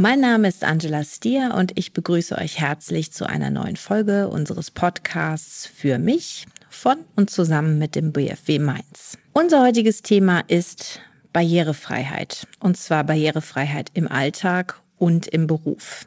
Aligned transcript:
Mein 0.00 0.20
Name 0.20 0.46
ist 0.46 0.62
Angela 0.62 1.02
Stier 1.02 1.54
und 1.56 1.76
ich 1.76 1.92
begrüße 1.92 2.38
euch 2.38 2.60
herzlich 2.60 3.10
zu 3.10 3.28
einer 3.28 3.50
neuen 3.50 3.74
Folge 3.74 4.28
unseres 4.28 4.70
Podcasts 4.70 5.66
für 5.66 5.98
mich 5.98 6.46
von 6.70 6.98
und 7.16 7.30
zusammen 7.30 7.78
mit 7.78 7.96
dem 7.96 8.12
BFW 8.12 8.60
Mainz. 8.60 9.18
Unser 9.32 9.60
heutiges 9.60 10.02
Thema 10.02 10.44
ist 10.46 11.00
Barrierefreiheit 11.32 12.46
und 12.60 12.76
zwar 12.76 13.02
Barrierefreiheit 13.02 13.90
im 13.94 14.06
Alltag 14.06 14.80
und 14.98 15.26
im 15.26 15.48
Beruf. 15.48 16.06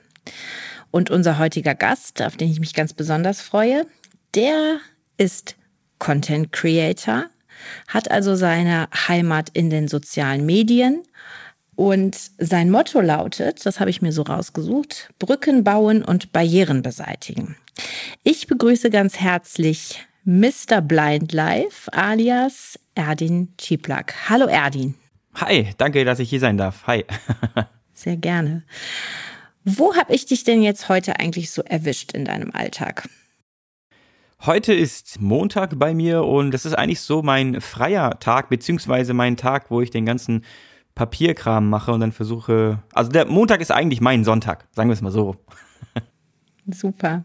Und 0.91 1.09
unser 1.09 1.37
heutiger 1.37 1.75
Gast, 1.75 2.21
auf 2.21 2.37
den 2.37 2.49
ich 2.49 2.61
mich 2.61 2.73
ganz 2.73 2.93
besonders 2.93 3.41
freue, 3.41 3.85
der 4.35 4.77
ist 5.17 5.57
Content 5.99 6.53
Creator, 6.53 7.25
hat 7.89 8.09
also 8.09 8.35
seine 8.35 8.87
Heimat 9.09 9.49
in 9.51 9.69
den 9.69 9.89
sozialen 9.89 10.45
Medien 10.45 11.03
und 11.75 12.17
sein 12.37 12.69
Motto 12.69 13.01
lautet, 13.01 13.65
das 13.65 13.79
habe 13.79 13.89
ich 13.89 14.01
mir 14.01 14.11
so 14.11 14.23
rausgesucht, 14.23 15.09
Brücken 15.19 15.63
bauen 15.63 16.03
und 16.03 16.31
Barrieren 16.31 16.81
beseitigen. 16.81 17.55
Ich 18.23 18.47
begrüße 18.47 18.89
ganz 18.89 19.17
herzlich 19.19 20.05
Mr. 20.23 20.81
Blind 20.81 21.31
Life 21.33 21.91
alias 21.93 22.79
Erdin 22.95 23.53
Ciplak. 23.59 24.29
Hallo 24.29 24.47
Erdin. 24.47 24.95
Hi, 25.35 25.69
danke, 25.77 26.03
dass 26.05 26.19
ich 26.19 26.29
hier 26.29 26.39
sein 26.39 26.57
darf. 26.57 26.85
Hi. 26.87 27.05
Sehr 27.93 28.17
gerne. 28.17 28.63
Wo 29.63 29.95
habe 29.95 30.13
ich 30.13 30.25
dich 30.25 30.43
denn 30.43 30.61
jetzt 30.61 30.89
heute 30.89 31.19
eigentlich 31.19 31.51
so 31.51 31.61
erwischt 31.61 32.13
in 32.13 32.25
deinem 32.25 32.51
Alltag? 32.51 33.07
Heute 34.43 34.73
ist 34.73 35.21
Montag 35.21 35.77
bei 35.77 35.93
mir 35.93 36.23
und 36.23 36.51
das 36.51 36.65
ist 36.65 36.73
eigentlich 36.73 37.01
so 37.01 37.21
mein 37.21 37.61
freier 37.61 38.19
Tag, 38.19 38.49
beziehungsweise 38.49 39.13
mein 39.13 39.37
Tag, 39.37 39.69
wo 39.69 39.81
ich 39.81 39.91
den 39.91 40.05
ganzen 40.05 40.43
Papierkram 40.95 41.69
mache 41.69 41.91
und 41.91 42.01
dann 42.01 42.11
versuche. 42.11 42.79
Also 42.93 43.11
der 43.11 43.25
Montag 43.25 43.61
ist 43.61 43.71
eigentlich 43.71 44.01
mein 44.01 44.23
Sonntag, 44.23 44.67
sagen 44.71 44.89
wir 44.89 44.93
es 44.93 45.01
mal 45.01 45.11
so. 45.11 45.35
Super. 46.69 47.23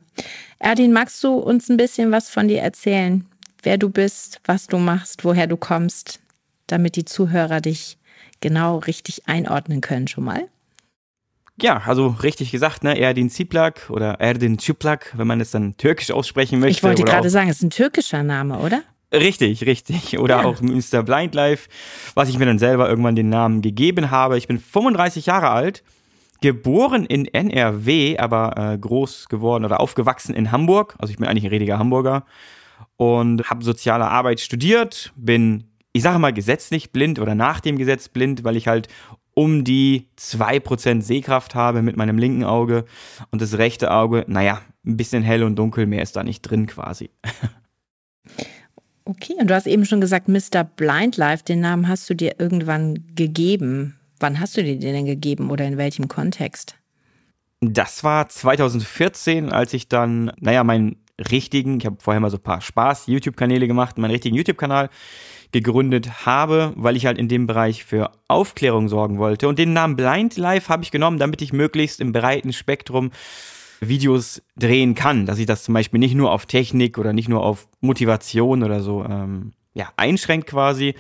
Erdin, 0.59 0.93
magst 0.93 1.23
du 1.23 1.35
uns 1.35 1.69
ein 1.69 1.77
bisschen 1.77 2.11
was 2.11 2.31
von 2.31 2.49
dir 2.49 2.61
erzählen? 2.61 3.27
Wer 3.63 3.79
du 3.79 3.91
bist, 3.91 4.41
was 4.45 4.67
du 4.67 4.79
machst, 4.79 5.25
woher 5.25 5.47
du 5.47 5.57
kommst, 5.57 6.21
damit 6.67 6.97
die 6.97 7.05
Zuhörer 7.05 7.61
dich 7.61 7.99
genau 8.41 8.79
richtig 8.79 9.29
einordnen 9.29 9.81
können 9.81 10.09
schon 10.09 10.25
mal? 10.25 10.49
Ja, 11.61 11.83
also 11.87 12.09
richtig 12.09 12.51
gesagt, 12.51 12.85
ne? 12.85 12.99
Erdin 12.99 13.31
Ziplak 13.31 13.89
oder 13.89 14.21
Erdin 14.21 14.59
Çıplak, 14.59 15.15
wenn 15.17 15.27
man 15.27 15.41
es 15.41 15.51
dann 15.51 15.77
türkisch 15.77 16.11
aussprechen 16.11 16.61
möchte. 16.61 16.79
Ich 16.79 16.83
wollte 16.83 17.03
gerade 17.03 17.31
sagen, 17.31 17.49
es 17.49 17.57
ist 17.57 17.63
ein 17.63 17.71
türkischer 17.71 18.23
Name, 18.23 18.59
oder? 18.59 18.83
Richtig, 19.13 19.65
richtig. 19.65 20.19
Oder 20.19 20.41
ja. 20.41 20.45
auch 20.45 20.61
Mr. 20.61 21.03
Blind 21.03 21.35
Life, 21.35 21.69
was 22.15 22.29
ich 22.29 22.39
mir 22.39 22.47
dann 22.47 22.59
selber 22.59 22.89
irgendwann 22.89 23.17
den 23.17 23.29
Namen 23.29 23.63
gegeben 23.63 24.11
habe. 24.11 24.37
Ich 24.37 24.49
bin 24.49 24.59
35 24.59 25.27
Jahre 25.27 25.51
alt, 25.51 25.83
geboren 26.41 27.07
in 27.07 27.27
NRW, 27.27 28.19
aber 28.19 28.57
äh, 28.57 28.79
groß 28.79 29.29
geworden 29.29 29.65
oder 29.65 29.81
aufgewachsen 29.81 30.35
in 30.35 30.51
Hamburg. 30.53 30.97
Also 30.99 31.13
ich 31.13 31.19
bin 31.19 31.29
eigentlich 31.29 31.45
ein 31.45 31.51
rediger 31.51 31.79
Hamburger 31.79 32.25
und 32.97 33.49
habe 33.49 33.65
soziale 33.65 34.09
Arbeit 34.09 34.41
studiert, 34.41 35.13
bin 35.17 35.65
ich 35.93 36.03
sage 36.03 36.19
mal 36.19 36.33
gesetzlich 36.33 36.93
blind 36.93 37.19
oder 37.19 37.35
nach 37.35 37.61
dem 37.61 37.79
Gesetz 37.79 38.11
blind, 38.11 38.45
weil 38.45 38.57
ich 38.57 38.69
halt 38.69 38.89
um 39.33 39.65
die 39.65 40.09
2% 40.19 41.01
Sehkraft 41.01 41.55
habe 41.55 41.81
mit 41.81 41.97
meinem 41.97 42.19
linken 42.19 42.45
Auge 42.45 42.85
und 43.31 43.41
das 43.41 43.57
rechte 43.57 43.91
Auge, 43.91 44.25
naja, 44.29 44.61
ein 44.85 44.99
bisschen 44.99 45.23
hell 45.23 45.43
und 45.43 45.57
dunkel, 45.57 45.87
mehr 45.87 46.03
ist 46.03 46.15
da 46.17 46.23
nicht 46.23 46.43
drin 46.43 46.67
quasi. 46.67 47.11
Okay, 49.09 49.35
und 49.39 49.49
du 49.49 49.55
hast 49.55 49.69
eben 49.69 49.85
schon 49.85 50.01
gesagt, 50.01 50.27
Mr. 50.27 50.65
Blind 50.65 51.17
Life, 51.17 51.45
den 51.45 51.61
Namen 51.61 51.87
hast 51.87 52.11
du 52.11 52.15
dir 52.15 52.41
irgendwann 52.41 53.05
gegeben. 53.15 53.97
Wann 54.19 54.41
hast 54.41 54.57
du 54.57 54.65
dir 54.65 54.77
den 54.81 54.95
denn 54.95 55.07
gegeben 55.07 55.51
oder 55.51 55.65
in 55.65 55.79
welchem 55.79 56.09
Kontext? 56.09 56.75
Das 57.61 58.03
war 58.03 58.29
2014, 58.29 59.53
als 59.53 59.75
ich 59.75 59.89
dann, 59.89 60.33
naja, 60.41 60.65
meinen 60.65 60.97
richtigen, 61.31 61.79
ich 61.79 61.87
habe 61.87 61.99
vorher 62.01 62.21
mal 62.21 62.31
so 62.31 62.37
ein 62.37 62.43
paar 62.43 62.61
Spaß-YouTube-Kanäle 62.61 63.69
gemacht, 63.69 63.97
meinen 63.97 64.11
richtigen 64.11 64.35
YouTube-Kanal 64.35 64.91
gegründet 65.53 66.27
habe, 66.27 66.73
weil 66.75 66.97
ich 66.97 67.07
halt 67.07 67.17
in 67.17 67.29
dem 67.29 67.47
Bereich 67.47 67.85
für 67.85 68.11
Aufklärung 68.27 68.89
sorgen 68.89 69.19
wollte. 69.19 69.47
Und 69.47 69.61
den 69.61 69.73
Namen 69.73 69.95
Blind 69.95 70.37
Life 70.37 70.69
habe 70.69 70.83
ich 70.83 70.91
genommen, 70.91 71.21
damit 71.21 71.43
ich 71.43 71.53
möglichst 71.53 72.01
im 72.01 72.11
breiten 72.11 72.53
Spektrum 72.53 73.13
Videos 73.81 74.43
drehen 74.57 74.95
kann, 74.95 75.27
dass 75.27 75.39
ich 75.39 75.47
das 75.47 75.65
zum 75.65 75.75
Beispiel 75.75 76.01
nicht 76.01 76.15
nur 76.15 76.33
auf 76.33 76.47
Technik 76.47 76.99
oder 76.99 77.13
nicht 77.13 77.29
nur 77.29 77.45
auf 77.45 77.69
Motivation 77.81 78.63
oder 78.63 78.81
so 78.81 79.05
ähm, 79.05 79.53
ja, 79.75 79.93
einschränkt 79.97 80.49
quasi. 80.49 80.95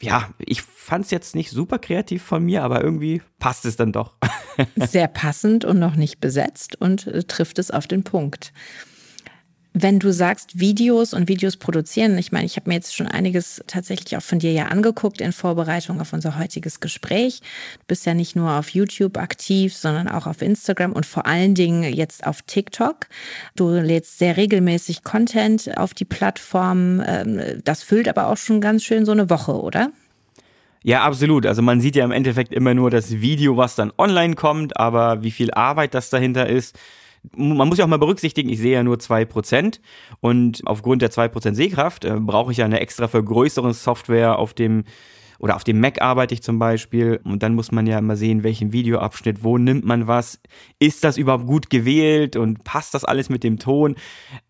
Ja, 0.00 0.30
ich 0.38 0.62
fand 0.62 1.04
es 1.04 1.10
jetzt 1.10 1.34
nicht 1.34 1.50
super 1.50 1.78
kreativ 1.78 2.22
von 2.22 2.42
mir, 2.44 2.64
aber 2.64 2.82
irgendwie 2.82 3.22
passt 3.38 3.64
es 3.64 3.76
dann 3.76 3.92
doch. 3.92 4.14
Sehr 4.76 5.08
passend 5.08 5.64
und 5.64 5.78
noch 5.78 5.96
nicht 5.96 6.20
besetzt 6.20 6.80
und 6.80 7.06
äh, 7.06 7.22
trifft 7.24 7.58
es 7.58 7.70
auf 7.70 7.86
den 7.86 8.02
Punkt. 8.02 8.52
Wenn 9.78 9.98
du 9.98 10.10
sagst 10.10 10.58
Videos 10.58 11.12
und 11.12 11.28
Videos 11.28 11.58
produzieren, 11.58 12.16
ich 12.16 12.32
meine, 12.32 12.46
ich 12.46 12.56
habe 12.56 12.70
mir 12.70 12.76
jetzt 12.76 12.96
schon 12.96 13.08
einiges 13.08 13.62
tatsächlich 13.66 14.16
auch 14.16 14.22
von 14.22 14.38
dir 14.38 14.50
ja 14.50 14.68
angeguckt 14.68 15.20
in 15.20 15.32
Vorbereitung 15.32 16.00
auf 16.00 16.14
unser 16.14 16.38
heutiges 16.38 16.80
Gespräch. 16.80 17.40
Du 17.80 17.84
bist 17.86 18.06
ja 18.06 18.14
nicht 18.14 18.36
nur 18.36 18.52
auf 18.52 18.70
YouTube 18.70 19.18
aktiv, 19.18 19.76
sondern 19.76 20.08
auch 20.08 20.26
auf 20.26 20.40
Instagram 20.40 20.92
und 20.92 21.04
vor 21.04 21.26
allen 21.26 21.54
Dingen 21.54 21.92
jetzt 21.92 22.26
auf 22.26 22.40
TikTok. 22.40 23.06
Du 23.54 23.68
lädst 23.68 24.18
sehr 24.18 24.38
regelmäßig 24.38 25.04
Content 25.04 25.76
auf 25.76 25.92
die 25.92 26.06
Plattform. 26.06 27.02
Ähm, 27.06 27.60
das 27.62 27.82
füllt 27.82 28.08
aber 28.08 28.28
auch 28.28 28.38
schon 28.38 28.62
ganz 28.62 28.82
schön 28.82 29.04
so 29.04 29.12
eine 29.12 29.28
Woche, 29.28 29.60
oder? 29.60 29.90
Ja, 30.84 31.02
absolut. 31.02 31.44
Also 31.44 31.60
man 31.60 31.82
sieht 31.82 31.96
ja 31.96 32.04
im 32.06 32.12
Endeffekt 32.12 32.54
immer 32.54 32.72
nur 32.72 32.90
das 32.90 33.20
Video, 33.20 33.58
was 33.58 33.74
dann 33.74 33.92
online 33.98 34.36
kommt, 34.36 34.78
aber 34.78 35.22
wie 35.22 35.32
viel 35.32 35.50
Arbeit 35.50 35.92
das 35.92 36.08
dahinter 36.08 36.48
ist, 36.48 36.78
man 37.36 37.68
muss 37.68 37.78
ja 37.78 37.84
auch 37.84 37.88
mal 37.88 37.98
berücksichtigen, 37.98 38.48
ich 38.48 38.58
sehe 38.58 38.74
ja 38.74 38.82
nur 38.82 38.98
zwei 38.98 39.24
Prozent 39.24 39.80
und 40.20 40.62
aufgrund 40.66 41.02
der 41.02 41.10
zwei 41.10 41.28
Prozent 41.28 41.56
Sehkraft 41.56 42.04
äh, 42.04 42.18
brauche 42.18 42.52
ich 42.52 42.58
ja 42.58 42.64
eine 42.64 42.80
extra 42.80 43.08
Vergrößerungssoftware 43.08 44.38
auf 44.38 44.54
dem 44.54 44.84
oder 45.38 45.56
auf 45.56 45.64
dem 45.64 45.80
Mac 45.80 46.00
arbeite 46.00 46.34
ich 46.34 46.42
zum 46.42 46.58
Beispiel 46.58 47.20
und 47.24 47.42
dann 47.42 47.54
muss 47.54 47.72
man 47.72 47.86
ja 47.86 47.98
immer 47.98 48.16
sehen, 48.16 48.42
welchen 48.42 48.72
Videoabschnitt, 48.72 49.44
wo 49.44 49.58
nimmt 49.58 49.84
man 49.84 50.06
was, 50.06 50.40
ist 50.78 51.04
das 51.04 51.18
überhaupt 51.18 51.46
gut 51.46 51.70
gewählt 51.70 52.36
und 52.36 52.64
passt 52.64 52.94
das 52.94 53.04
alles 53.04 53.28
mit 53.28 53.44
dem 53.44 53.58
Ton? 53.58 53.96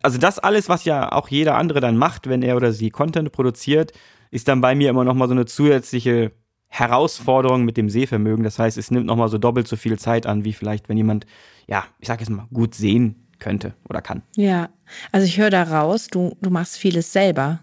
Also 0.01 0.17
das 0.17 0.39
alles, 0.39 0.69
was 0.69 0.85
ja 0.85 1.11
auch 1.11 1.27
jeder 1.27 1.55
andere 1.57 1.81
dann 1.81 1.97
macht, 1.97 2.29
wenn 2.29 2.41
er 2.41 2.55
oder 2.55 2.71
sie 2.71 2.89
Content 2.89 3.31
produziert, 3.31 3.91
ist 4.31 4.47
dann 4.47 4.61
bei 4.61 4.75
mir 4.75 4.89
immer 4.89 5.03
noch 5.03 5.13
mal 5.13 5.27
so 5.27 5.33
eine 5.33 5.45
zusätzliche 5.45 6.31
Herausforderung 6.69 7.63
mit 7.63 7.77
dem 7.77 7.89
Sehvermögen. 7.89 8.43
Das 8.43 8.59
heißt, 8.59 8.77
es 8.77 8.91
nimmt 8.91 9.05
noch 9.05 9.15
mal 9.15 9.29
so 9.29 9.37
doppelt 9.37 9.67
so 9.67 9.75
viel 9.75 9.97
Zeit 9.97 10.25
an, 10.25 10.43
wie 10.43 10.53
vielleicht, 10.53 10.89
wenn 10.89 10.97
jemand 10.97 11.25
ja, 11.67 11.85
ich 11.99 12.07
sag 12.07 12.19
jetzt 12.19 12.29
mal, 12.29 12.47
gut 12.53 12.73
sehen 12.73 13.27
könnte 13.39 13.73
oder 13.87 14.01
kann. 14.01 14.23
Ja, 14.35 14.69
also 15.11 15.27
ich 15.27 15.37
höre 15.37 15.49
da 15.49 15.63
raus, 15.63 16.07
du, 16.07 16.35
du 16.41 16.49
machst 16.49 16.77
vieles 16.77 17.13
selber. 17.13 17.61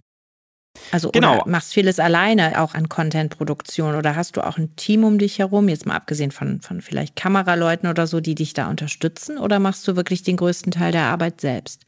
Also 0.91 1.11
genau. 1.11 1.43
machst 1.47 1.73
vieles 1.73 2.01
alleine 2.01 2.61
auch 2.61 2.75
an 2.75 2.89
Content-Produktion 2.89 3.95
oder 3.95 4.17
hast 4.17 4.37
du 4.37 4.45
auch 4.45 4.59
ein 4.59 4.75
Team 4.77 5.05
um 5.05 5.19
dich 5.19 5.39
herum, 5.39 5.69
jetzt 5.69 5.87
mal 5.87 5.95
abgesehen 5.95 6.33
von, 6.33 6.61
von 6.61 6.81
vielleicht 6.81 7.15
Kameraleuten 7.17 7.89
oder 7.89 8.07
so, 8.07 8.21
die 8.21 8.35
dich 8.35 8.55
da 8.55 8.69
unterstützen 8.69 9.39
oder 9.39 9.61
machst 9.61 9.87
du 9.87 9.97
wirklich 9.97 10.25
den 10.25 10.37
größten 10.37 10.73
Teil 10.73 10.93
der 10.93 11.05
Arbeit 11.05 11.41
selbst? 11.41 11.87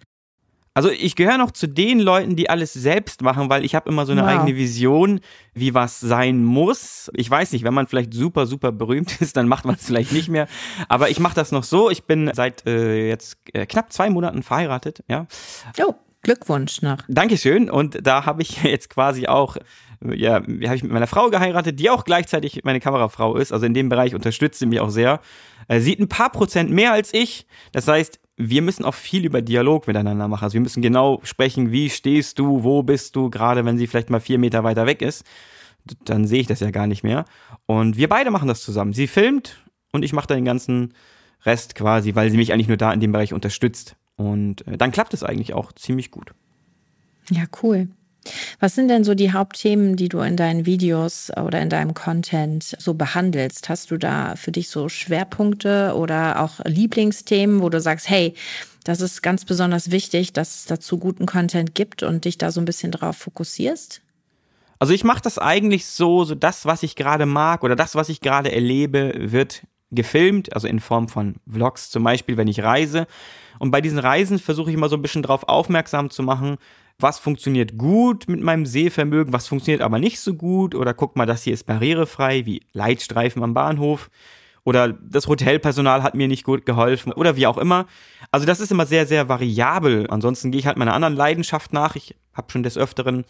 Also 0.76 0.90
ich 0.90 1.16
gehöre 1.16 1.38
noch 1.38 1.52
zu 1.52 1.66
den 1.66 2.00
Leuten, 2.00 2.36
die 2.36 2.50
alles 2.50 2.74
selbst 2.74 3.22
machen, 3.22 3.48
weil 3.48 3.64
ich 3.64 3.74
habe 3.74 3.88
immer 3.88 4.04
so 4.04 4.12
eine 4.12 4.20
wow. 4.20 4.28
eigene 4.28 4.58
Vision, 4.58 5.20
wie 5.54 5.72
was 5.72 6.00
sein 6.00 6.44
muss. 6.44 7.10
Ich 7.14 7.30
weiß 7.30 7.52
nicht, 7.52 7.64
wenn 7.64 7.72
man 7.72 7.86
vielleicht 7.86 8.12
super, 8.12 8.44
super 8.44 8.72
berühmt 8.72 9.18
ist, 9.22 9.38
dann 9.38 9.48
macht 9.48 9.64
man 9.64 9.76
es 9.76 9.86
vielleicht 9.86 10.12
nicht 10.12 10.28
mehr. 10.28 10.48
Aber 10.90 11.08
ich 11.08 11.18
mache 11.18 11.34
das 11.34 11.50
noch 11.50 11.64
so. 11.64 11.88
Ich 11.90 12.04
bin 12.04 12.30
seit 12.34 12.66
äh, 12.66 13.08
jetzt 13.08 13.38
äh, 13.54 13.64
knapp 13.64 13.90
zwei 13.90 14.10
Monaten 14.10 14.42
verheiratet. 14.42 15.02
Ja. 15.08 15.26
Oh. 15.82 15.94
Glückwunsch 16.20 16.82
noch. 16.82 16.98
Dankeschön. 17.08 17.70
Und 17.70 18.06
da 18.06 18.26
habe 18.26 18.42
ich 18.42 18.62
jetzt 18.62 18.90
quasi 18.90 19.28
auch, 19.28 19.56
ja, 20.04 20.34
habe 20.34 20.74
ich 20.74 20.82
mit 20.82 20.92
meiner 20.92 21.06
Frau 21.06 21.30
geheiratet, 21.30 21.80
die 21.80 21.88
auch 21.88 22.04
gleichzeitig 22.04 22.64
meine 22.64 22.80
Kamerafrau 22.80 23.36
ist. 23.36 23.50
Also 23.50 23.64
in 23.64 23.72
dem 23.72 23.88
Bereich 23.88 24.14
unterstützt 24.14 24.58
sie 24.58 24.66
mich 24.66 24.80
auch 24.80 24.90
sehr. 24.90 25.20
Äh, 25.68 25.80
sieht 25.80 26.00
ein 26.00 26.08
paar 26.08 26.30
Prozent 26.30 26.70
mehr 26.70 26.92
als 26.92 27.14
ich. 27.14 27.46
Das 27.72 27.88
heißt, 27.88 28.20
wir 28.36 28.62
müssen 28.62 28.84
auch 28.84 28.94
viel 28.94 29.24
über 29.24 29.40
Dialog 29.40 29.86
miteinander 29.86 30.28
machen. 30.28 30.44
Also 30.44 30.54
wir 30.54 30.60
müssen 30.60 30.82
genau 30.82 31.20
sprechen, 31.22 31.72
wie 31.72 31.88
stehst 31.88 32.38
du, 32.38 32.62
wo 32.62 32.82
bist 32.82 33.16
du, 33.16 33.30
gerade 33.30 33.64
wenn 33.64 33.78
sie 33.78 33.86
vielleicht 33.86 34.10
mal 34.10 34.20
vier 34.20 34.38
Meter 34.38 34.62
weiter 34.62 34.86
weg 34.86 35.02
ist. 35.02 35.24
Dann 36.04 36.26
sehe 36.26 36.40
ich 36.40 36.46
das 36.46 36.60
ja 36.60 36.70
gar 36.70 36.86
nicht 36.86 37.02
mehr. 37.02 37.24
Und 37.64 37.96
wir 37.96 38.08
beide 38.08 38.30
machen 38.30 38.48
das 38.48 38.62
zusammen. 38.62 38.92
Sie 38.92 39.06
filmt 39.06 39.62
und 39.92 40.02
ich 40.02 40.12
mache 40.12 40.26
dann 40.26 40.38
den 40.38 40.44
ganzen 40.44 40.92
Rest 41.44 41.74
quasi, 41.74 42.14
weil 42.14 42.30
sie 42.30 42.36
mich 42.36 42.52
eigentlich 42.52 42.68
nur 42.68 42.76
da 42.76 42.92
in 42.92 43.00
dem 43.00 43.12
Bereich 43.12 43.32
unterstützt. 43.32 43.96
Und 44.16 44.66
äh, 44.66 44.76
dann 44.76 44.92
klappt 44.92 45.14
es 45.14 45.22
eigentlich 45.22 45.54
auch 45.54 45.72
ziemlich 45.72 46.10
gut. 46.10 46.32
Ja, 47.30 47.44
cool. 47.62 47.88
Was 48.60 48.74
sind 48.74 48.88
denn 48.88 49.04
so 49.04 49.14
die 49.14 49.32
Hauptthemen, 49.32 49.96
die 49.96 50.08
du 50.08 50.20
in 50.20 50.36
deinen 50.36 50.66
Videos 50.66 51.30
oder 51.36 51.60
in 51.60 51.70
deinem 51.70 51.94
Content 51.94 52.76
so 52.78 52.94
behandelst? 52.94 53.68
Hast 53.68 53.90
du 53.90 53.96
da 53.96 54.36
für 54.36 54.52
dich 54.52 54.68
so 54.68 54.88
Schwerpunkte 54.88 55.94
oder 55.96 56.40
auch 56.40 56.60
Lieblingsthemen, 56.64 57.60
wo 57.60 57.68
du 57.68 57.80
sagst, 57.80 58.08
hey, 58.08 58.34
das 58.84 59.00
ist 59.00 59.22
ganz 59.22 59.44
besonders 59.44 59.90
wichtig, 59.90 60.32
dass 60.32 60.54
es 60.56 60.64
dazu 60.66 60.98
guten 60.98 61.26
Content 61.26 61.74
gibt 61.74 62.02
und 62.02 62.24
dich 62.24 62.38
da 62.38 62.52
so 62.52 62.60
ein 62.60 62.66
bisschen 62.66 62.92
drauf 62.92 63.16
fokussierst? 63.16 64.00
Also 64.78 64.92
ich 64.92 65.04
mache 65.04 65.22
das 65.22 65.38
eigentlich 65.38 65.86
so, 65.86 66.24
so 66.24 66.34
das, 66.34 66.66
was 66.66 66.82
ich 66.82 66.96
gerade 66.96 67.26
mag 67.26 67.64
oder 67.64 67.76
das, 67.76 67.94
was 67.94 68.08
ich 68.08 68.20
gerade 68.20 68.52
erlebe, 68.52 69.12
wird 69.16 69.62
gefilmt, 69.96 70.52
also 70.52 70.68
in 70.68 70.78
Form 70.78 71.08
von 71.08 71.36
Vlogs 71.50 71.90
zum 71.90 72.04
Beispiel, 72.04 72.36
wenn 72.36 72.48
ich 72.48 72.62
reise. 72.62 73.06
Und 73.58 73.70
bei 73.72 73.80
diesen 73.80 73.98
Reisen 73.98 74.38
versuche 74.38 74.70
ich 74.70 74.76
immer 74.76 74.88
so 74.88 74.96
ein 74.96 75.02
bisschen 75.02 75.22
darauf 75.22 75.48
aufmerksam 75.48 76.10
zu 76.10 76.22
machen, 76.22 76.58
was 76.98 77.18
funktioniert 77.18 77.76
gut 77.76 78.28
mit 78.28 78.40
meinem 78.40 78.64
Sehvermögen, 78.64 79.32
was 79.32 79.48
funktioniert 79.48 79.82
aber 79.82 79.98
nicht 79.98 80.20
so 80.20 80.34
gut. 80.34 80.74
Oder 80.74 80.94
guck 80.94 81.16
mal, 81.16 81.26
das 81.26 81.42
hier 81.42 81.52
ist 81.52 81.66
barrierefrei, 81.66 82.46
wie 82.46 82.62
Leitstreifen 82.72 83.42
am 83.42 83.54
Bahnhof. 83.54 84.10
Oder 84.64 84.92
das 84.92 85.28
Hotelpersonal 85.28 86.02
hat 86.02 86.14
mir 86.14 86.26
nicht 86.26 86.42
gut 86.42 86.66
geholfen 86.66 87.12
oder 87.12 87.36
wie 87.36 87.46
auch 87.46 87.58
immer. 87.58 87.86
Also 88.32 88.46
das 88.46 88.60
ist 88.60 88.72
immer 88.72 88.86
sehr, 88.86 89.06
sehr 89.06 89.28
variabel. 89.28 90.08
Ansonsten 90.10 90.50
gehe 90.50 90.58
ich 90.58 90.66
halt 90.66 90.76
meiner 90.76 90.94
anderen 90.94 91.14
Leidenschaft 91.14 91.72
nach. 91.72 91.94
Ich 91.94 92.16
habe 92.34 92.50
schon 92.50 92.62
des 92.62 92.76
Öfteren 92.76 93.24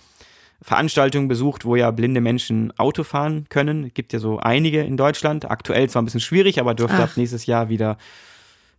Veranstaltungen 0.62 1.29
besucht, 1.29 1.64
wo 1.64 1.76
ja 1.76 1.91
blinde 1.91 2.20
Menschen 2.20 2.73
Auto 2.79 3.05
fahren 3.05 3.47
können. 3.49 3.85
Es 3.85 3.94
gibt 3.94 4.12
ja 4.12 4.19
so 4.19 4.38
einige 4.38 4.82
in 4.82 4.97
Deutschland. 4.97 5.50
Aktuell 5.50 5.88
zwar 5.91 6.03
ein 6.03 6.06
bisschen 6.06 6.20
schwierig, 6.20 6.61
aber 6.61 6.75
dürfte 6.75 7.03
ab 7.03 7.11
nächstes 7.17 7.47
Jahr 7.47 7.69
wieder 7.69 7.99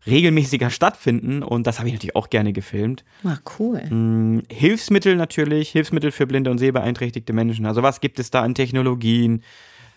regelmäßiger 0.05 0.69
stattfinden 0.69 1.43
und 1.43 1.67
das 1.67 1.79
habe 1.79 1.89
ich 1.89 1.93
natürlich 1.93 2.15
auch 2.15 2.29
gerne 2.29 2.53
gefilmt. 2.53 3.03
Ah, 3.23 3.37
cool. 3.59 3.81
Hm, 3.87 4.43
Hilfsmittel 4.49 5.15
natürlich, 5.15 5.69
Hilfsmittel 5.69 6.11
für 6.11 6.25
blinde 6.25 6.49
und 6.49 6.57
sehbeeinträchtigte 6.57 7.33
Menschen. 7.33 7.65
Also 7.65 7.83
was 7.83 7.99
gibt 7.99 8.19
es 8.19 8.31
da 8.31 8.41
an 8.41 8.55
Technologien? 8.55 9.43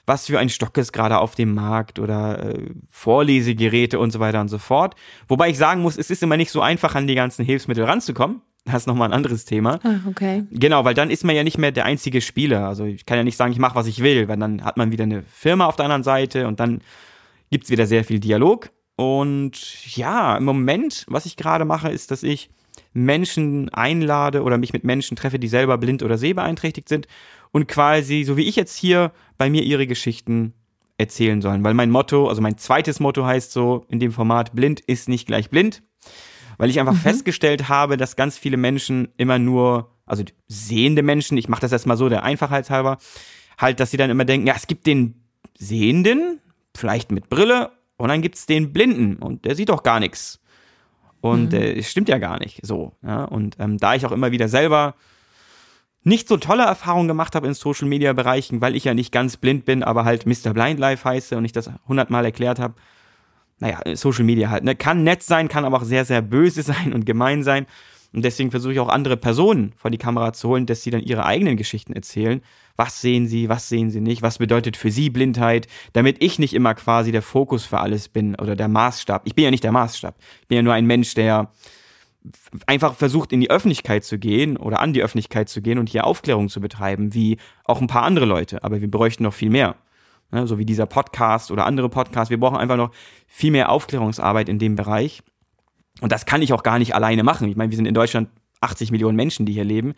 Was 0.07 0.27
für 0.27 0.39
ein 0.39 0.49
Stock 0.49 0.77
ist 0.79 0.93
gerade 0.93 1.19
auf 1.19 1.37
dem 1.37 1.55
Markt 1.55 1.99
oder 1.99 2.55
äh, 2.55 2.71
Vorlesegeräte 2.91 3.99
und 3.99 4.11
so 4.11 4.19
weiter 4.19 4.41
und 4.41 4.49
so 4.49 4.59
fort. 4.59 4.97
Wobei 5.29 5.51
ich 5.51 5.59
sagen 5.59 5.83
muss, 5.83 5.97
es 5.97 6.11
ist 6.11 6.23
immer 6.23 6.37
nicht 6.37 6.51
so 6.51 6.61
einfach, 6.61 6.95
an 6.97 7.07
die 7.07 7.15
ganzen 7.15 7.45
Hilfsmittel 7.45 7.85
ranzukommen. 7.85 8.43
Das 8.67 8.83
ist 8.83 8.87
nochmal 8.87 9.09
ein 9.09 9.15
anderes 9.15 9.47
Thema. 9.47 9.81
Ah, 9.83 10.01
okay. 10.07 10.45
Genau, 10.51 10.85
weil 10.85 10.95
dann 10.95 11.11
ist 11.11 11.25
man 11.25 11.35
ja 11.35 11.43
nicht 11.43 11.59
mehr 11.59 11.73
der 11.73 11.87
einzige 11.87 12.21
Spieler. 12.21 12.69
Also 12.69 12.85
ich 12.85 13.07
kann 13.07 13.17
ja 13.17 13.25
nicht 13.25 13.37
sagen, 13.37 13.53
ich 13.53 13.59
mache, 13.59 13.75
was 13.75 13.87
ich 13.87 14.03
will, 14.03 14.29
weil 14.29 14.37
dann 14.37 14.65
hat 14.65 14.77
man 14.77 14.93
wieder 14.93 15.05
eine 15.05 15.23
Firma 15.23 15.67
auf 15.67 15.77
der 15.77 15.87
anderen 15.87 16.03
Seite 16.03 16.47
und 16.47 16.61
dann 16.61 16.81
gibt 17.51 17.65
es 17.65 17.71
wieder 17.71 17.87
sehr 17.87 18.05
viel 18.05 18.21
Dialog. 18.21 18.71
Und 18.97 19.97
ja, 19.97 20.37
im 20.37 20.45
Moment, 20.45 21.07
was 21.09 21.25
ich 21.27 21.37
gerade 21.37 21.65
mache, 21.65 21.89
ist, 21.89 22.11
dass 22.11 22.23
ich 22.23 22.51
Menschen 22.93 23.69
einlade 23.71 24.43
oder 24.43 24.59
mich 24.59 24.73
mit 24.73 24.85
Menschen 24.85 25.17
treffe, 25.17 25.39
die 25.39 25.49
selber 25.49 25.79
blind 25.79 26.03
oder 26.03 26.19
sehbeeinträchtigt 26.19 26.89
sind 26.89 27.07
und 27.53 27.67
quasi, 27.67 28.25
so 28.25 28.37
wie 28.37 28.47
ich 28.47 28.57
jetzt 28.57 28.77
hier, 28.77 29.13
bei 29.39 29.49
mir 29.49 29.63
ihre 29.63 29.87
Geschichten 29.87 30.55
erzählen 30.99 31.41
sollen. 31.41 31.65
Weil 31.65 31.75
mein 31.75 31.91
Motto, 31.91 32.29
also 32.29 32.43
mein 32.43 32.59
zweites 32.59 33.01
Motto 33.01 33.25
heißt 33.25 33.53
so 33.53 33.87
in 33.89 34.01
dem 34.01 34.13
Format, 34.13 34.55
blind 34.55 34.81
ist 34.81 35.09
nicht 35.09 35.27
gleich 35.27 35.51
blind. 35.51 35.83
Weil 36.61 36.69
ich 36.69 36.79
einfach 36.79 36.93
mhm. 36.93 36.99
festgestellt 36.99 37.71
habe, 37.71 37.97
dass 37.97 38.17
ganz 38.17 38.37
viele 38.37 38.59
Menschen 38.59 39.09
immer 39.17 39.39
nur, 39.39 39.97
also 40.05 40.23
sehende 40.47 41.03
Menschen, 41.03 41.39
ich 41.39 41.49
mache 41.49 41.63
das 41.63 41.73
erstmal 41.73 41.97
so, 41.97 42.11
der 42.11 42.23
Einfachheit 42.23 42.69
halber, 42.69 42.99
halt, 43.57 43.81
dass 43.81 43.91
sie 43.91 43.97
dann 43.97 44.11
immer 44.11 44.27
denken, 44.27 44.47
ja, 44.47 44.53
es 44.55 44.67
gibt 44.67 44.87
den 44.87 45.25
Sehenden, 45.57 46.39
vielleicht 46.77 47.13
mit 47.13 47.31
Brille 47.31 47.73
und 47.97 48.11
dann 48.11 48.21
gibt's 48.21 48.45
den 48.45 48.75
Blinden 48.75 49.17
und 49.17 49.47
der 49.47 49.55
sieht 49.55 49.71
doch 49.71 49.83
gar 49.83 50.01
nichts. 50.01 50.39
Und 51.23 51.53
mhm. 51.53 51.59
äh, 51.59 51.83
stimmt 51.83 52.11
ja 52.11 52.19
gar 52.19 52.39
nicht 52.39 52.61
so. 52.63 52.93
Ja? 53.03 53.25
Und 53.25 53.57
ähm, 53.59 53.79
da 53.79 53.95
ich 53.95 54.05
auch 54.05 54.13
immer 54.13 54.31
wieder 54.31 54.49
selber 54.49 54.97
nicht 56.03 56.29
so 56.29 56.37
tolle 56.37 56.65
Erfahrungen 56.65 57.09
gemacht 57.09 57.35
habe 57.35 57.47
in 57.47 57.55
Social 57.55 57.89
Media 57.89 58.13
Bereichen, 58.13 58.61
weil 58.61 58.77
ich 58.77 58.85
ja 58.85 58.93
nicht 58.93 59.13
ganz 59.13 59.39
blind 59.39 59.65
bin, 59.65 59.83
aber 59.83 60.05
halt 60.05 60.27
Mr. 60.27 60.53
Blind 60.53 60.79
Life 60.79 61.09
heiße 61.09 61.39
und 61.39 61.47
ich 61.47 61.53
das 61.53 61.71
hundertmal 61.89 62.27
erklärt 62.27 62.59
habe. 62.59 62.75
Naja, 63.61 63.81
Social 63.95 64.25
Media 64.25 64.51
halt, 64.51 64.65
ne? 64.65 64.75
Kann 64.75 65.05
nett 65.05 65.23
sein, 65.23 65.49
kann 65.49 65.65
aber 65.65 65.79
auch 65.79 65.85
sehr, 65.85 66.05
sehr 66.05 66.23
böse 66.23 66.63
sein 66.65 66.93
und 66.93 67.07
gemein 67.07 67.43
sein. 67.43 67.67
Und 68.13 68.25
deswegen 68.25 68.51
versuche 68.51 68.73
ich 68.73 68.81
auch 68.81 68.89
andere 68.89 69.17
Personen 69.17 69.73
vor 69.77 69.91
die 69.91 69.99
Kamera 69.99 70.33
zu 70.33 70.49
holen, 70.49 70.67
dass 70.67 70.83
sie 70.83 70.91
dann 70.91 71.03
ihre 71.03 71.25
eigenen 71.25 71.57
Geschichten 71.57 71.93
erzählen. 71.93 72.43
Was 72.77 73.01
sehen 73.01 73.29
sie, 73.29 73.49
was 73.49 73.69
sehen 73.69 73.91
sie 73.91 74.01
nicht, 74.01 74.23
was 74.23 74.39
bedeutet 74.39 74.77
für 74.77 74.91
sie 74.91 75.11
Blindheit, 75.11 75.69
damit 75.93 76.17
ich 76.21 76.39
nicht 76.39 76.55
immer 76.55 76.75
quasi 76.75 77.13
der 77.13 77.23
Fokus 77.23 77.65
für 77.67 77.79
alles 77.79 78.09
bin 78.09 78.35
oder 78.35 78.57
der 78.57 78.69
Maßstab. 78.69 79.23
Ich 79.27 79.35
bin 79.35 79.45
ja 79.45 79.51
nicht 79.53 79.63
der 79.63 79.73
Maßstab. 79.73 80.17
Ich 80.43 80.49
bin 80.49 80.57
ja 80.57 80.63
nur 80.63 80.75
ein 80.75 80.87
Mensch, 80.87 81.15
der 81.15 81.53
einfach 82.67 82.95
versucht, 82.95 83.33
in 83.33 83.41
die 83.41 83.51
Öffentlichkeit 83.51 84.05
zu 84.05 84.19
gehen 84.19 84.57
oder 84.57 84.81
an 84.81 84.93
die 84.93 85.03
Öffentlichkeit 85.03 85.49
zu 85.49 85.63
gehen 85.63 85.79
und 85.79 85.89
hier 85.89 86.07
Aufklärung 86.07 86.49
zu 86.49 86.61
betreiben, 86.61 87.15
wie 87.15 87.39
auch 87.65 87.81
ein 87.81 87.87
paar 87.87 88.03
andere 88.03 88.27
Leute. 88.27 88.65
Aber 88.65 88.81
wir 88.81 88.91
bräuchten 88.91 89.23
noch 89.23 89.35
viel 89.35 89.51
mehr. 89.51 89.77
Ne, 90.33 90.47
so 90.47 90.59
wie 90.59 90.65
dieser 90.65 90.87
Podcast 90.87 91.51
oder 91.51 91.67
andere 91.67 91.89
Podcasts. 91.89 92.31
Wir 92.31 92.39
brauchen 92.39 92.57
einfach 92.57 92.77
noch 92.77 92.93
viel 93.27 93.51
mehr 93.51 93.69
Aufklärungsarbeit 93.71 94.49
in 94.49 94.59
dem 94.59 94.77
Bereich. 94.77 95.23
Und 96.01 96.13
das 96.13 96.25
kann 96.25 96.41
ich 96.41 96.53
auch 96.53 96.63
gar 96.63 96.79
nicht 96.79 96.95
alleine 96.95 97.25
machen. 97.25 97.49
Ich 97.49 97.57
meine, 97.57 97.71
wir 97.71 97.77
sind 97.77 97.87
in 97.87 97.95
Deutschland 97.95 98.29
80 98.61 98.93
Millionen 98.93 99.17
Menschen, 99.17 99.45
die 99.45 99.53
hier 99.53 99.65
leben. 99.65 99.95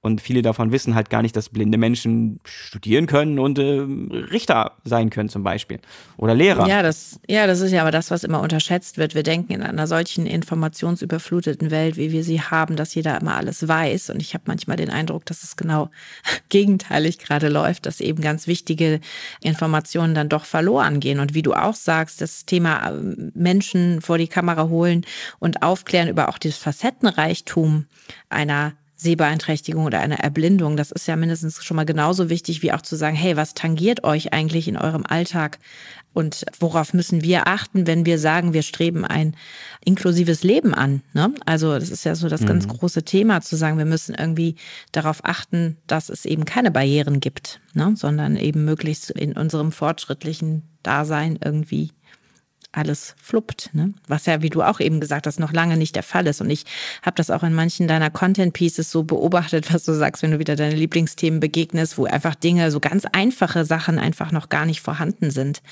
Und 0.00 0.20
viele 0.20 0.42
davon 0.42 0.70
wissen 0.70 0.94
halt 0.94 1.10
gar 1.10 1.22
nicht, 1.22 1.34
dass 1.34 1.48
blinde 1.48 1.76
Menschen 1.76 2.38
studieren 2.44 3.06
können 3.06 3.40
und 3.40 3.58
äh, 3.58 3.84
Richter 4.30 4.76
sein 4.84 5.10
können 5.10 5.28
zum 5.28 5.42
Beispiel 5.42 5.80
oder 6.16 6.36
Lehrer. 6.36 6.68
Ja, 6.68 6.82
das, 6.82 7.20
ja, 7.26 7.48
das 7.48 7.60
ist 7.60 7.72
ja 7.72 7.80
aber 7.80 7.90
das, 7.90 8.12
was 8.12 8.22
immer 8.22 8.40
unterschätzt 8.40 8.96
wird. 8.96 9.16
Wir 9.16 9.24
denken 9.24 9.54
in 9.54 9.62
einer 9.62 9.88
solchen 9.88 10.24
informationsüberfluteten 10.26 11.72
Welt, 11.72 11.96
wie 11.96 12.12
wir 12.12 12.22
sie 12.22 12.40
haben, 12.40 12.76
dass 12.76 12.94
jeder 12.94 13.20
immer 13.20 13.34
alles 13.34 13.66
weiß. 13.66 14.10
Und 14.10 14.22
ich 14.22 14.34
habe 14.34 14.44
manchmal 14.46 14.76
den 14.76 14.90
Eindruck, 14.90 15.26
dass 15.26 15.42
es 15.42 15.56
genau 15.56 15.90
gegenteilig 16.48 17.18
gerade 17.18 17.48
läuft, 17.48 17.86
dass 17.86 18.00
eben 18.00 18.22
ganz 18.22 18.46
wichtige 18.46 19.00
Informationen 19.42 20.14
dann 20.14 20.28
doch 20.28 20.44
verloren 20.44 21.00
gehen. 21.00 21.18
Und 21.18 21.34
wie 21.34 21.42
du 21.42 21.54
auch 21.54 21.74
sagst, 21.74 22.20
das 22.20 22.46
Thema 22.46 22.90
äh, 22.90 23.30
Menschen 23.34 24.00
vor 24.00 24.16
die 24.16 24.28
Kamera 24.28 24.68
holen 24.68 25.04
und 25.40 25.64
aufklären 25.64 26.08
über 26.08 26.28
auch 26.28 26.38
das 26.38 26.56
Facettenreichtum 26.56 27.86
einer 28.28 28.74
Sehbeeinträchtigung 29.00 29.84
oder 29.84 30.00
einer 30.00 30.18
Erblindung. 30.18 30.76
Das 30.76 30.90
ist 30.90 31.06
ja 31.06 31.14
mindestens 31.14 31.64
schon 31.64 31.76
mal 31.76 31.86
genauso 31.86 32.28
wichtig, 32.28 32.62
wie 32.62 32.72
auch 32.72 32.82
zu 32.82 32.96
sagen, 32.96 33.14
hey, 33.16 33.36
was 33.36 33.54
tangiert 33.54 34.02
euch 34.02 34.32
eigentlich 34.32 34.66
in 34.66 34.76
eurem 34.76 35.04
Alltag 35.06 35.58
und 36.14 36.44
worauf 36.58 36.94
müssen 36.94 37.22
wir 37.22 37.46
achten, 37.46 37.86
wenn 37.86 38.04
wir 38.04 38.18
sagen, 38.18 38.52
wir 38.52 38.62
streben 38.62 39.04
ein 39.04 39.36
inklusives 39.84 40.42
Leben 40.42 40.74
an. 40.74 41.02
Ne? 41.12 41.32
Also 41.46 41.78
das 41.78 41.90
ist 41.90 42.04
ja 42.04 42.16
so 42.16 42.28
das 42.28 42.40
mhm. 42.40 42.46
ganz 42.46 42.66
große 42.66 43.04
Thema, 43.04 43.40
zu 43.40 43.54
sagen, 43.56 43.78
wir 43.78 43.84
müssen 43.84 44.16
irgendwie 44.16 44.56
darauf 44.90 45.20
achten, 45.24 45.76
dass 45.86 46.08
es 46.08 46.24
eben 46.24 46.44
keine 46.44 46.72
Barrieren 46.72 47.20
gibt, 47.20 47.60
ne? 47.74 47.92
sondern 47.94 48.36
eben 48.36 48.64
möglichst 48.64 49.10
in 49.10 49.34
unserem 49.34 49.70
fortschrittlichen 49.70 50.64
Dasein 50.82 51.38
irgendwie 51.42 51.92
alles 52.72 53.14
fluppt, 53.20 53.70
ne? 53.72 53.94
was 54.06 54.26
ja, 54.26 54.42
wie 54.42 54.50
du 54.50 54.62
auch 54.62 54.78
eben 54.78 55.00
gesagt 55.00 55.26
hast, 55.26 55.40
noch 55.40 55.52
lange 55.52 55.76
nicht 55.76 55.96
der 55.96 56.02
Fall 56.02 56.26
ist. 56.26 56.40
Und 56.40 56.50
ich 56.50 56.64
habe 57.02 57.14
das 57.16 57.30
auch 57.30 57.42
in 57.42 57.54
manchen 57.54 57.88
deiner 57.88 58.10
Content-Pieces 58.10 58.90
so 58.90 59.04
beobachtet, 59.04 59.72
was 59.72 59.84
du 59.84 59.92
sagst, 59.94 60.22
wenn 60.22 60.32
du 60.32 60.38
wieder 60.38 60.54
deine 60.54 60.74
Lieblingsthemen 60.74 61.40
begegnest, 61.40 61.96
wo 61.96 62.04
einfach 62.04 62.34
Dinge, 62.34 62.70
so 62.70 62.80
ganz 62.80 63.04
einfache 63.06 63.64
Sachen 63.64 63.98
einfach 63.98 64.32
noch 64.32 64.48
gar 64.48 64.66
nicht 64.66 64.80
vorhanden 64.80 65.30
sind, 65.30 65.62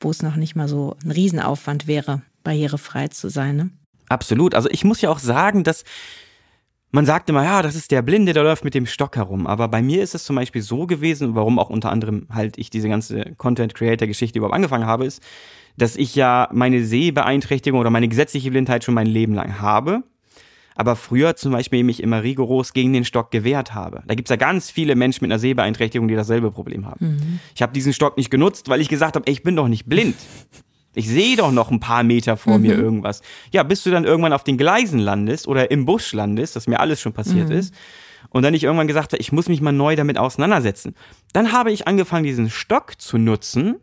wo 0.00 0.10
es 0.10 0.22
noch 0.22 0.36
nicht 0.36 0.56
mal 0.56 0.68
so 0.68 0.96
ein 1.04 1.10
Riesenaufwand 1.10 1.86
wäre, 1.86 2.22
barrierefrei 2.44 3.08
zu 3.08 3.28
sein. 3.28 3.56
Ne? 3.56 3.70
Absolut. 4.08 4.54
Also 4.54 4.70
ich 4.70 4.84
muss 4.84 5.00
ja 5.00 5.10
auch 5.10 5.18
sagen, 5.18 5.64
dass 5.64 5.84
man 6.90 7.04
sagt 7.04 7.28
immer, 7.28 7.44
ja, 7.44 7.60
das 7.60 7.74
ist 7.74 7.90
der 7.90 8.00
Blinde, 8.00 8.32
der 8.32 8.42
läuft 8.42 8.64
mit 8.64 8.74
dem 8.74 8.86
Stock 8.86 9.16
herum. 9.16 9.46
Aber 9.46 9.68
bei 9.68 9.82
mir 9.82 10.02
ist 10.02 10.14
es 10.14 10.24
zum 10.24 10.36
Beispiel 10.36 10.62
so 10.62 10.86
gewesen, 10.86 11.34
warum 11.34 11.58
auch 11.58 11.68
unter 11.68 11.90
anderem 11.90 12.26
halt 12.30 12.56
ich 12.56 12.70
diese 12.70 12.88
ganze 12.88 13.34
Content-Creator-Geschichte 13.36 14.38
überhaupt 14.38 14.54
angefangen 14.54 14.86
habe, 14.86 15.04
ist, 15.04 15.22
dass 15.78 15.96
ich 15.96 16.14
ja 16.14 16.48
meine 16.52 16.84
Sehbeeinträchtigung 16.84 17.78
oder 17.80 17.90
meine 17.90 18.08
gesetzliche 18.08 18.50
Blindheit 18.50 18.84
schon 18.84 18.94
mein 18.94 19.06
Leben 19.06 19.34
lang 19.34 19.60
habe. 19.60 20.02
Aber 20.74 20.94
früher 20.94 21.34
zum 21.34 21.52
Beispiel 21.52 21.82
mich 21.82 22.02
immer 22.02 22.22
rigoros 22.22 22.72
gegen 22.72 22.92
den 22.92 23.04
Stock 23.04 23.32
gewehrt 23.32 23.74
habe. 23.74 24.02
Da 24.06 24.14
gibt's 24.14 24.30
ja 24.30 24.36
ganz 24.36 24.70
viele 24.70 24.94
Menschen 24.94 25.24
mit 25.24 25.32
einer 25.32 25.40
Sehbeeinträchtigung, 25.40 26.06
die 26.06 26.14
dasselbe 26.14 26.52
Problem 26.52 26.86
haben. 26.86 27.06
Mhm. 27.06 27.40
Ich 27.54 27.62
habe 27.62 27.72
diesen 27.72 27.92
Stock 27.92 28.16
nicht 28.16 28.30
genutzt, 28.30 28.68
weil 28.68 28.80
ich 28.80 28.88
gesagt 28.88 29.16
habe, 29.16 29.28
ich 29.28 29.42
bin 29.42 29.56
doch 29.56 29.66
nicht 29.66 29.86
blind. 29.86 30.14
Ich 30.94 31.08
sehe 31.08 31.36
doch 31.36 31.50
noch 31.50 31.70
ein 31.70 31.80
paar 31.80 32.04
Meter 32.04 32.36
vor 32.36 32.58
mhm. 32.58 32.62
mir 32.62 32.74
irgendwas. 32.76 33.22
Ja, 33.52 33.64
bis 33.64 33.82
du 33.82 33.90
dann 33.90 34.04
irgendwann 34.04 34.32
auf 34.32 34.44
den 34.44 34.56
Gleisen 34.56 35.00
landest 35.00 35.48
oder 35.48 35.70
im 35.70 35.84
Busch 35.84 36.12
landest, 36.12 36.54
das 36.54 36.68
mir 36.68 36.80
alles 36.80 37.00
schon 37.00 37.12
passiert 37.12 37.48
mhm. 37.48 37.56
ist. 37.56 37.74
Und 38.30 38.42
dann 38.42 38.54
ich 38.54 38.64
irgendwann 38.64 38.88
gesagt 38.88 39.12
habe, 39.12 39.20
ich 39.20 39.32
muss 39.32 39.48
mich 39.48 39.60
mal 39.60 39.72
neu 39.72 39.96
damit 39.96 40.18
auseinandersetzen. 40.18 40.94
Dann 41.32 41.52
habe 41.52 41.72
ich 41.72 41.88
angefangen, 41.88 42.24
diesen 42.24 42.50
Stock 42.50 43.00
zu 43.00 43.18
nutzen, 43.18 43.76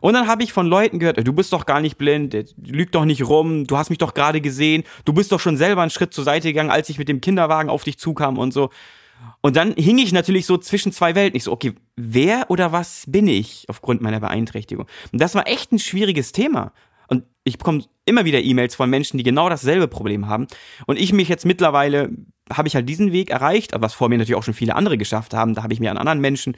und 0.00 0.14
dann 0.14 0.26
habe 0.26 0.42
ich 0.42 0.52
von 0.52 0.66
Leuten 0.66 0.98
gehört, 0.98 1.26
du 1.26 1.32
bist 1.32 1.52
doch 1.52 1.66
gar 1.66 1.80
nicht 1.80 1.98
blind, 1.98 2.36
lüg 2.56 2.92
doch 2.92 3.04
nicht 3.04 3.26
rum, 3.26 3.66
du 3.66 3.76
hast 3.76 3.90
mich 3.90 3.98
doch 3.98 4.14
gerade 4.14 4.40
gesehen, 4.40 4.84
du 5.04 5.12
bist 5.12 5.32
doch 5.32 5.40
schon 5.40 5.56
selber 5.56 5.82
einen 5.82 5.90
Schritt 5.90 6.14
zur 6.14 6.24
Seite 6.24 6.48
gegangen, 6.48 6.70
als 6.70 6.88
ich 6.88 6.98
mit 6.98 7.08
dem 7.08 7.20
Kinderwagen 7.20 7.70
auf 7.70 7.84
dich 7.84 7.98
zukam 7.98 8.38
und 8.38 8.52
so. 8.52 8.70
Und 9.42 9.56
dann 9.56 9.74
hing 9.74 9.98
ich 9.98 10.12
natürlich 10.12 10.46
so 10.46 10.58
zwischen 10.58 10.92
zwei 10.92 11.14
Welten. 11.14 11.36
Ich 11.36 11.44
so, 11.44 11.52
okay, 11.52 11.74
wer 11.96 12.50
oder 12.50 12.72
was 12.72 13.04
bin 13.06 13.26
ich 13.26 13.66
aufgrund 13.68 14.00
meiner 14.00 14.20
Beeinträchtigung? 14.20 14.86
Und 15.12 15.20
das 15.20 15.34
war 15.34 15.46
echt 15.46 15.72
ein 15.72 15.78
schwieriges 15.78 16.32
Thema. 16.32 16.72
Und 17.08 17.24
ich 17.44 17.58
bekomme 17.58 17.84
immer 18.04 18.24
wieder 18.24 18.40
E-Mails 18.40 18.74
von 18.74 18.88
Menschen, 18.88 19.18
die 19.18 19.24
genau 19.24 19.48
dasselbe 19.48 19.88
Problem 19.88 20.28
haben. 20.28 20.46
Und 20.86 20.98
ich 20.98 21.12
mich 21.12 21.28
jetzt 21.28 21.44
mittlerweile, 21.44 22.10
habe 22.52 22.68
ich 22.68 22.74
halt 22.74 22.88
diesen 22.88 23.12
Weg 23.12 23.30
erreicht, 23.30 23.72
was 23.74 23.94
vor 23.94 24.08
mir 24.08 24.18
natürlich 24.18 24.38
auch 24.38 24.44
schon 24.44 24.54
viele 24.54 24.74
andere 24.74 24.98
geschafft 24.98 25.34
haben. 25.34 25.54
Da 25.54 25.62
habe 25.62 25.72
ich 25.72 25.80
mir 25.80 25.90
an 25.90 25.98
anderen 25.98 26.20
Menschen 26.20 26.56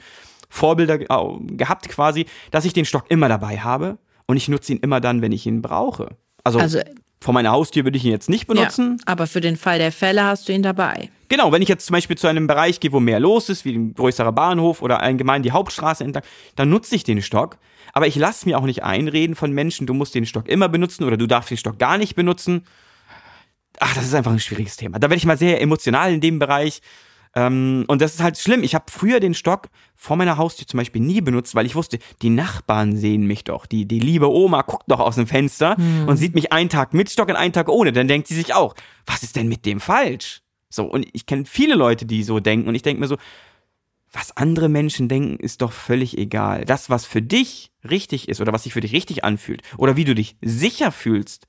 Vorbilder 0.53 0.99
gehabt 0.99 1.89
quasi, 1.89 2.27
dass 2.51 2.63
ich 2.63 2.73
den 2.73 2.85
Stock 2.85 3.05
immer 3.09 3.27
dabei 3.27 3.57
habe 3.57 3.97
und 4.27 4.37
ich 4.37 4.47
nutze 4.47 4.73
ihn 4.73 4.79
immer 4.79 5.01
dann, 5.01 5.23
wenn 5.23 5.31
ich 5.31 5.47
ihn 5.47 5.63
brauche. 5.63 6.15
Also, 6.43 6.59
also 6.59 6.79
Vor 7.19 7.33
meiner 7.33 7.51
Haustür 7.51 7.85
würde 7.85 7.97
ich 7.97 8.05
ihn 8.05 8.11
jetzt 8.11 8.29
nicht 8.29 8.45
benutzen. 8.45 8.97
Ja, 8.99 9.13
aber 9.13 9.25
für 9.25 9.41
den 9.41 9.57
Fall 9.57 9.79
der 9.79 9.91
Fälle 9.91 10.23
hast 10.23 10.47
du 10.47 10.53
ihn 10.53 10.61
dabei. 10.61 11.09
Genau, 11.27 11.51
wenn 11.51 11.63
ich 11.63 11.69
jetzt 11.69 11.87
zum 11.87 11.95
Beispiel 11.95 12.17
zu 12.17 12.27
einem 12.27 12.45
Bereich 12.45 12.79
gehe, 12.79 12.91
wo 12.91 12.99
mehr 12.99 13.19
los 13.19 13.49
ist, 13.49 13.65
wie 13.65 13.73
ein 13.73 13.95
größerer 13.95 14.31
Bahnhof 14.31 14.83
oder 14.83 15.01
allgemein 15.01 15.41
die 15.41 15.51
Hauptstraße 15.51 16.03
entlang, 16.03 16.23
dann 16.55 16.69
nutze 16.69 16.95
ich 16.95 17.03
den 17.03 17.23
Stock. 17.23 17.57
Aber 17.91 18.05
ich 18.05 18.15
lasse 18.15 18.47
mir 18.47 18.59
auch 18.59 18.65
nicht 18.65 18.83
einreden 18.83 19.35
von 19.35 19.51
Menschen, 19.51 19.87
du 19.87 19.95
musst 19.95 20.13
den 20.13 20.27
Stock 20.27 20.47
immer 20.47 20.69
benutzen 20.69 21.03
oder 21.03 21.17
du 21.17 21.25
darfst 21.25 21.49
den 21.49 21.57
Stock 21.57 21.79
gar 21.79 21.97
nicht 21.97 22.13
benutzen. 22.15 22.65
Ach, 23.79 23.95
das 23.95 24.05
ist 24.05 24.13
einfach 24.13 24.31
ein 24.31 24.39
schwieriges 24.39 24.77
Thema. 24.77 24.99
Da 24.99 25.09
werde 25.09 25.17
ich 25.17 25.25
mal 25.25 25.37
sehr 25.37 25.61
emotional 25.61 26.13
in 26.13 26.21
dem 26.21 26.37
Bereich. 26.37 26.81
Ähm, 27.35 27.85
und 27.87 28.01
das 28.01 28.15
ist 28.15 28.23
halt 28.23 28.37
schlimm. 28.37 28.63
Ich 28.63 28.75
habe 28.75 28.85
früher 28.89 29.19
den 29.19 29.33
Stock 29.33 29.69
vor 29.95 30.17
meiner 30.17 30.37
Haustür 30.37 30.67
zum 30.67 30.77
Beispiel 30.77 31.01
nie 31.01 31.21
benutzt, 31.21 31.55
weil 31.55 31.65
ich 31.65 31.75
wusste, 31.75 31.99
die 32.21 32.29
Nachbarn 32.29 32.95
sehen 32.95 33.25
mich 33.25 33.43
doch. 33.43 33.65
Die, 33.65 33.85
die 33.85 33.99
liebe 33.99 34.29
Oma 34.31 34.61
guckt 34.61 34.89
doch 34.89 34.99
aus 34.99 35.15
dem 35.15 35.27
Fenster 35.27 35.75
hm. 35.75 36.07
und 36.07 36.17
sieht 36.17 36.35
mich 36.35 36.51
einen 36.51 36.69
Tag 36.69 36.93
mit 36.93 37.09
Stock 37.09 37.29
und 37.29 37.35
einen 37.35 37.53
Tag 37.53 37.69
ohne. 37.69 37.91
Dann 37.91 38.07
denkt 38.07 38.27
sie 38.27 38.35
sich 38.35 38.53
auch, 38.53 38.75
was 39.05 39.23
ist 39.23 39.35
denn 39.35 39.47
mit 39.47 39.65
dem 39.65 39.79
falsch? 39.79 40.41
So, 40.69 40.85
und 40.85 41.07
ich 41.13 41.25
kenne 41.25 41.45
viele 41.45 41.75
Leute, 41.75 42.05
die 42.05 42.23
so 42.23 42.39
denken. 42.39 42.67
Und 42.67 42.75
ich 42.75 42.81
denke 42.81 42.99
mir 42.99 43.07
so, 43.07 43.17
was 44.11 44.37
andere 44.37 44.69
Menschen 44.69 45.09
denken, 45.09 45.37
ist 45.37 45.61
doch 45.61 45.71
völlig 45.71 46.17
egal. 46.17 46.65
Das, 46.65 46.89
was 46.89 47.05
für 47.05 47.21
dich 47.21 47.71
richtig 47.87 48.29
ist 48.29 48.41
oder 48.41 48.53
was 48.53 48.63
sich 48.63 48.73
für 48.73 48.81
dich 48.81 48.93
richtig 48.93 49.23
anfühlt 49.23 49.63
oder 49.77 49.95
wie 49.95 50.05
du 50.05 50.13
dich 50.13 50.35
sicher 50.41 50.91
fühlst, 50.91 51.47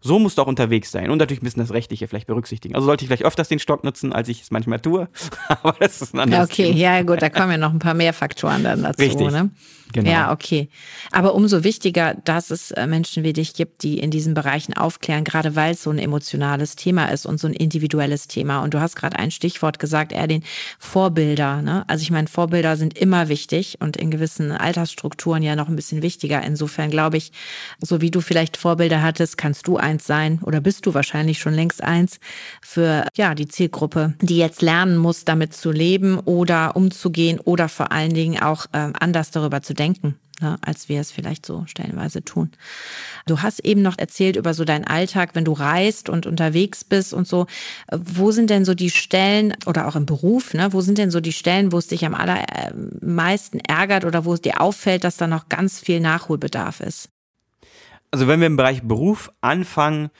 so 0.00 0.18
musst 0.18 0.38
du 0.38 0.42
auch 0.42 0.46
unterwegs 0.46 0.90
sein 0.90 1.10
und 1.10 1.18
natürlich 1.18 1.42
ein 1.42 1.44
bisschen 1.44 1.62
das 1.62 1.72
Rechtliche 1.72 2.06
vielleicht 2.06 2.26
berücksichtigen. 2.26 2.74
Also 2.74 2.86
sollte 2.86 3.04
ich 3.04 3.08
vielleicht 3.08 3.24
öfters 3.24 3.48
den 3.48 3.58
Stock 3.58 3.82
nutzen, 3.84 4.12
als 4.12 4.28
ich 4.28 4.42
es 4.42 4.50
manchmal 4.50 4.80
tue. 4.80 5.08
Aber 5.48 5.74
das 5.80 6.00
ist 6.02 6.14
ein 6.14 6.20
anderes 6.20 6.50
Okay, 6.50 6.66
Thema. 6.68 6.78
ja 6.78 7.02
gut, 7.02 7.20
da 7.20 7.28
kommen 7.30 7.50
ja 7.52 7.58
noch 7.58 7.72
ein 7.72 7.78
paar 7.80 7.94
mehr 7.94 8.12
Faktoren 8.12 8.62
dann 8.62 8.82
dazu. 8.82 9.02
Richtig. 9.02 9.30
Ne? 9.30 9.50
Genau. 9.92 10.10
Ja, 10.10 10.32
okay. 10.32 10.68
Aber 11.12 11.34
umso 11.34 11.64
wichtiger, 11.64 12.14
dass 12.24 12.50
es 12.50 12.70
äh, 12.72 12.86
Menschen 12.86 13.24
wie 13.24 13.32
dich 13.32 13.54
gibt, 13.54 13.82
die 13.82 13.98
in 13.98 14.10
diesen 14.10 14.34
Bereichen 14.34 14.74
aufklären, 14.74 15.24
gerade 15.24 15.56
weil 15.56 15.72
es 15.72 15.82
so 15.82 15.90
ein 15.90 15.98
emotionales 15.98 16.76
Thema 16.76 17.06
ist 17.06 17.24
und 17.26 17.40
so 17.40 17.46
ein 17.46 17.54
individuelles 17.54 18.28
Thema. 18.28 18.62
Und 18.62 18.74
du 18.74 18.80
hast 18.80 18.96
gerade 18.96 19.18
ein 19.18 19.30
Stichwort 19.30 19.78
gesagt, 19.78 20.12
eher 20.12 20.26
den 20.26 20.44
Vorbilder. 20.78 21.62
Ne? 21.62 21.84
Also 21.88 22.02
ich 22.02 22.10
meine, 22.10 22.28
Vorbilder 22.28 22.76
sind 22.76 22.98
immer 22.98 23.28
wichtig 23.28 23.78
und 23.80 23.96
in 23.96 24.10
gewissen 24.10 24.52
Altersstrukturen 24.52 25.42
ja 25.42 25.56
noch 25.56 25.68
ein 25.68 25.76
bisschen 25.76 26.02
wichtiger. 26.02 26.42
Insofern 26.42 26.90
glaube 26.90 27.16
ich, 27.16 27.32
so 27.80 28.00
wie 28.00 28.10
du 28.10 28.20
vielleicht 28.20 28.56
Vorbilder 28.56 29.02
hattest, 29.02 29.38
kannst 29.38 29.66
du 29.66 29.78
eins 29.78 30.06
sein 30.06 30.40
oder 30.42 30.60
bist 30.60 30.84
du 30.86 30.94
wahrscheinlich 30.94 31.38
schon 31.38 31.54
längst 31.54 31.82
eins 31.82 32.20
für 32.60 33.06
ja 33.16 33.34
die 33.34 33.48
Zielgruppe, 33.48 34.14
die 34.20 34.36
jetzt 34.36 34.60
lernen 34.62 34.98
muss, 34.98 35.24
damit 35.24 35.54
zu 35.54 35.70
leben 35.70 36.18
oder 36.18 36.76
umzugehen 36.76 37.40
oder 37.40 37.68
vor 37.68 37.90
allen 37.92 38.12
Dingen 38.12 38.42
auch 38.42 38.66
äh, 38.72 38.90
anders 38.98 39.30
darüber 39.30 39.62
zu 39.62 39.74
denken, 39.78 40.16
ne, 40.40 40.58
als 40.60 40.88
wir 40.88 41.00
es 41.00 41.10
vielleicht 41.10 41.46
so 41.46 41.64
stellenweise 41.66 42.24
tun. 42.24 42.50
Du 43.26 43.42
hast 43.42 43.60
eben 43.60 43.82
noch 43.82 43.98
erzählt 43.98 44.36
über 44.36 44.54
so 44.54 44.64
deinen 44.64 44.84
Alltag, 44.84 45.30
wenn 45.34 45.44
du 45.44 45.52
reist 45.52 46.08
und 46.08 46.26
unterwegs 46.26 46.84
bist 46.84 47.12
und 47.12 47.26
so. 47.26 47.46
Wo 47.92 48.30
sind 48.30 48.50
denn 48.50 48.64
so 48.64 48.74
die 48.74 48.90
Stellen 48.90 49.54
oder 49.66 49.86
auch 49.88 49.96
im 49.96 50.06
Beruf, 50.06 50.54
ne, 50.54 50.72
wo 50.72 50.80
sind 50.80 50.98
denn 50.98 51.10
so 51.10 51.20
die 51.20 51.32
Stellen, 51.32 51.72
wo 51.72 51.78
es 51.78 51.88
dich 51.88 52.04
am 52.04 52.14
allermeisten 52.14 53.60
ärgert 53.60 54.04
oder 54.04 54.24
wo 54.24 54.34
es 54.34 54.40
dir 54.40 54.60
auffällt, 54.60 55.04
dass 55.04 55.16
da 55.16 55.26
noch 55.26 55.48
ganz 55.48 55.80
viel 55.80 56.00
Nachholbedarf 56.00 56.80
ist? 56.80 57.10
Also 58.10 58.26
wenn 58.26 58.40
wir 58.40 58.46
im 58.46 58.56
Bereich 58.56 58.82
Beruf 58.82 59.30
anfangen, 59.40 60.10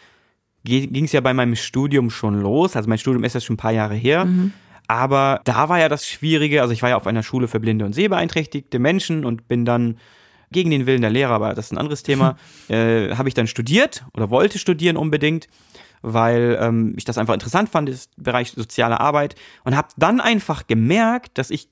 ging 0.65 1.05
es 1.05 1.12
ja 1.12 1.21
bei 1.21 1.33
meinem 1.33 1.57
Studium 1.57 2.11
schon 2.11 2.41
los. 2.41 2.77
Also 2.77 2.88
mein 2.88 2.99
Studium 2.99 3.25
ist 3.25 3.35
jetzt 3.35 3.45
schon 3.45 3.55
ein 3.55 3.59
paar 3.59 3.73
Jahre 3.73 3.95
her. 3.95 4.27
Mhm. 4.27 4.53
Aber 4.88 5.42
da 5.45 5.68
war 5.68 5.78
ja 5.78 5.90
das 5.90 6.07
Schwierige, 6.07 6.62
also 6.62 6.73
ich 6.73 6.83
war 6.83 6.88
ja 6.88 6.97
auf 6.97 7.07
einer 7.07 7.23
Schule 7.23 7.47
für 7.47 7.61
blinde 7.61 7.85
und 7.85 7.92
sehbeeinträchtigte 7.92 8.78
Menschen 8.78 9.26
und 9.26 9.47
bin 9.47 9.66
dann 9.66 9.99
gegen 10.50 10.71
den 10.71 10.87
Willen 10.87 11.02
der 11.02 11.11
Lehrer, 11.11 11.35
aber 11.35 11.52
das 11.52 11.66
ist 11.66 11.73
ein 11.73 11.78
anderes 11.78 12.02
Thema, 12.02 12.37
äh, 12.68 13.14
habe 13.14 13.28
ich 13.28 13.35
dann 13.35 13.47
studiert 13.47 14.04
oder 14.14 14.30
wollte 14.30 14.59
studieren 14.59 14.97
unbedingt, 14.97 15.47
weil 16.00 16.59
ähm, 16.59 16.95
ich 16.97 17.04
das 17.04 17.18
einfach 17.18 17.35
interessant 17.35 17.68
fand, 17.68 17.90
das 17.90 18.09
Bereich 18.16 18.52
soziale 18.52 18.99
Arbeit 18.99 19.35
und 19.64 19.76
habe 19.76 19.88
dann 19.99 20.21
einfach 20.23 20.66
gemerkt, 20.66 21.37
dass 21.37 21.50
ich 21.50 21.68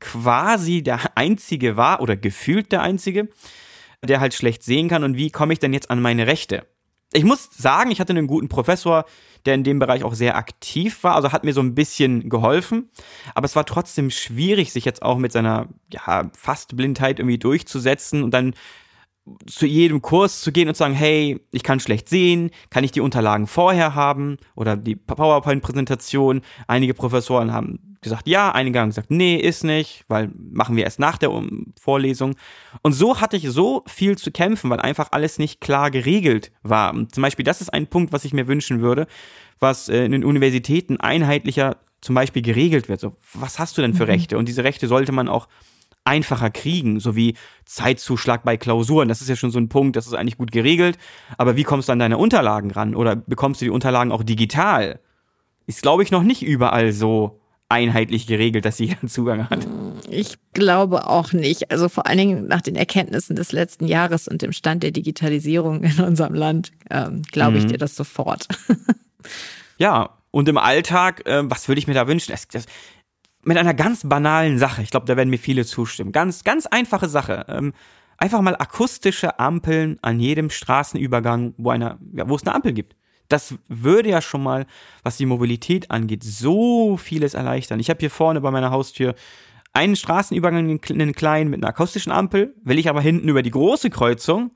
quasi 0.00 0.82
der 0.82 1.00
Einzige 1.16 1.76
war 1.76 2.00
oder 2.00 2.16
gefühlt 2.16 2.72
der 2.72 2.80
Einzige, 2.80 3.28
der 4.02 4.20
halt 4.20 4.32
schlecht 4.32 4.62
sehen 4.62 4.88
kann 4.88 5.04
und 5.04 5.18
wie 5.18 5.30
komme 5.30 5.52
ich 5.52 5.58
denn 5.58 5.74
jetzt 5.74 5.90
an 5.90 6.00
meine 6.00 6.26
Rechte? 6.26 6.66
Ich 7.12 7.24
muss 7.24 7.48
sagen, 7.52 7.90
ich 7.90 8.00
hatte 8.00 8.12
einen 8.12 8.26
guten 8.26 8.48
Professor, 8.48 9.04
der 9.46 9.54
in 9.54 9.64
dem 9.64 9.78
Bereich 9.78 10.04
auch 10.04 10.14
sehr 10.14 10.36
aktiv 10.36 11.02
war, 11.02 11.14
also 11.14 11.32
hat 11.32 11.44
mir 11.44 11.52
so 11.52 11.60
ein 11.60 11.74
bisschen 11.74 12.28
geholfen. 12.28 12.90
Aber 13.34 13.44
es 13.44 13.56
war 13.56 13.66
trotzdem 13.66 14.10
schwierig, 14.10 14.72
sich 14.72 14.84
jetzt 14.84 15.02
auch 15.02 15.18
mit 15.18 15.32
seiner 15.32 15.68
ja, 15.92 16.30
Fastblindheit 16.36 17.18
irgendwie 17.18 17.38
durchzusetzen 17.38 18.22
und 18.22 18.32
dann 18.32 18.54
zu 19.46 19.66
jedem 19.66 20.02
Kurs 20.02 20.42
zu 20.42 20.52
gehen 20.52 20.68
und 20.68 20.74
zu 20.74 20.80
sagen, 20.80 20.94
hey, 20.94 21.40
ich 21.50 21.62
kann 21.62 21.80
schlecht 21.80 22.08
sehen, 22.08 22.50
kann 22.70 22.84
ich 22.84 22.92
die 22.92 23.00
Unterlagen 23.00 23.46
vorher 23.46 23.94
haben 23.94 24.36
oder 24.54 24.76
die 24.76 24.96
PowerPoint-Präsentation. 24.96 26.42
Einige 26.66 26.94
Professoren 26.94 27.52
haben 27.52 27.96
gesagt, 28.02 28.28
ja, 28.28 28.52
einige 28.52 28.78
haben 28.78 28.90
gesagt, 28.90 29.10
nee, 29.10 29.36
ist 29.36 29.64
nicht, 29.64 30.04
weil 30.08 30.30
machen 30.36 30.76
wir 30.76 30.84
erst 30.84 31.00
nach 31.00 31.16
der 31.16 31.30
Vorlesung. 31.80 32.36
Und 32.82 32.92
so 32.92 33.20
hatte 33.20 33.36
ich 33.36 33.48
so 33.48 33.82
viel 33.86 34.16
zu 34.16 34.30
kämpfen, 34.30 34.70
weil 34.70 34.80
einfach 34.80 35.08
alles 35.10 35.38
nicht 35.38 35.60
klar 35.60 35.90
geregelt 35.90 36.52
war. 36.62 36.92
Und 36.92 37.14
zum 37.14 37.22
Beispiel, 37.22 37.44
das 37.44 37.62
ist 37.62 37.72
ein 37.72 37.86
Punkt, 37.86 38.12
was 38.12 38.24
ich 38.24 38.34
mir 38.34 38.46
wünschen 38.46 38.82
würde, 38.82 39.06
was 39.58 39.88
äh, 39.88 40.04
in 40.04 40.12
den 40.12 40.24
Universitäten 40.24 40.98
einheitlicher 40.98 41.78
zum 42.02 42.14
Beispiel 42.14 42.42
geregelt 42.42 42.90
wird. 42.90 43.00
So, 43.00 43.16
was 43.32 43.58
hast 43.58 43.78
du 43.78 43.82
denn 43.82 43.94
für 43.94 44.04
mhm. 44.04 44.10
Rechte? 44.10 44.38
Und 44.38 44.46
diese 44.46 44.62
Rechte 44.62 44.86
sollte 44.86 45.12
man 45.12 45.28
auch 45.28 45.48
einfacher 46.04 46.50
kriegen, 46.50 47.00
sowie 47.00 47.34
Zeitzuschlag 47.64 48.44
bei 48.44 48.56
Klausuren. 48.56 49.08
Das 49.08 49.22
ist 49.22 49.28
ja 49.28 49.36
schon 49.36 49.50
so 49.50 49.58
ein 49.58 49.68
Punkt, 49.68 49.96
das 49.96 50.06
ist 50.06 50.14
eigentlich 50.14 50.38
gut 50.38 50.52
geregelt. 50.52 50.98
Aber 51.38 51.56
wie 51.56 51.64
kommst 51.64 51.88
du 51.88 51.92
an 51.92 51.98
deine 51.98 52.18
Unterlagen 52.18 52.70
ran? 52.70 52.94
Oder 52.94 53.16
bekommst 53.16 53.60
du 53.60 53.64
die 53.64 53.70
Unterlagen 53.70 54.12
auch 54.12 54.22
digital? 54.22 55.00
Ist, 55.66 55.82
glaube 55.82 56.02
ich, 56.02 56.10
noch 56.10 56.22
nicht 56.22 56.42
überall 56.42 56.92
so 56.92 57.40
einheitlich 57.68 58.26
geregelt, 58.26 58.64
dass 58.64 58.78
jeder 58.78 58.96
Zugang 59.06 59.48
hat. 59.48 59.66
Ich 60.08 60.36
glaube 60.52 61.06
auch 61.06 61.32
nicht. 61.32 61.70
Also 61.70 61.88
vor 61.88 62.06
allen 62.06 62.18
Dingen 62.18 62.46
nach 62.46 62.60
den 62.60 62.76
Erkenntnissen 62.76 63.36
des 63.36 63.52
letzten 63.52 63.86
Jahres 63.86 64.28
und 64.28 64.42
dem 64.42 64.52
Stand 64.52 64.82
der 64.82 64.90
Digitalisierung 64.90 65.82
in 65.82 66.00
unserem 66.00 66.34
Land, 66.34 66.72
ähm, 66.90 67.22
glaube 67.32 67.58
ich 67.58 67.64
mhm. 67.64 67.68
dir 67.68 67.78
das 67.78 67.96
sofort. 67.96 68.46
ja, 69.78 70.10
und 70.30 70.48
im 70.48 70.58
Alltag, 70.58 71.26
äh, 71.26 71.42
was 71.44 71.68
würde 71.68 71.78
ich 71.78 71.86
mir 71.86 71.94
da 71.94 72.06
wünschen? 72.08 72.32
Das, 72.32 72.48
das, 72.48 72.66
mit 73.46 73.56
einer 73.56 73.74
ganz 73.74 74.08
banalen 74.08 74.58
Sache. 74.58 74.82
Ich 74.82 74.90
glaube, 74.90 75.06
da 75.06 75.16
werden 75.16 75.30
mir 75.30 75.38
viele 75.38 75.64
zustimmen. 75.64 76.12
Ganz, 76.12 76.44
ganz 76.44 76.66
einfache 76.66 77.08
Sache. 77.08 77.46
Ähm, 77.48 77.72
einfach 78.16 78.40
mal 78.40 78.56
akustische 78.56 79.38
Ampeln 79.38 79.98
an 80.02 80.20
jedem 80.20 80.50
Straßenübergang, 80.50 81.54
wo, 81.56 81.70
einer, 81.70 81.98
ja, 82.12 82.28
wo 82.28 82.36
es 82.36 82.42
eine 82.42 82.54
Ampel 82.54 82.72
gibt. 82.72 82.96
Das 83.28 83.54
würde 83.68 84.10
ja 84.10 84.20
schon 84.20 84.42
mal, 84.42 84.66
was 85.02 85.16
die 85.16 85.26
Mobilität 85.26 85.90
angeht, 85.90 86.22
so 86.22 86.96
vieles 86.96 87.34
erleichtern. 87.34 87.80
Ich 87.80 87.88
habe 87.90 88.00
hier 88.00 88.10
vorne 88.10 88.40
bei 88.40 88.50
meiner 88.50 88.70
Haustür 88.70 89.14
einen 89.72 89.96
Straßenübergang, 89.96 90.80
einen 90.88 91.14
kleinen 91.14 91.50
mit 91.50 91.60
einer 91.60 91.68
akustischen 91.68 92.12
Ampel, 92.12 92.54
will 92.62 92.78
ich 92.78 92.88
aber 92.88 93.00
hinten 93.00 93.28
über 93.28 93.42
die 93.42 93.50
große 93.50 93.90
Kreuzung, 93.90 94.52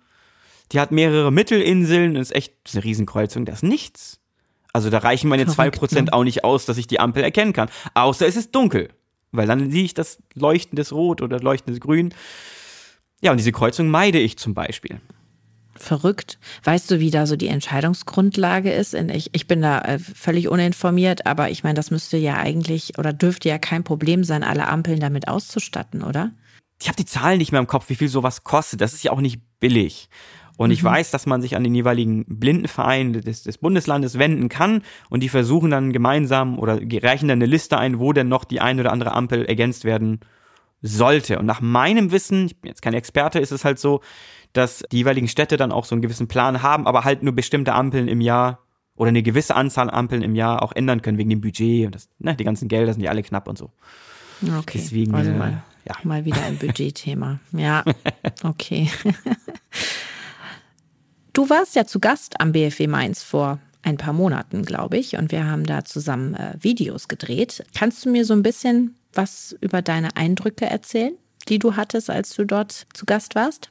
die 0.73 0.80
hat 0.80 0.92
mehrere 0.92 1.33
Mittelinseln, 1.33 2.14
ist 2.14 2.35
echt 2.35 2.54
eine 2.73 2.85
Riesenkreuzung, 2.85 3.45
das 3.45 3.57
ist 3.57 3.68
nichts. 3.68 4.21
Also 4.73 4.91
da 4.91 4.99
reichen 4.99 5.29
meine 5.29 5.47
zwei 5.47 5.71
Prozent 5.71 6.09
ne? 6.09 6.13
auch 6.13 6.25
nicht 6.25 6.45
aus, 6.45 6.67
dass 6.67 6.79
ich 6.79 6.87
die 6.87 7.01
Ampel 7.01 7.23
erkennen 7.23 7.53
kann. 7.53 7.71
Außer 7.95 8.27
es 8.27 8.37
ist 8.37 8.55
dunkel. 8.55 8.91
Weil 9.31 9.47
dann 9.47 9.71
sehe 9.71 9.85
ich 9.85 9.95
das 9.95 10.19
leuchtendes 10.35 10.93
Rot 10.93 11.21
oder 11.21 11.41
leuchtendes 11.41 11.81
Grün. 11.81 12.15
Ja, 13.21 13.31
und 13.33 13.39
diese 13.39 13.53
Kreuzung 13.53 13.89
meide 13.89 14.19
ich 14.19 14.39
zum 14.39 14.55
Beispiel. 14.55 15.01
Verrückt. 15.75 16.39
Weißt 16.65 16.91
du, 16.91 16.99
wie 16.99 17.11
da 17.11 17.27
so 17.27 17.37
die 17.37 17.49
Entscheidungsgrundlage 17.49 18.73
ist? 18.73 18.95
Ich, 18.95 19.31
ich 19.33 19.47
bin 19.47 19.63
da 19.63 19.81
äh, 19.81 19.99
völlig 19.99 20.49
uninformiert, 20.49 21.27
aber 21.27 21.51
ich 21.51 21.63
meine, 21.63 21.75
das 21.75 21.91
müsste 21.91 22.17
ja 22.17 22.37
eigentlich 22.37 22.99
oder 22.99 23.13
dürfte 23.13 23.49
ja 23.49 23.59
kein 23.59 23.85
Problem 23.85 24.25
sein, 24.25 24.43
alle 24.43 24.67
Ampeln 24.67 24.99
damit 24.99 25.29
auszustatten, 25.29 26.03
oder? 26.03 26.33
Ich 26.81 26.89
habe 26.89 26.97
die 26.97 27.05
Zahlen 27.05 27.39
nicht 27.39 27.53
mehr 27.53 27.61
im 27.61 27.67
Kopf, 27.67 27.89
wie 27.89 27.95
viel 27.95 28.09
sowas 28.09 28.45
kostet. 28.45 28.81
Das 28.81 28.93
ist 28.93 29.05
ja 29.05 29.13
auch 29.13 29.21
nicht 29.21 29.41
billig. 29.61 30.09
Und 30.59 30.69
mhm. 30.69 30.75
ich 30.75 30.85
weiß, 30.85 31.12
dass 31.12 31.25
man 31.25 31.41
sich 31.41 31.57
an 31.57 31.62
den 31.65 31.75
jeweiligen 31.75 32.25
Blindenverein 32.27 33.12
des, 33.12 33.45
des 33.45 33.59
Bundeslandes 33.59 34.19
wenden 34.19 34.49
kann 34.49 34.83
und 35.09 35.23
die 35.23 35.29
versuchen 35.29 35.71
dann 35.71 35.93
gemeinsam 35.93 36.59
oder 36.59 36.81
reichen 37.03 37.29
dann 37.29 37.38
eine 37.38 37.47
Liste 37.47 37.79
ein, 37.79 38.00
wo 38.00 38.12
denn 38.12 38.29
noch 38.29 38.45
die 38.45 38.61
ein 38.61 38.79
oder 38.81 38.93
andere 38.93 39.12
Ampel 39.12 39.47
ergänzt 39.47 39.85
werden 39.85 40.21
sollte. 40.83 41.38
Und 41.38 41.47
nach 41.47 41.61
meinem 41.61 42.11
Wissen, 42.11 42.47
ich 42.47 42.61
bin 42.61 42.71
jetzt 42.71 42.83
kein 42.83 42.93
Experte, 42.93 43.38
ist 43.38 43.53
es 43.53 43.65
halt 43.65 43.79
so, 43.79 44.00
dass 44.53 44.83
die 44.91 44.99
jeweiligen 44.99 45.29
Städte 45.29 45.57
dann 45.57 45.71
auch 45.71 45.85
so 45.85 45.95
einen 45.95 46.03
gewissen 46.03 46.27
Plan 46.27 46.61
haben, 46.61 46.88
aber 46.88 47.05
halt 47.05 47.23
nur 47.23 47.35
bestimmte 47.35 47.73
Ampeln 47.75 48.09
im 48.09 48.21
Jahr 48.21 48.59
oder 48.97 49.11
eine 49.11 49.23
gewisse 49.23 49.55
Anzahl 49.55 49.91
Ampeln 49.91 50.23
im 50.23 50.35
Jahr 50.35 50.62
auch 50.62 50.73
ändern 50.73 51.03
können 51.03 51.19
wegen 51.19 51.31
dem 51.31 51.41
Budget 51.41 51.87
und 51.87 51.95
das, 51.95 52.09
ne, 52.19 52.35
die 52.35 52.45
ganzen 52.45 52.67
Gelder 52.67 52.93
sind 52.93 53.03
ja 53.03 53.11
alle 53.11 53.23
knapp 53.23 53.47
und 53.47 53.59
so. 53.59 53.71
Okay. 54.43 54.79
Deswegen, 54.79 55.15
also 55.15 55.31
mal, 55.31 55.62
ja. 55.87 55.95
mal 56.03 56.25
wieder 56.25 56.43
ein 56.43 56.57
Budgetthema. 56.59 57.38
Ja, 57.53 57.85
okay. 58.43 58.91
Du 61.38 61.49
warst 61.49 61.76
ja 61.76 61.87
zu 61.87 62.00
Gast 62.00 62.40
am 62.40 62.50
BFW 62.50 62.88
Mainz 62.88 63.23
vor 63.23 63.61
ein 63.83 63.97
paar 63.97 64.12
Monaten, 64.12 64.64
glaube 64.64 64.99
ich, 64.99 65.16
und 65.16 65.30
wir 65.30 65.47
haben 65.47 65.64
da 65.64 65.85
zusammen 65.85 66.35
äh, 66.35 66.54
Videos 66.61 67.07
gedreht. 67.07 67.64
Kannst 67.76 68.04
du 68.04 68.11
mir 68.11 68.25
so 68.25 68.35
ein 68.35 68.42
bisschen 68.42 68.97
was 69.12 69.57
über 69.61 69.80
deine 69.80 70.16
Eindrücke 70.16 70.66
erzählen, 70.66 71.16
die 71.47 71.61
du 71.61 71.76
hattest, 71.76 72.11
als 72.11 72.35
du 72.35 72.45
dort 72.45 72.88
zu 72.92 73.07
Gast 73.07 73.37
warst? 73.37 73.68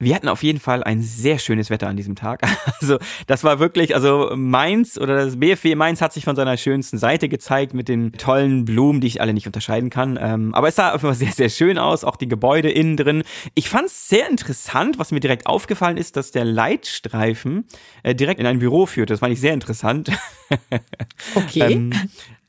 Wir 0.00 0.14
hatten 0.14 0.28
auf 0.28 0.42
jeden 0.42 0.58
Fall 0.58 0.82
ein 0.82 1.02
sehr 1.02 1.38
schönes 1.38 1.70
Wetter 1.70 1.88
an 1.88 1.96
diesem 1.96 2.16
Tag. 2.16 2.42
Also 2.80 2.98
das 3.26 3.44
war 3.44 3.60
wirklich, 3.60 3.94
also 3.94 4.32
Mainz 4.34 4.98
oder 4.98 5.16
das 5.16 5.38
BFW 5.38 5.74
Mainz 5.74 6.02
hat 6.02 6.12
sich 6.12 6.24
von 6.24 6.36
seiner 6.36 6.58
schönsten 6.58 6.98
Seite 6.98 7.30
gezeigt 7.30 7.72
mit 7.72 7.88
den 7.88 8.12
tollen 8.12 8.66
Blumen, 8.66 9.00
die 9.00 9.06
ich 9.06 9.22
alle 9.22 9.32
nicht 9.32 9.46
unterscheiden 9.46 9.88
kann. 9.88 10.18
Ähm, 10.20 10.54
aber 10.54 10.68
es 10.68 10.76
sah 10.76 10.88
auf 10.88 11.02
jeden 11.02 11.14
Fall 11.14 11.14
sehr, 11.14 11.32
sehr 11.32 11.48
schön 11.48 11.78
aus, 11.78 12.04
auch 12.04 12.16
die 12.16 12.28
Gebäude 12.28 12.70
innen 12.70 12.98
drin. 12.98 13.22
Ich 13.54 13.70
fand 13.70 13.86
es 13.86 14.08
sehr 14.08 14.28
interessant, 14.28 14.98
was 14.98 15.12
mir 15.12 15.20
direkt 15.20 15.46
aufgefallen 15.46 15.96
ist, 15.96 16.16
dass 16.16 16.30
der 16.30 16.44
Leitstreifen 16.44 17.64
äh, 18.02 18.14
direkt 18.14 18.40
in 18.40 18.46
ein 18.46 18.58
Büro 18.58 18.84
führt. 18.84 19.08
Das 19.08 19.20
fand 19.20 19.32
ich 19.32 19.40
sehr 19.40 19.54
interessant. 19.54 20.10
Okay. 21.34 21.90